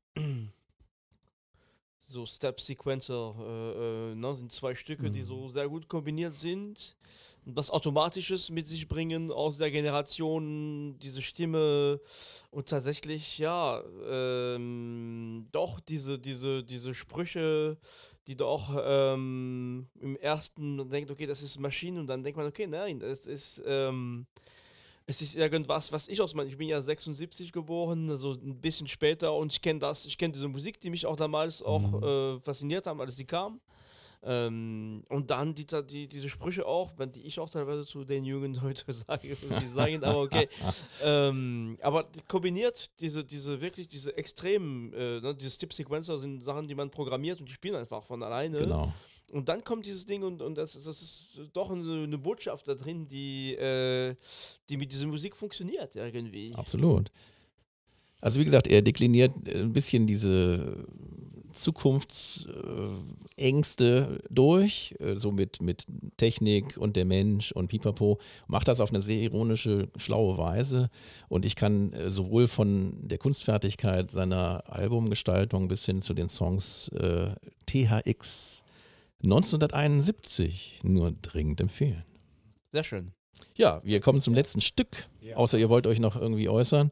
so 2.09 2.24
Step-Sequencer, 2.24 3.34
äh, 3.38 4.12
äh, 4.12 4.14
ne, 4.14 4.34
sind 4.34 4.50
zwei 4.52 4.74
Stücke, 4.74 5.11
die 5.11 5.22
so 5.22 5.48
sehr 5.48 5.68
gut 5.68 5.88
kombiniert 5.88 6.34
sind. 6.34 6.96
Und 7.44 7.56
was 7.56 7.70
Automatisches 7.70 8.50
mit 8.50 8.66
sich 8.66 8.88
bringen 8.88 9.30
aus 9.30 9.59
der 9.59 9.70
Generation, 9.70 10.98
diese 10.98 11.22
Stimme. 11.22 12.00
Und 12.50 12.68
tatsächlich, 12.68 13.38
ja, 13.38 13.82
ähm, 14.09 15.44
doch 15.52 15.80
diese, 15.80 16.18
diese, 16.18 16.64
diese 16.64 16.94
Sprüche, 16.94 17.78
die 18.26 18.36
doch 18.36 18.76
ähm, 18.82 19.88
im 20.00 20.16
ersten 20.16 20.76
man 20.76 20.88
denkt, 20.90 21.11
okay, 21.11 21.26
das 21.26 21.42
ist 21.42 21.59
Maschine 21.59 22.00
und 22.00 22.06
dann 22.06 22.22
denkt 22.22 22.36
man, 22.36 22.46
okay, 22.46 22.66
nein, 22.66 22.98
das 23.00 23.26
ist 23.26 23.62
ähm, 23.66 24.26
es 25.09 25.22
ist 25.22 25.36
irgendwas, 25.36 25.90
was 25.90 26.06
ich 26.06 26.20
aus 26.20 26.34
meinem, 26.34 26.48
ich 26.48 26.59
bin 26.59 26.68
ja 26.68 26.82
76 26.82 27.50
geboren, 27.50 28.11
also 28.11 28.32
ein 28.32 28.61
bisschen 28.61 28.86
später 28.86 29.32
und 29.32 29.50
ich 29.50 29.62
kenne 29.62 29.80
das, 29.80 30.04
ich 30.04 30.18
kenne 30.18 30.34
diese 30.34 30.48
Musik, 30.48 30.78
die 30.80 30.90
mich 30.90 31.06
auch 31.06 31.16
damals 31.16 31.62
auch 31.62 32.02
äh, 32.02 32.40
fasziniert 32.40 32.86
haben, 32.86 33.00
als 33.00 33.16
die 33.16 33.24
kam. 33.24 33.59
Ähm, 34.22 35.04
und 35.09 35.30
dann 35.30 35.54
die, 35.54 35.64
die, 35.64 36.09
diese 36.09 36.28
Sprüche 36.28 36.66
auch, 36.66 36.92
die 37.14 37.22
ich 37.22 37.40
auch 37.40 37.48
teilweise 37.48 37.86
zu 37.86 38.04
den 38.04 38.24
Jungen 38.24 38.61
heute 38.62 38.92
sage, 38.92 39.28
ich 39.28 39.68
sagen, 39.70 40.04
aber 40.04 40.20
okay. 40.20 40.46
ähm, 41.02 41.78
aber 41.80 42.04
kombiniert 42.26 42.90
diese, 43.00 43.24
diese 43.24 43.62
wirklich, 43.62 43.88
diese 43.88 44.14
extremen, 44.14 44.92
äh, 44.92 45.20
ne, 45.20 45.34
diese 45.34 45.52
Stip-Sequencer 45.52 46.18
sind 46.18 46.44
Sachen, 46.44 46.68
die 46.68 46.74
man 46.74 46.90
programmiert 46.90 47.40
und 47.40 47.48
die 47.48 47.54
spielen 47.54 47.76
einfach 47.76 48.02
von 48.02 48.22
alleine. 48.22 48.59
Genau. 48.59 48.92
Und 49.33 49.49
dann 49.49 49.62
kommt 49.62 49.85
dieses 49.87 50.07
Ding 50.07 50.22
und, 50.22 50.41
und 50.43 50.57
das, 50.57 50.74
ist- 50.74 50.87
das 50.87 51.03
ist 51.03 51.41
doch 51.53 51.70
eine, 51.70 52.16
Botschaft 52.18 52.66
da 52.66 52.74
drin, 52.74 53.07
die, 53.09 53.55
äh, 53.57 54.14
die 54.68 54.76
mit 54.79 54.91
dieser 54.91 55.07
Musik 55.07 55.37
funktioniert 55.37 55.95
irgendwie. 55.97 56.55
Absolut. 56.55 57.11
Also 58.20 58.41
wie 58.41 58.45
gesagt, 58.45 58.66
er 58.66 58.83
dekliniert 58.83 59.33
ein 59.47 59.72
bisschen 59.72 60.07
diese 60.07 60.85
Zukunftsängste 63.37 64.20
durch, 64.31 64.95
äh, 64.99 65.14
so 65.16 65.31
mit, 65.31 65.61
mit 65.62 65.85
Technik 66.16 66.76
und 66.76 66.97
der 66.97 67.05
Mensch 67.05 67.53
und 67.53 67.68
Pipapo, 67.68 68.18
macht 68.47 68.68
das 68.68 68.81
auf 68.81 68.91
eine 68.91 69.03
sehr 69.03 69.20
ironische, 69.20 69.89
schlaue 69.97 70.37
Weise. 70.39 70.91
Und 71.29 71.45
ich 71.45 71.55
kann 71.57 71.93
äh, 71.93 72.11
sowohl 72.11 72.49
von 72.49 73.07
der 73.07 73.18
Kunstfertigkeit 73.18 74.11
seiner 74.11 74.64
Albumgestaltung 74.66 75.68
bis 75.68 75.85
hin 75.85 76.03
zu 76.03 76.14
den 76.14 76.29
Songs 76.29 76.89
äh, 76.89 77.31
THX 77.66 78.62
1971 79.23 80.81
nur 80.83 81.12
dringend 81.23 81.61
empfehlen. 81.61 82.05
Sehr 82.71 82.85
schön. 82.85 83.12
Ja, 83.55 83.81
wir 83.85 84.01
kommen 84.01 84.21
zum 84.21 84.35
letzten 84.35 84.61
Stück, 84.61 85.09
außer 85.35 85.59
ihr 85.59 85.69
wollt 85.69 85.87
euch 85.87 86.01
noch 86.01 86.16
irgendwie 86.16 86.49
äußern 86.49 86.91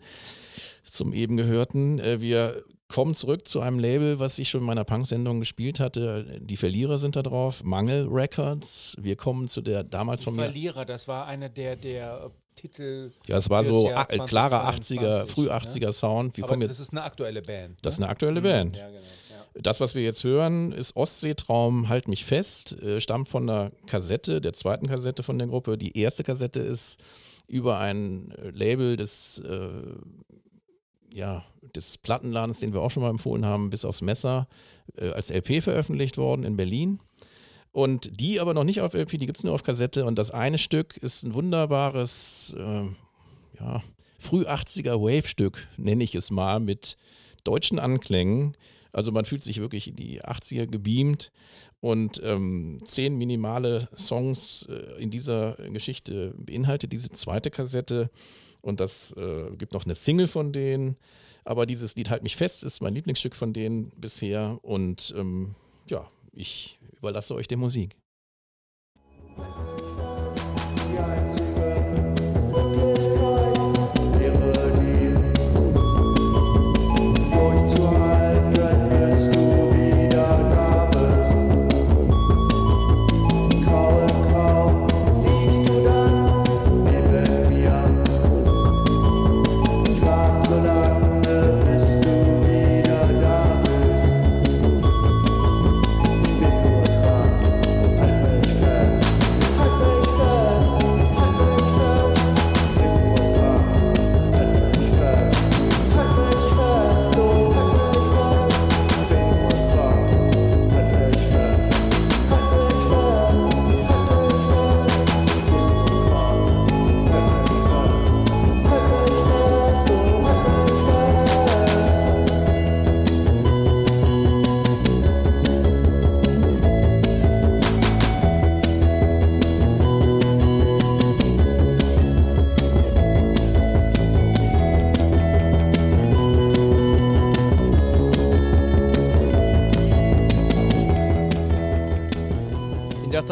zum 0.91 1.13
eben 1.13 1.37
gehörten. 1.37 1.99
Äh, 1.99 2.21
Wir 2.21 2.63
kommen 2.89 3.15
zurück 3.15 3.49
zu 3.49 3.61
einem 3.61 3.79
Label, 3.79 4.21
was 4.21 4.39
ich 4.39 4.49
schon 4.49 4.61
in 4.61 4.67
meiner 4.67 4.85
Punk-Sendung 4.85 5.41
gespielt 5.41 5.81
hatte. 5.81 6.39
Die 6.41 6.57
Verlierer 6.57 6.99
sind 6.99 7.17
da 7.17 7.23
drauf, 7.23 7.65
Mangel 7.65 8.07
Records. 8.09 8.97
Wir 9.01 9.17
kommen 9.17 9.49
zu 9.49 9.61
der 9.61 9.83
damals 9.83 10.23
von 10.23 10.37
mir. 10.37 10.43
Verlierer, 10.43 10.85
das 10.85 11.09
war 11.09 11.27
einer 11.27 11.49
der, 11.49 11.75
der 11.77 12.31
Titel. 12.55 13.13
Ja, 13.27 13.39
es 13.39 13.51
war 13.51 13.65
so 13.65 13.89
Jahr 13.89 14.11
äh, 14.13 14.19
klarer 14.19 14.69
80er, 14.71 15.27
2022, 15.27 15.35
früh 15.35 15.45
ne? 15.47 15.51
80er 15.51 15.93
Sound. 15.93 16.37
Wir 16.37 16.45
Aber 16.45 16.53
kommen 16.55 16.69
das 16.69 16.81
ist 16.81 16.93
eine 16.93 17.03
aktuelle 17.03 17.43
Band. 17.43 17.79
das 17.83 17.95
ist 17.95 18.01
ne? 18.01 18.07
eine 18.07 18.13
aktuelle 18.13 18.41
Band. 18.41 18.77
Ja, 18.77 18.87
genau. 18.87 19.01
Das, 19.59 19.81
was 19.81 19.95
wir 19.95 20.03
jetzt 20.03 20.23
hören, 20.25 20.73
ist 20.73 20.97
Ostseetraum, 20.97 21.89
halt 21.89 22.09
mich 22.09 22.25
fest, 22.25 22.73
äh, 22.83 23.01
stammt 23.01 23.29
von 23.29 23.47
der 23.47 23.73
Kassette, 23.87 24.41
der 24.41 24.53
zweiten 24.53 24.87
Kassette 24.87 25.23
von 25.23 25.39
der 25.39 25.49
Gruppe. 25.49 25.79
Die 25.79 25.99
erste 25.99 26.23
Kassette 26.23 26.61
ist 26.61 26.99
über 27.49 27.79
ein 27.79 28.33
äh, 28.33 28.51
Label 28.51 28.97
des, 28.97 29.39
äh, 29.39 29.69
ja, 31.15 31.45
des 31.75 31.99
Plattenladens, 31.99 32.61
den 32.61 32.73
wir 32.73 32.83
auch 32.83 32.91
schon 32.91 33.03
mal 33.03 33.11
empfohlen 33.11 33.47
haben, 33.47 33.71
bis 33.71 33.85
aufs 33.85 34.03
Messer, 34.03 34.47
äh, 34.97 35.11
als 35.11 35.31
LP 35.31 35.63
veröffentlicht 35.63 36.19
worden 36.19 36.45
in 36.45 36.57
Berlin. 36.57 37.01
Und 37.73 38.21
die 38.21 38.41
aber 38.41 38.55
noch 38.55 38.65
nicht 38.65 38.81
auf 38.81 38.95
LP, 38.95 39.19
die 39.19 39.27
gibt 39.27 39.39
es 39.39 39.45
nur 39.45 39.55
auf 39.55 39.63
Kassette. 39.63 40.05
Und 40.05 40.19
das 40.19 40.31
eine 40.31 40.59
Stück 40.59 40.97
ist 40.97 41.23
ein 41.23 41.35
wunderbares, 41.35 42.55
äh, 42.59 42.85
ja, 43.59 43.83
früh 44.19 44.45
80er 44.47 45.01
Wave-Stück, 45.01 45.69
nenne 45.77 46.05
ich 46.05 46.15
es 46.15 46.31
mal, 46.31 46.59
mit 46.61 46.97
deutschen 47.45 47.79
Anklängen. 47.79 48.57
Also 48.97 49.13
man 49.13 49.27
fühlt 49.27 49.43
sich 49.43 49.61
wirklich 49.61 49.89
in 49.89 49.97
die 49.97 50.23
80er 50.23 50.67
gebeamt 50.67 51.31
und 51.81 52.19
ähm, 52.25 52.79
zehn 52.83 53.15
minimale 53.15 53.91
Songs 53.95 54.65
äh, 54.71 55.03
in 55.03 55.11
dieser 55.11 55.53
Geschichte 55.71 56.33
beinhaltet 56.39 56.95
diese 56.95 57.11
zweite 57.11 57.51
Kassette 57.51 58.09
und 58.63 58.81
das 58.81 59.13
äh, 59.19 59.55
gibt 59.59 59.75
noch 59.75 59.85
eine 59.85 59.95
Single 59.95 60.27
von 60.27 60.51
denen. 60.51 60.97
Aber 61.45 61.67
dieses 61.67 61.95
Lied 61.95 62.09
Halt 62.09 62.23
mich 62.23 62.37
fest 62.37 62.65
ist 62.65 62.81
mein 62.81 62.95
Lieblingsstück 62.95 63.37
von 63.37 63.53
denen 63.53 63.91
bisher 64.01 64.59
und 64.63 65.13
ähm, 65.15 65.55
ja, 65.91 66.11
ich 66.33 66.79
überlasse 66.97 67.35
euch 67.35 67.49
der 67.49 67.59
Musik. 67.59 67.95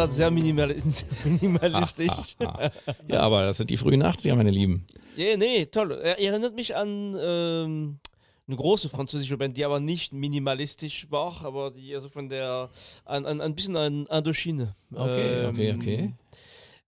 Das 0.06 0.16
sehr 0.16 0.30
minimal 0.30 0.74
minimalistisch. 1.24 2.36
Ja, 3.08 3.20
aber 3.20 3.46
das 3.46 3.58
sind 3.58 3.70
die 3.70 3.76
frühen 3.76 4.02
80er, 4.02 4.34
meine 4.34 4.50
Lieben. 4.50 4.86
ja, 5.16 5.36
nee, 5.36 5.66
toll. 5.66 5.92
Er 5.92 6.18
erinnert 6.18 6.54
mich 6.54 6.74
an 6.76 7.16
ähm, 7.20 7.98
eine 8.46 8.56
große 8.56 8.88
französische 8.88 9.36
Band, 9.36 9.56
die 9.56 9.64
aber 9.64 9.80
nicht 9.80 10.12
minimalistisch 10.12 11.06
war, 11.10 11.44
aber 11.44 11.70
die 11.70 11.94
also 11.94 12.08
von 12.08 12.28
der 12.28 12.70
an, 13.04 13.24
an 13.24 13.40
ein 13.40 13.54
bisschen 13.54 13.76
an 13.76 14.06
Indochine. 14.06 14.74
Okay, 14.92 15.46
okay, 15.46 15.74
okay. 15.78 16.12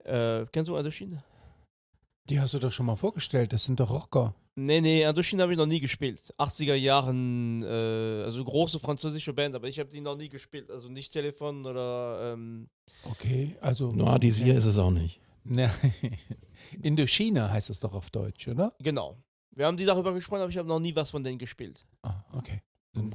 Äh, 0.04 0.46
kennst 0.52 0.68
du 0.68 0.76
Indochine? 0.76 1.22
Die 2.28 2.40
hast 2.40 2.54
du 2.54 2.58
doch 2.58 2.72
schon 2.72 2.86
mal 2.86 2.96
vorgestellt, 2.96 3.52
das 3.52 3.64
sind 3.64 3.78
doch 3.80 3.90
Rocker. 3.90 4.34
Nee, 4.56 4.80
nee, 4.80 5.02
Indochine 5.04 5.42
habe 5.42 5.52
ich 5.52 5.58
noch 5.58 5.66
nie 5.66 5.80
gespielt. 5.80 6.32
80er 6.38 6.74
Jahren, 6.74 7.62
äh, 7.62 7.66
also 8.24 8.42
große 8.42 8.80
französische 8.80 9.32
Band, 9.32 9.54
aber 9.54 9.68
ich 9.68 9.78
habe 9.78 9.90
die 9.90 10.00
noch 10.00 10.16
nie 10.16 10.28
gespielt. 10.30 10.70
Also 10.70 10.88
nicht 10.88 11.12
Telefon 11.12 11.64
oder. 11.66 12.32
Ähm, 12.32 12.68
Okay, 13.04 13.54
also. 13.60 13.90
Noir 13.92 14.16
Désir 14.18 14.54
ist 14.54 14.64
es 14.64 14.78
auch 14.78 14.90
nicht. 14.90 15.20
Indochina 16.82 17.50
heißt 17.50 17.70
es 17.70 17.80
doch 17.80 17.94
auf 17.94 18.10
Deutsch, 18.10 18.48
oder? 18.48 18.72
genau. 18.80 19.16
Wir 19.52 19.64
haben 19.64 19.76
die 19.78 19.86
darüber 19.86 20.12
gesprochen, 20.12 20.42
aber 20.42 20.50
ich 20.50 20.58
habe 20.58 20.68
noch 20.68 20.80
nie 20.80 20.94
was 20.94 21.08
von 21.08 21.24
denen 21.24 21.38
gespielt. 21.38 21.86
Ah, 22.02 22.22
okay. 22.34 22.60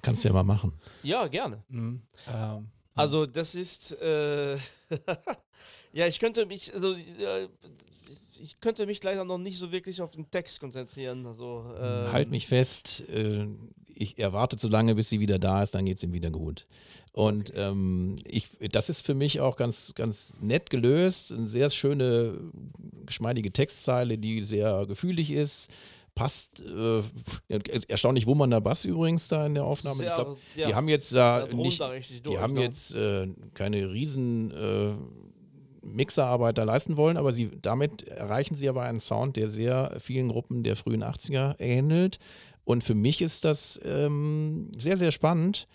Kannst 0.02 0.24
du 0.24 0.30
ja 0.30 0.34
mal 0.34 0.44
machen. 0.44 0.74
Ja, 1.04 1.28
gerne. 1.28 1.64
Mhm. 1.68 2.02
Ähm, 2.28 2.68
Also 2.96 3.28
das 3.28 3.54
ist, 3.54 3.92
äh, 4.02 4.56
ja, 5.94 6.08
ich 6.08 6.20
könnte 6.20 6.48
mich, 6.48 6.74
also 6.74 6.94
äh, 6.96 7.48
ich 8.40 8.60
könnte 8.60 8.86
mich 8.86 9.04
leider 9.04 9.26
noch 9.26 9.38
nicht 9.38 9.58
so 9.58 9.72
wirklich 9.72 10.02
auf 10.02 10.12
den 10.12 10.30
Text 10.30 10.60
konzentrieren. 10.60 11.26
Also 11.26 11.66
ähm, 11.78 12.12
Halt 12.12 12.32
mich 12.32 12.48
fest, 12.48 13.04
äh, 13.10 13.48
ich 13.94 14.18
erwarte 14.18 14.58
so 14.58 14.68
lange, 14.68 14.96
bis 14.96 15.10
sie 15.10 15.20
wieder 15.20 15.40
da 15.40 15.64
ist, 15.64 15.76
dann 15.76 15.86
geht 15.86 15.98
es 15.98 16.04
ihm 16.04 16.14
wieder 16.14 16.32
gut. 16.32 16.66
Und 17.14 17.52
ähm, 17.56 18.16
ich, 18.26 18.50
das 18.72 18.90
ist 18.90 19.06
für 19.06 19.14
mich 19.14 19.42
auch 19.42 19.58
ganz, 19.58 19.94
ganz 19.96 20.34
nett 20.40 20.70
gelöst. 20.70 21.32
Eine 21.32 21.48
sehr 21.48 21.70
schöne, 21.70 22.40
geschmeidige 23.06 23.52
Textzeile, 23.52 24.18
die 24.18 24.44
sehr 24.44 24.86
gefühlig 24.86 25.32
ist. 25.32 25.70
Passt. 26.16 26.62
Äh, 26.62 27.04
erstaunlich 27.88 28.28
wummernder 28.28 28.62
Bass 28.62 28.86
übrigens 28.86 29.28
da 29.28 29.46
in 29.46 29.56
der 29.56 29.66
Aufnahme. 29.66 29.98
Sehr, 29.98 30.08
ich 30.08 30.16
glaube, 30.16 30.38
ja, 30.56 30.68
die 30.68 30.76
haben 30.76 30.90
jetzt 30.90 31.14
da 31.14 31.48
da 31.48 31.56
nicht, 31.56 31.80
da 31.80 31.88
richtig 31.88 32.18
die 32.18 32.24
durch, 32.24 32.40
haben 32.40 32.54
ne? 32.54 32.62
jetzt 32.62 32.96
äh, 32.96 33.28
keine 33.54 33.92
riesen 33.92 34.52
äh, 34.52 34.94
Mixerarbeit 35.82 36.58
da 36.58 36.64
leisten 36.64 36.98
wollen, 36.98 37.18
aber 37.18 37.34
sie, 37.34 37.52
damit 37.62 38.08
erreichen 38.08 38.56
sie 38.56 38.70
aber 38.70 38.84
einen 38.84 39.00
Sound, 39.00 39.36
der 39.36 39.50
sehr 39.50 39.98
vielen 40.00 40.30
Gruppen 40.30 40.64
der 40.64 40.76
frühen 40.76 41.04
80er 41.04 41.56
ähnelt. 41.60 42.20
Und 42.64 42.84
für 42.84 42.94
mich 42.94 43.22
ist 43.22 43.44
das 43.44 43.80
ähm, 43.84 44.72
sehr, 44.78 44.98
sehr 44.98 45.12
spannend. 45.12 45.68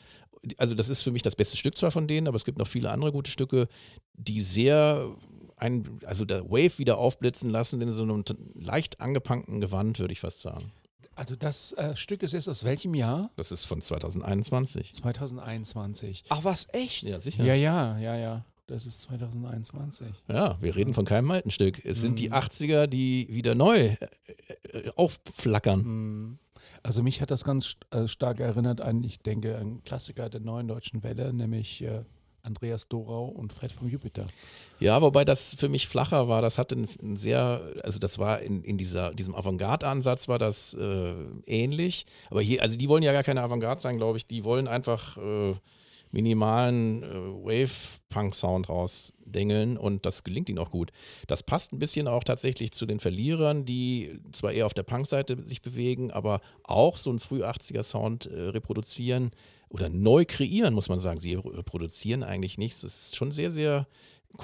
Also 0.59 0.75
das 0.75 0.89
ist 0.89 1.03
für 1.03 1.11
mich 1.11 1.23
das 1.23 1.35
beste 1.35 1.57
Stück 1.57 1.77
zwar 1.77 1.91
von 1.91 2.07
denen, 2.07 2.29
aber 2.29 2.37
es 2.37 2.45
gibt 2.45 2.59
noch 2.59 2.69
viele 2.69 2.91
andere 2.91 3.11
gute 3.11 3.31
Stücke, 3.31 3.69
die 4.15 4.43
sehr 4.43 5.15
ein, 5.57 6.01
also 6.05 6.25
der 6.25 6.45
Wave 6.49 6.79
wieder 6.79 6.99
aufblitzen 6.99 7.51
lassen 7.51 7.81
in 7.81 7.91
so 7.91 8.03
einem 8.03 8.25
leicht 8.55 9.01
angepunkten 9.01 9.61
Gewand, 9.61 9.99
würde 9.99 10.13
ich 10.13 10.21
fast 10.21 10.41
sagen. 10.41 10.71
also 11.15 11.35
das 11.35 11.73
äh, 11.73 11.97
Stück 11.97 12.23
ist 12.23 12.33
jetzt 12.33 12.49
aus 12.49 12.63
welchem 12.63 12.95
Jahr? 12.95 13.31
Das 13.37 13.51
ist 13.51 13.65
von 13.65 13.81
2021. 13.81 14.95
2021. 14.95 16.25
Ach 16.29 16.45
was, 16.45 16.69
echt? 16.73 17.03
Ja, 17.03 17.21
sicher. 17.21 17.43
Ja, 17.43 17.55
ja, 17.55 17.99
ja, 17.99 18.17
ja. 18.17 18.45
Das 18.67 18.85
ist 18.85 19.01
2021. 19.03 20.09
Ja, 20.29 20.57
wir 20.61 20.75
reden 20.75 20.93
von 20.93 21.05
keinem 21.05 21.31
alten 21.31 21.51
Stück. 21.51 21.85
Es 21.85 22.01
sind 22.01 22.19
die 22.19 22.29
Mhm. 22.29 22.35
80er, 22.35 22.87
die 22.89 23.29
wieder 23.31 23.55
neu 23.55 23.77
äh, 23.79 23.97
äh, 24.73 24.91
aufflackern. 24.97 25.83
Mhm. 25.83 26.39
Also 26.83 27.03
mich 27.03 27.21
hat 27.21 27.31
das 27.31 27.45
ganz 27.45 27.77
äh, 27.91 28.09
stark 28.09 28.41
erinnert 28.41 28.81
an, 28.81 29.03
ich 29.05 29.21
denke, 29.21 29.57
einen 29.57 29.83
Klassiker 29.85 30.29
der 30.31 30.41
neuen 30.41 30.69
deutschen 30.69 31.03
Welle, 31.03 31.33
nämlich 31.33 31.85
Andreas 32.43 32.87
Dorau 32.89 33.27
und 33.27 33.53
Fred 33.53 33.73
vom 33.73 33.89
Jupiter. 33.89 34.25
Ja, 34.79 35.03
wobei 35.03 35.25
das 35.25 35.55
für 35.59 35.69
mich 35.69 35.89
flacher 35.89 36.29
war. 36.29 36.43
Das 36.43 36.59
hatte 36.59 36.77
ein 36.77 37.17
sehr, 37.17 37.61
also 37.83 37.99
das 37.99 38.19
war 38.19 38.41
in, 38.41 38.63
in 38.63 38.79
dieser, 38.79 39.13
diesem 39.15 39.35
Avantgarde-Ansatz 39.35 40.29
war 40.29 40.39
das 40.39 40.75
äh, 40.75 41.13
ähnlich. 41.47 42.07
Aber 42.31 42.41
hier, 42.41 42.63
also 42.63 42.77
die 42.77 42.89
wollen 42.89 43.03
ja 43.03 43.13
gar 43.13 43.25
keine 43.25 43.43
Avantgarde 43.43 43.81
sein, 43.81 43.97
glaube 43.97 44.19
ich. 44.19 44.27
Die 44.29 44.45
wollen 44.45 44.69
einfach 44.69 45.17
äh, 45.19 45.55
minimalen 46.11 47.03
äh, 47.03 47.07
Wave-Punk-Sound 47.07 48.69
rausdengeln 48.69 49.77
und 49.77 50.07
das 50.07 50.25
gelingt 50.25 50.49
ihnen 50.49 50.59
auch 50.59 50.71
gut. 50.71 50.93
Das 51.27 51.43
passt 51.43 51.73
ein 51.73 51.79
bisschen 51.79 52.09
auch 52.09 52.25
tatsächlich 52.25 52.73
zu 52.73 52.87
den 52.87 53.01
Verlierern, 53.01 53.65
die 53.65 54.21
zwar 54.33 54.53
eher 54.53 54.67
auf 54.67 54.75
der 54.75 54.83
Punk-Seite 54.83 55.47
sich 55.47 55.63
bewegen, 55.63 56.11
aber 56.11 56.41
auch 56.65 56.97
so 56.97 57.11
einen 57.11 57.19
Früh-80er-Sound 57.19 58.27
äh, 58.27 58.41
reproduzieren 58.41 59.31
oder 59.69 59.89
neu 59.89 60.25
kreieren, 60.27 60.75
muss 60.75 60.89
man 60.89 61.01
sagen. 61.01 61.21
Sie 61.21 61.35
reproduzieren 61.35 62.23
eigentlich 62.23 62.59
nichts. 62.59 62.83
Das 62.83 63.07
ist 63.07 63.17
schon 63.17 63.33
sehr, 63.33 63.51
sehr 63.51 63.87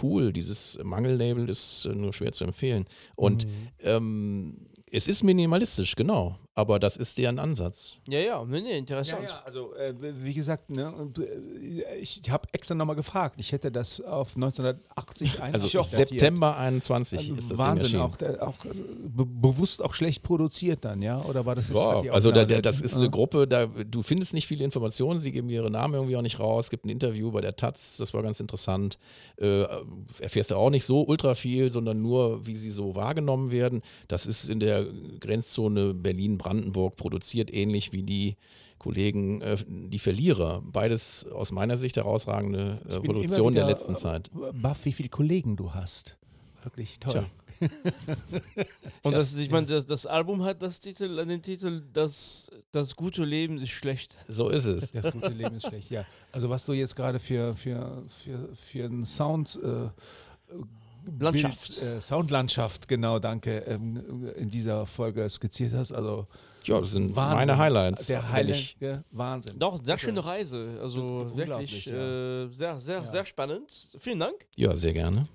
cool. 0.03 0.33
Dieses 0.33 0.79
Mangellabel 0.83 1.49
ist 1.49 1.85
äh, 1.87 1.95
nur 1.95 2.13
schwer 2.13 2.33
zu 2.33 2.45
empfehlen. 2.45 2.87
Und 3.15 3.47
ähm, 3.81 4.67
es 4.91 5.09
ist 5.09 5.23
minimalistisch, 5.23 5.97
genau. 5.97 6.39
Aber 6.55 6.79
das 6.79 6.99
ist 6.99 7.17
deren 7.17 7.39
Ansatz. 7.39 7.95
Ja, 8.07 8.19
ja, 8.19 8.45
nee, 8.45 8.77
interessant. 8.77 9.27
also 9.47 9.75
äh, 9.75 9.95
wie 9.99 10.35
gesagt, 10.35 10.69
ne, 10.69 10.93
äh, 11.19 11.97
ich 11.99 12.21
habe 12.29 12.47
extra 12.53 12.75
nochmal 12.75 12.95
gefragt. 12.95 13.37
Ich 13.39 13.53
hätte 13.53 13.73
das 13.73 14.03
auf 14.03 14.37
1980 14.37 15.41
Also. 15.41 15.83
September 15.83 16.59
21 16.59 17.19
Also 17.19 17.35
ist 17.35 17.51
das 17.53 17.59
Wahnsinn, 17.59 17.99
auch, 18.01 18.17
der, 18.17 18.47
auch 18.47 18.63
äh, 18.67 18.69
be 18.75 19.25
bewusst 19.25 19.83
auch 19.83 19.95
schlecht 19.95 20.23
produziert 20.23 20.85
dann, 20.85 21.01
ja? 21.01 21.23
Oder 21.25 21.47
war 21.47 21.55
das 21.55 21.71
jetzt 21.71 21.81
halt 21.81 22.03
die 22.03 22.07
Ja, 22.09 22.13
also 22.13 22.31
da, 22.31 22.45
der, 22.45 22.61
das 22.61 22.83
ist 22.83 22.93
Ja. 22.93 22.99
eine 23.01 23.09
Gruppe, 23.11 23.49
da, 23.49 23.65
du 23.67 24.03
findest 24.03 24.35
nicht 24.35 24.47
viele 24.47 24.63
Informationen, 24.63 25.21
sie 25.21 25.33
geben 25.33 25.49
ihre 25.49 25.71
Namen 25.71 25.95
irgendwie 25.95 26.17
auch 26.17 26.23
nicht 26.23 26.39
raus. 26.39 26.67
Es 26.67 26.71
gibt 26.71 26.85
ein 26.85 26.91
Interview 26.91 27.33
bei 27.33 27.41
der 27.41 27.57
Taz, 27.57 27.97
das 27.97 28.13
war 28.13 28.23
ganz 28.23 28.41
interessant. 28.41 28.99
Äh, 29.39 29.65
erfährst 30.21 30.51
du 30.51 30.57
auch 30.57 30.71
nicht 30.71 30.85
so 30.85 31.03
ultra 31.07 31.35
viel, 31.35 31.73
sondern 31.73 32.03
nur, 32.03 32.47
wie 32.47 32.57
sie 32.57 32.71
so 32.71 32.95
wahrgenommen 32.95 33.51
werden. 33.51 33.81
Das 34.09 34.27
ist 34.27 34.51
in 34.51 34.61
der 34.61 34.85
Grenzzone 35.19 35.95
Berlin-Brandenburg 36.43 36.97
produziert, 36.97 37.53
ähnlich 37.53 37.93
wie 37.93 38.03
die 38.03 38.37
Kollegen, 38.79 39.41
äh, 39.43 39.57
die 39.67 39.99
Verlierer. 39.99 40.63
Beides 40.65 41.27
aus 41.27 41.53
meiner 41.53 41.77
Sicht 41.77 41.97
herausragende 41.97 42.81
äh, 42.89 43.01
Produktion 43.01 43.55
der 43.55 43.67
letzten 43.67 43.95
äh, 43.95 43.97
Zeit. 43.97 44.31
Baff, 44.55 44.85
wie 44.85 44.93
viele 44.93 45.09
Kollegen 45.09 45.57
du 45.57 45.73
hast. 45.73 46.17
Wirklich 46.63 46.99
toll. 46.99 47.13
Tja. 47.13 47.25
Und 49.03 49.13
das, 49.13 49.37
ich 49.37 49.51
meine, 49.51 49.67
das, 49.67 49.87
das 49.87 50.05
Album 50.05 50.43
hat 50.43 50.63
das 50.63 50.81
Titel, 50.81 51.25
den 51.25 51.43
Titel, 51.43 51.83
das, 51.93 52.51
das 52.73 52.97
gute 52.97 53.25
Leben 53.25 53.59
ist 53.59 53.71
schlecht. 53.71 54.17
So 54.27 54.49
ist 54.49 54.65
es. 54.65 54.91
Das 54.91 55.13
gute 55.13 55.29
Leben 55.29 55.55
ist 55.55 55.69
schlecht, 55.69 55.91
ja. 55.91 56.05
Also 56.33 56.51
was 56.51 56.65
du 56.65 56.73
jetzt 56.73 56.97
gerade 56.97 57.21
für, 57.21 57.55
für, 57.55 58.03
für, 58.09 58.49
für 58.57 58.85
einen 58.85 59.05
Sound 59.05 59.61
äh, 59.63 59.91
Landschaft. 61.19 61.81
Bild, 61.81 61.97
äh, 61.97 62.01
Soundlandschaft, 62.01 62.89
genau, 62.89 63.19
danke, 63.19 63.59
ähm, 63.61 64.31
in 64.37 64.49
dieser 64.51 64.87
Folge 64.87 65.29
skizziert 65.29 65.73
hast. 65.75 65.93
Also 65.93 66.27
Ja, 66.65 66.81
das 66.81 66.93
sind 66.93 67.15
Wahnsinn. 67.17 67.37
meine 67.39 67.59
Highlights. 67.59 68.07
Der 68.07 68.31
Highlight, 68.31 68.77
Wahnsinn. 69.11 69.59
Doch, 69.59 69.83
sehr 69.83 69.95
Also, 69.95 70.05
schöne 70.07 70.25
Reise. 70.25 70.79
Also 70.81 71.31
wirklich 71.35 71.87
ja. 71.87 72.45
äh, 72.45 72.49
sehr, 72.53 72.79
sehr, 72.81 73.01
Ja. 73.01 73.07
sehr 73.07 73.25
spannend. 73.25 73.73
Vielen 73.99 74.19
Dank. 74.21 74.35
Ja, 74.57 74.75
sehr 74.77 74.93
gerne. 74.93 75.27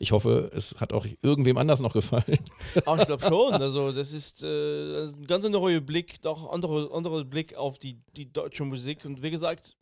Ich 0.00 0.10
hoffe, 0.10 0.50
es 0.54 0.74
hat 0.80 0.92
auch 0.92 1.06
irgendwem 1.22 1.56
anders 1.56 1.78
noch 1.78 1.92
gefallen. 1.92 2.38
Aber 2.84 3.00
ich 3.00 3.06
glaube 3.06 3.24
schon. 3.26 3.54
Also 3.54 3.92
das 3.92 4.12
ist 4.12 4.42
äh, 4.42 5.04
ein 5.04 5.24
ganz 5.26 5.44
neuer 5.46 5.80
Blick, 5.80 6.20
doch 6.22 6.50
andere, 6.52 6.90
andere 6.92 7.24
Blick 7.24 7.54
auf 7.54 7.78
die, 7.78 7.98
die 8.16 8.30
deutsche 8.30 8.64
Musik. 8.64 9.04
Und 9.04 9.22
wie 9.22 9.30
gesagt, 9.30 9.76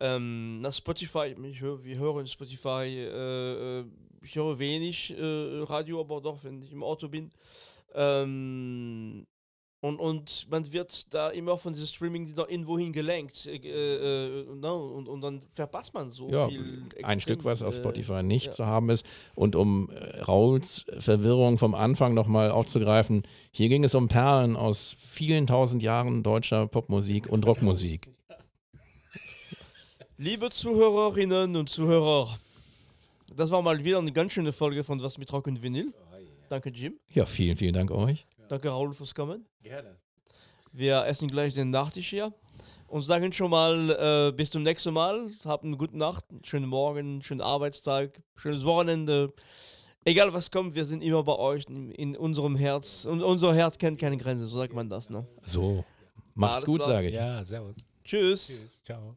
ähm, 0.00 0.60
nach 0.60 0.72
Spotify, 0.72 1.34
ich 1.50 1.60
höre, 1.60 1.82
wir 1.84 1.98
hören 1.98 2.26
Spotify, 2.26 2.86
äh, 2.86 3.80
äh, 3.80 3.84
ich 4.22 4.34
höre 4.36 4.58
wenig 4.58 5.14
äh, 5.16 5.62
Radio, 5.64 6.00
aber 6.00 6.20
doch, 6.20 6.42
wenn 6.44 6.62
ich 6.62 6.72
im 6.72 6.82
Auto 6.82 7.08
bin. 7.08 7.30
Ähm, 7.94 9.26
und, 9.84 9.98
und 9.98 10.46
man 10.50 10.72
wird 10.72 11.12
da 11.12 11.28
immer 11.28 11.58
von 11.58 11.74
diesem 11.74 11.86
Streaming 11.86 12.34
da 12.34 12.46
irgendwo 12.48 12.78
hingelenkt. 12.78 13.44
Äh, 13.44 13.56
äh, 13.58 14.46
no, 14.54 14.78
und, 14.78 15.08
und 15.08 15.20
dann 15.20 15.42
verpasst 15.52 15.92
man 15.92 16.08
so 16.08 16.30
Ja, 16.30 16.48
viel. 16.48 16.60
ein 16.62 16.90
extrem, 16.90 17.20
Stück, 17.20 17.44
was 17.44 17.62
auf 17.62 17.74
äh, 17.74 17.80
Spotify 17.80 18.22
nicht 18.22 18.46
ja. 18.46 18.52
zu 18.52 18.64
haben 18.66 18.88
ist. 18.88 19.04
Und 19.34 19.56
um 19.56 19.90
äh, 19.90 20.20
Rauls 20.20 20.86
Verwirrung 21.00 21.58
vom 21.58 21.74
Anfang 21.74 22.14
nochmal 22.14 22.50
aufzugreifen, 22.50 23.24
hier 23.50 23.68
ging 23.68 23.84
es 23.84 23.94
um 23.94 24.08
Perlen 24.08 24.56
aus 24.56 24.96
vielen 24.98 25.46
tausend 25.46 25.82
Jahren 25.82 26.22
deutscher 26.22 26.66
Popmusik 26.66 27.28
und 27.28 27.44
Rockmusik. 27.44 28.08
Liebe 30.24 30.48
Zuhörerinnen 30.48 31.54
und 31.54 31.68
Zuhörer, 31.68 32.38
das 33.36 33.50
war 33.50 33.60
mal 33.60 33.84
wieder 33.84 33.98
eine 33.98 34.10
ganz 34.10 34.32
schöne 34.32 34.52
Folge 34.52 34.82
von 34.82 35.02
Was 35.02 35.18
mit 35.18 35.30
Rock 35.30 35.48
und 35.48 35.62
Vinyl. 35.62 35.92
Danke, 36.48 36.70
Jim. 36.70 36.98
Ja, 37.10 37.26
vielen, 37.26 37.58
vielen 37.58 37.74
Dank 37.74 37.90
euch. 37.90 38.26
Danke, 38.48 38.70
Raoul, 38.70 38.94
fürs 38.94 39.14
Kommen. 39.14 39.44
Gerne. 39.62 39.98
Wir 40.72 41.04
essen 41.04 41.28
gleich 41.28 41.52
den 41.52 41.68
Nachtisch 41.68 42.08
hier 42.08 42.32
und 42.86 43.02
sagen 43.02 43.34
schon 43.34 43.50
mal 43.50 43.90
äh, 44.30 44.32
bis 44.34 44.48
zum 44.48 44.62
nächsten 44.62 44.94
Mal. 44.94 45.30
Habt 45.44 45.64
eine 45.64 45.76
gute 45.76 45.98
Nacht, 45.98 46.24
einen 46.30 46.42
schönen 46.42 46.70
Morgen, 46.70 47.00
einen 47.00 47.22
schönen 47.22 47.42
Arbeitstag, 47.42 48.22
schönes 48.34 48.64
Wochenende. 48.64 49.30
Egal 50.06 50.32
was 50.32 50.50
kommt, 50.50 50.74
wir 50.74 50.86
sind 50.86 51.02
immer 51.02 51.22
bei 51.22 51.36
euch 51.36 51.66
in, 51.68 51.90
in 51.90 52.16
unserem 52.16 52.56
Herz. 52.56 53.04
Und 53.04 53.22
unser 53.22 53.54
Herz 53.54 53.76
kennt 53.76 53.98
keine 53.98 54.16
Grenze, 54.16 54.46
so 54.46 54.56
sagt 54.56 54.72
man 54.72 54.88
das. 54.88 55.10
Ne? 55.10 55.26
So, 55.44 55.84
macht's 56.32 56.54
Alles 56.54 56.64
gut, 56.64 56.82
sage 56.82 57.08
ich. 57.08 57.14
Ja, 57.14 57.44
servus. 57.44 57.76
Tschüss. 58.02 58.46
Tschüss. 58.46 58.82
Ciao. 58.86 59.16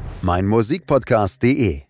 meinmusikpodcast.de. 0.23 1.87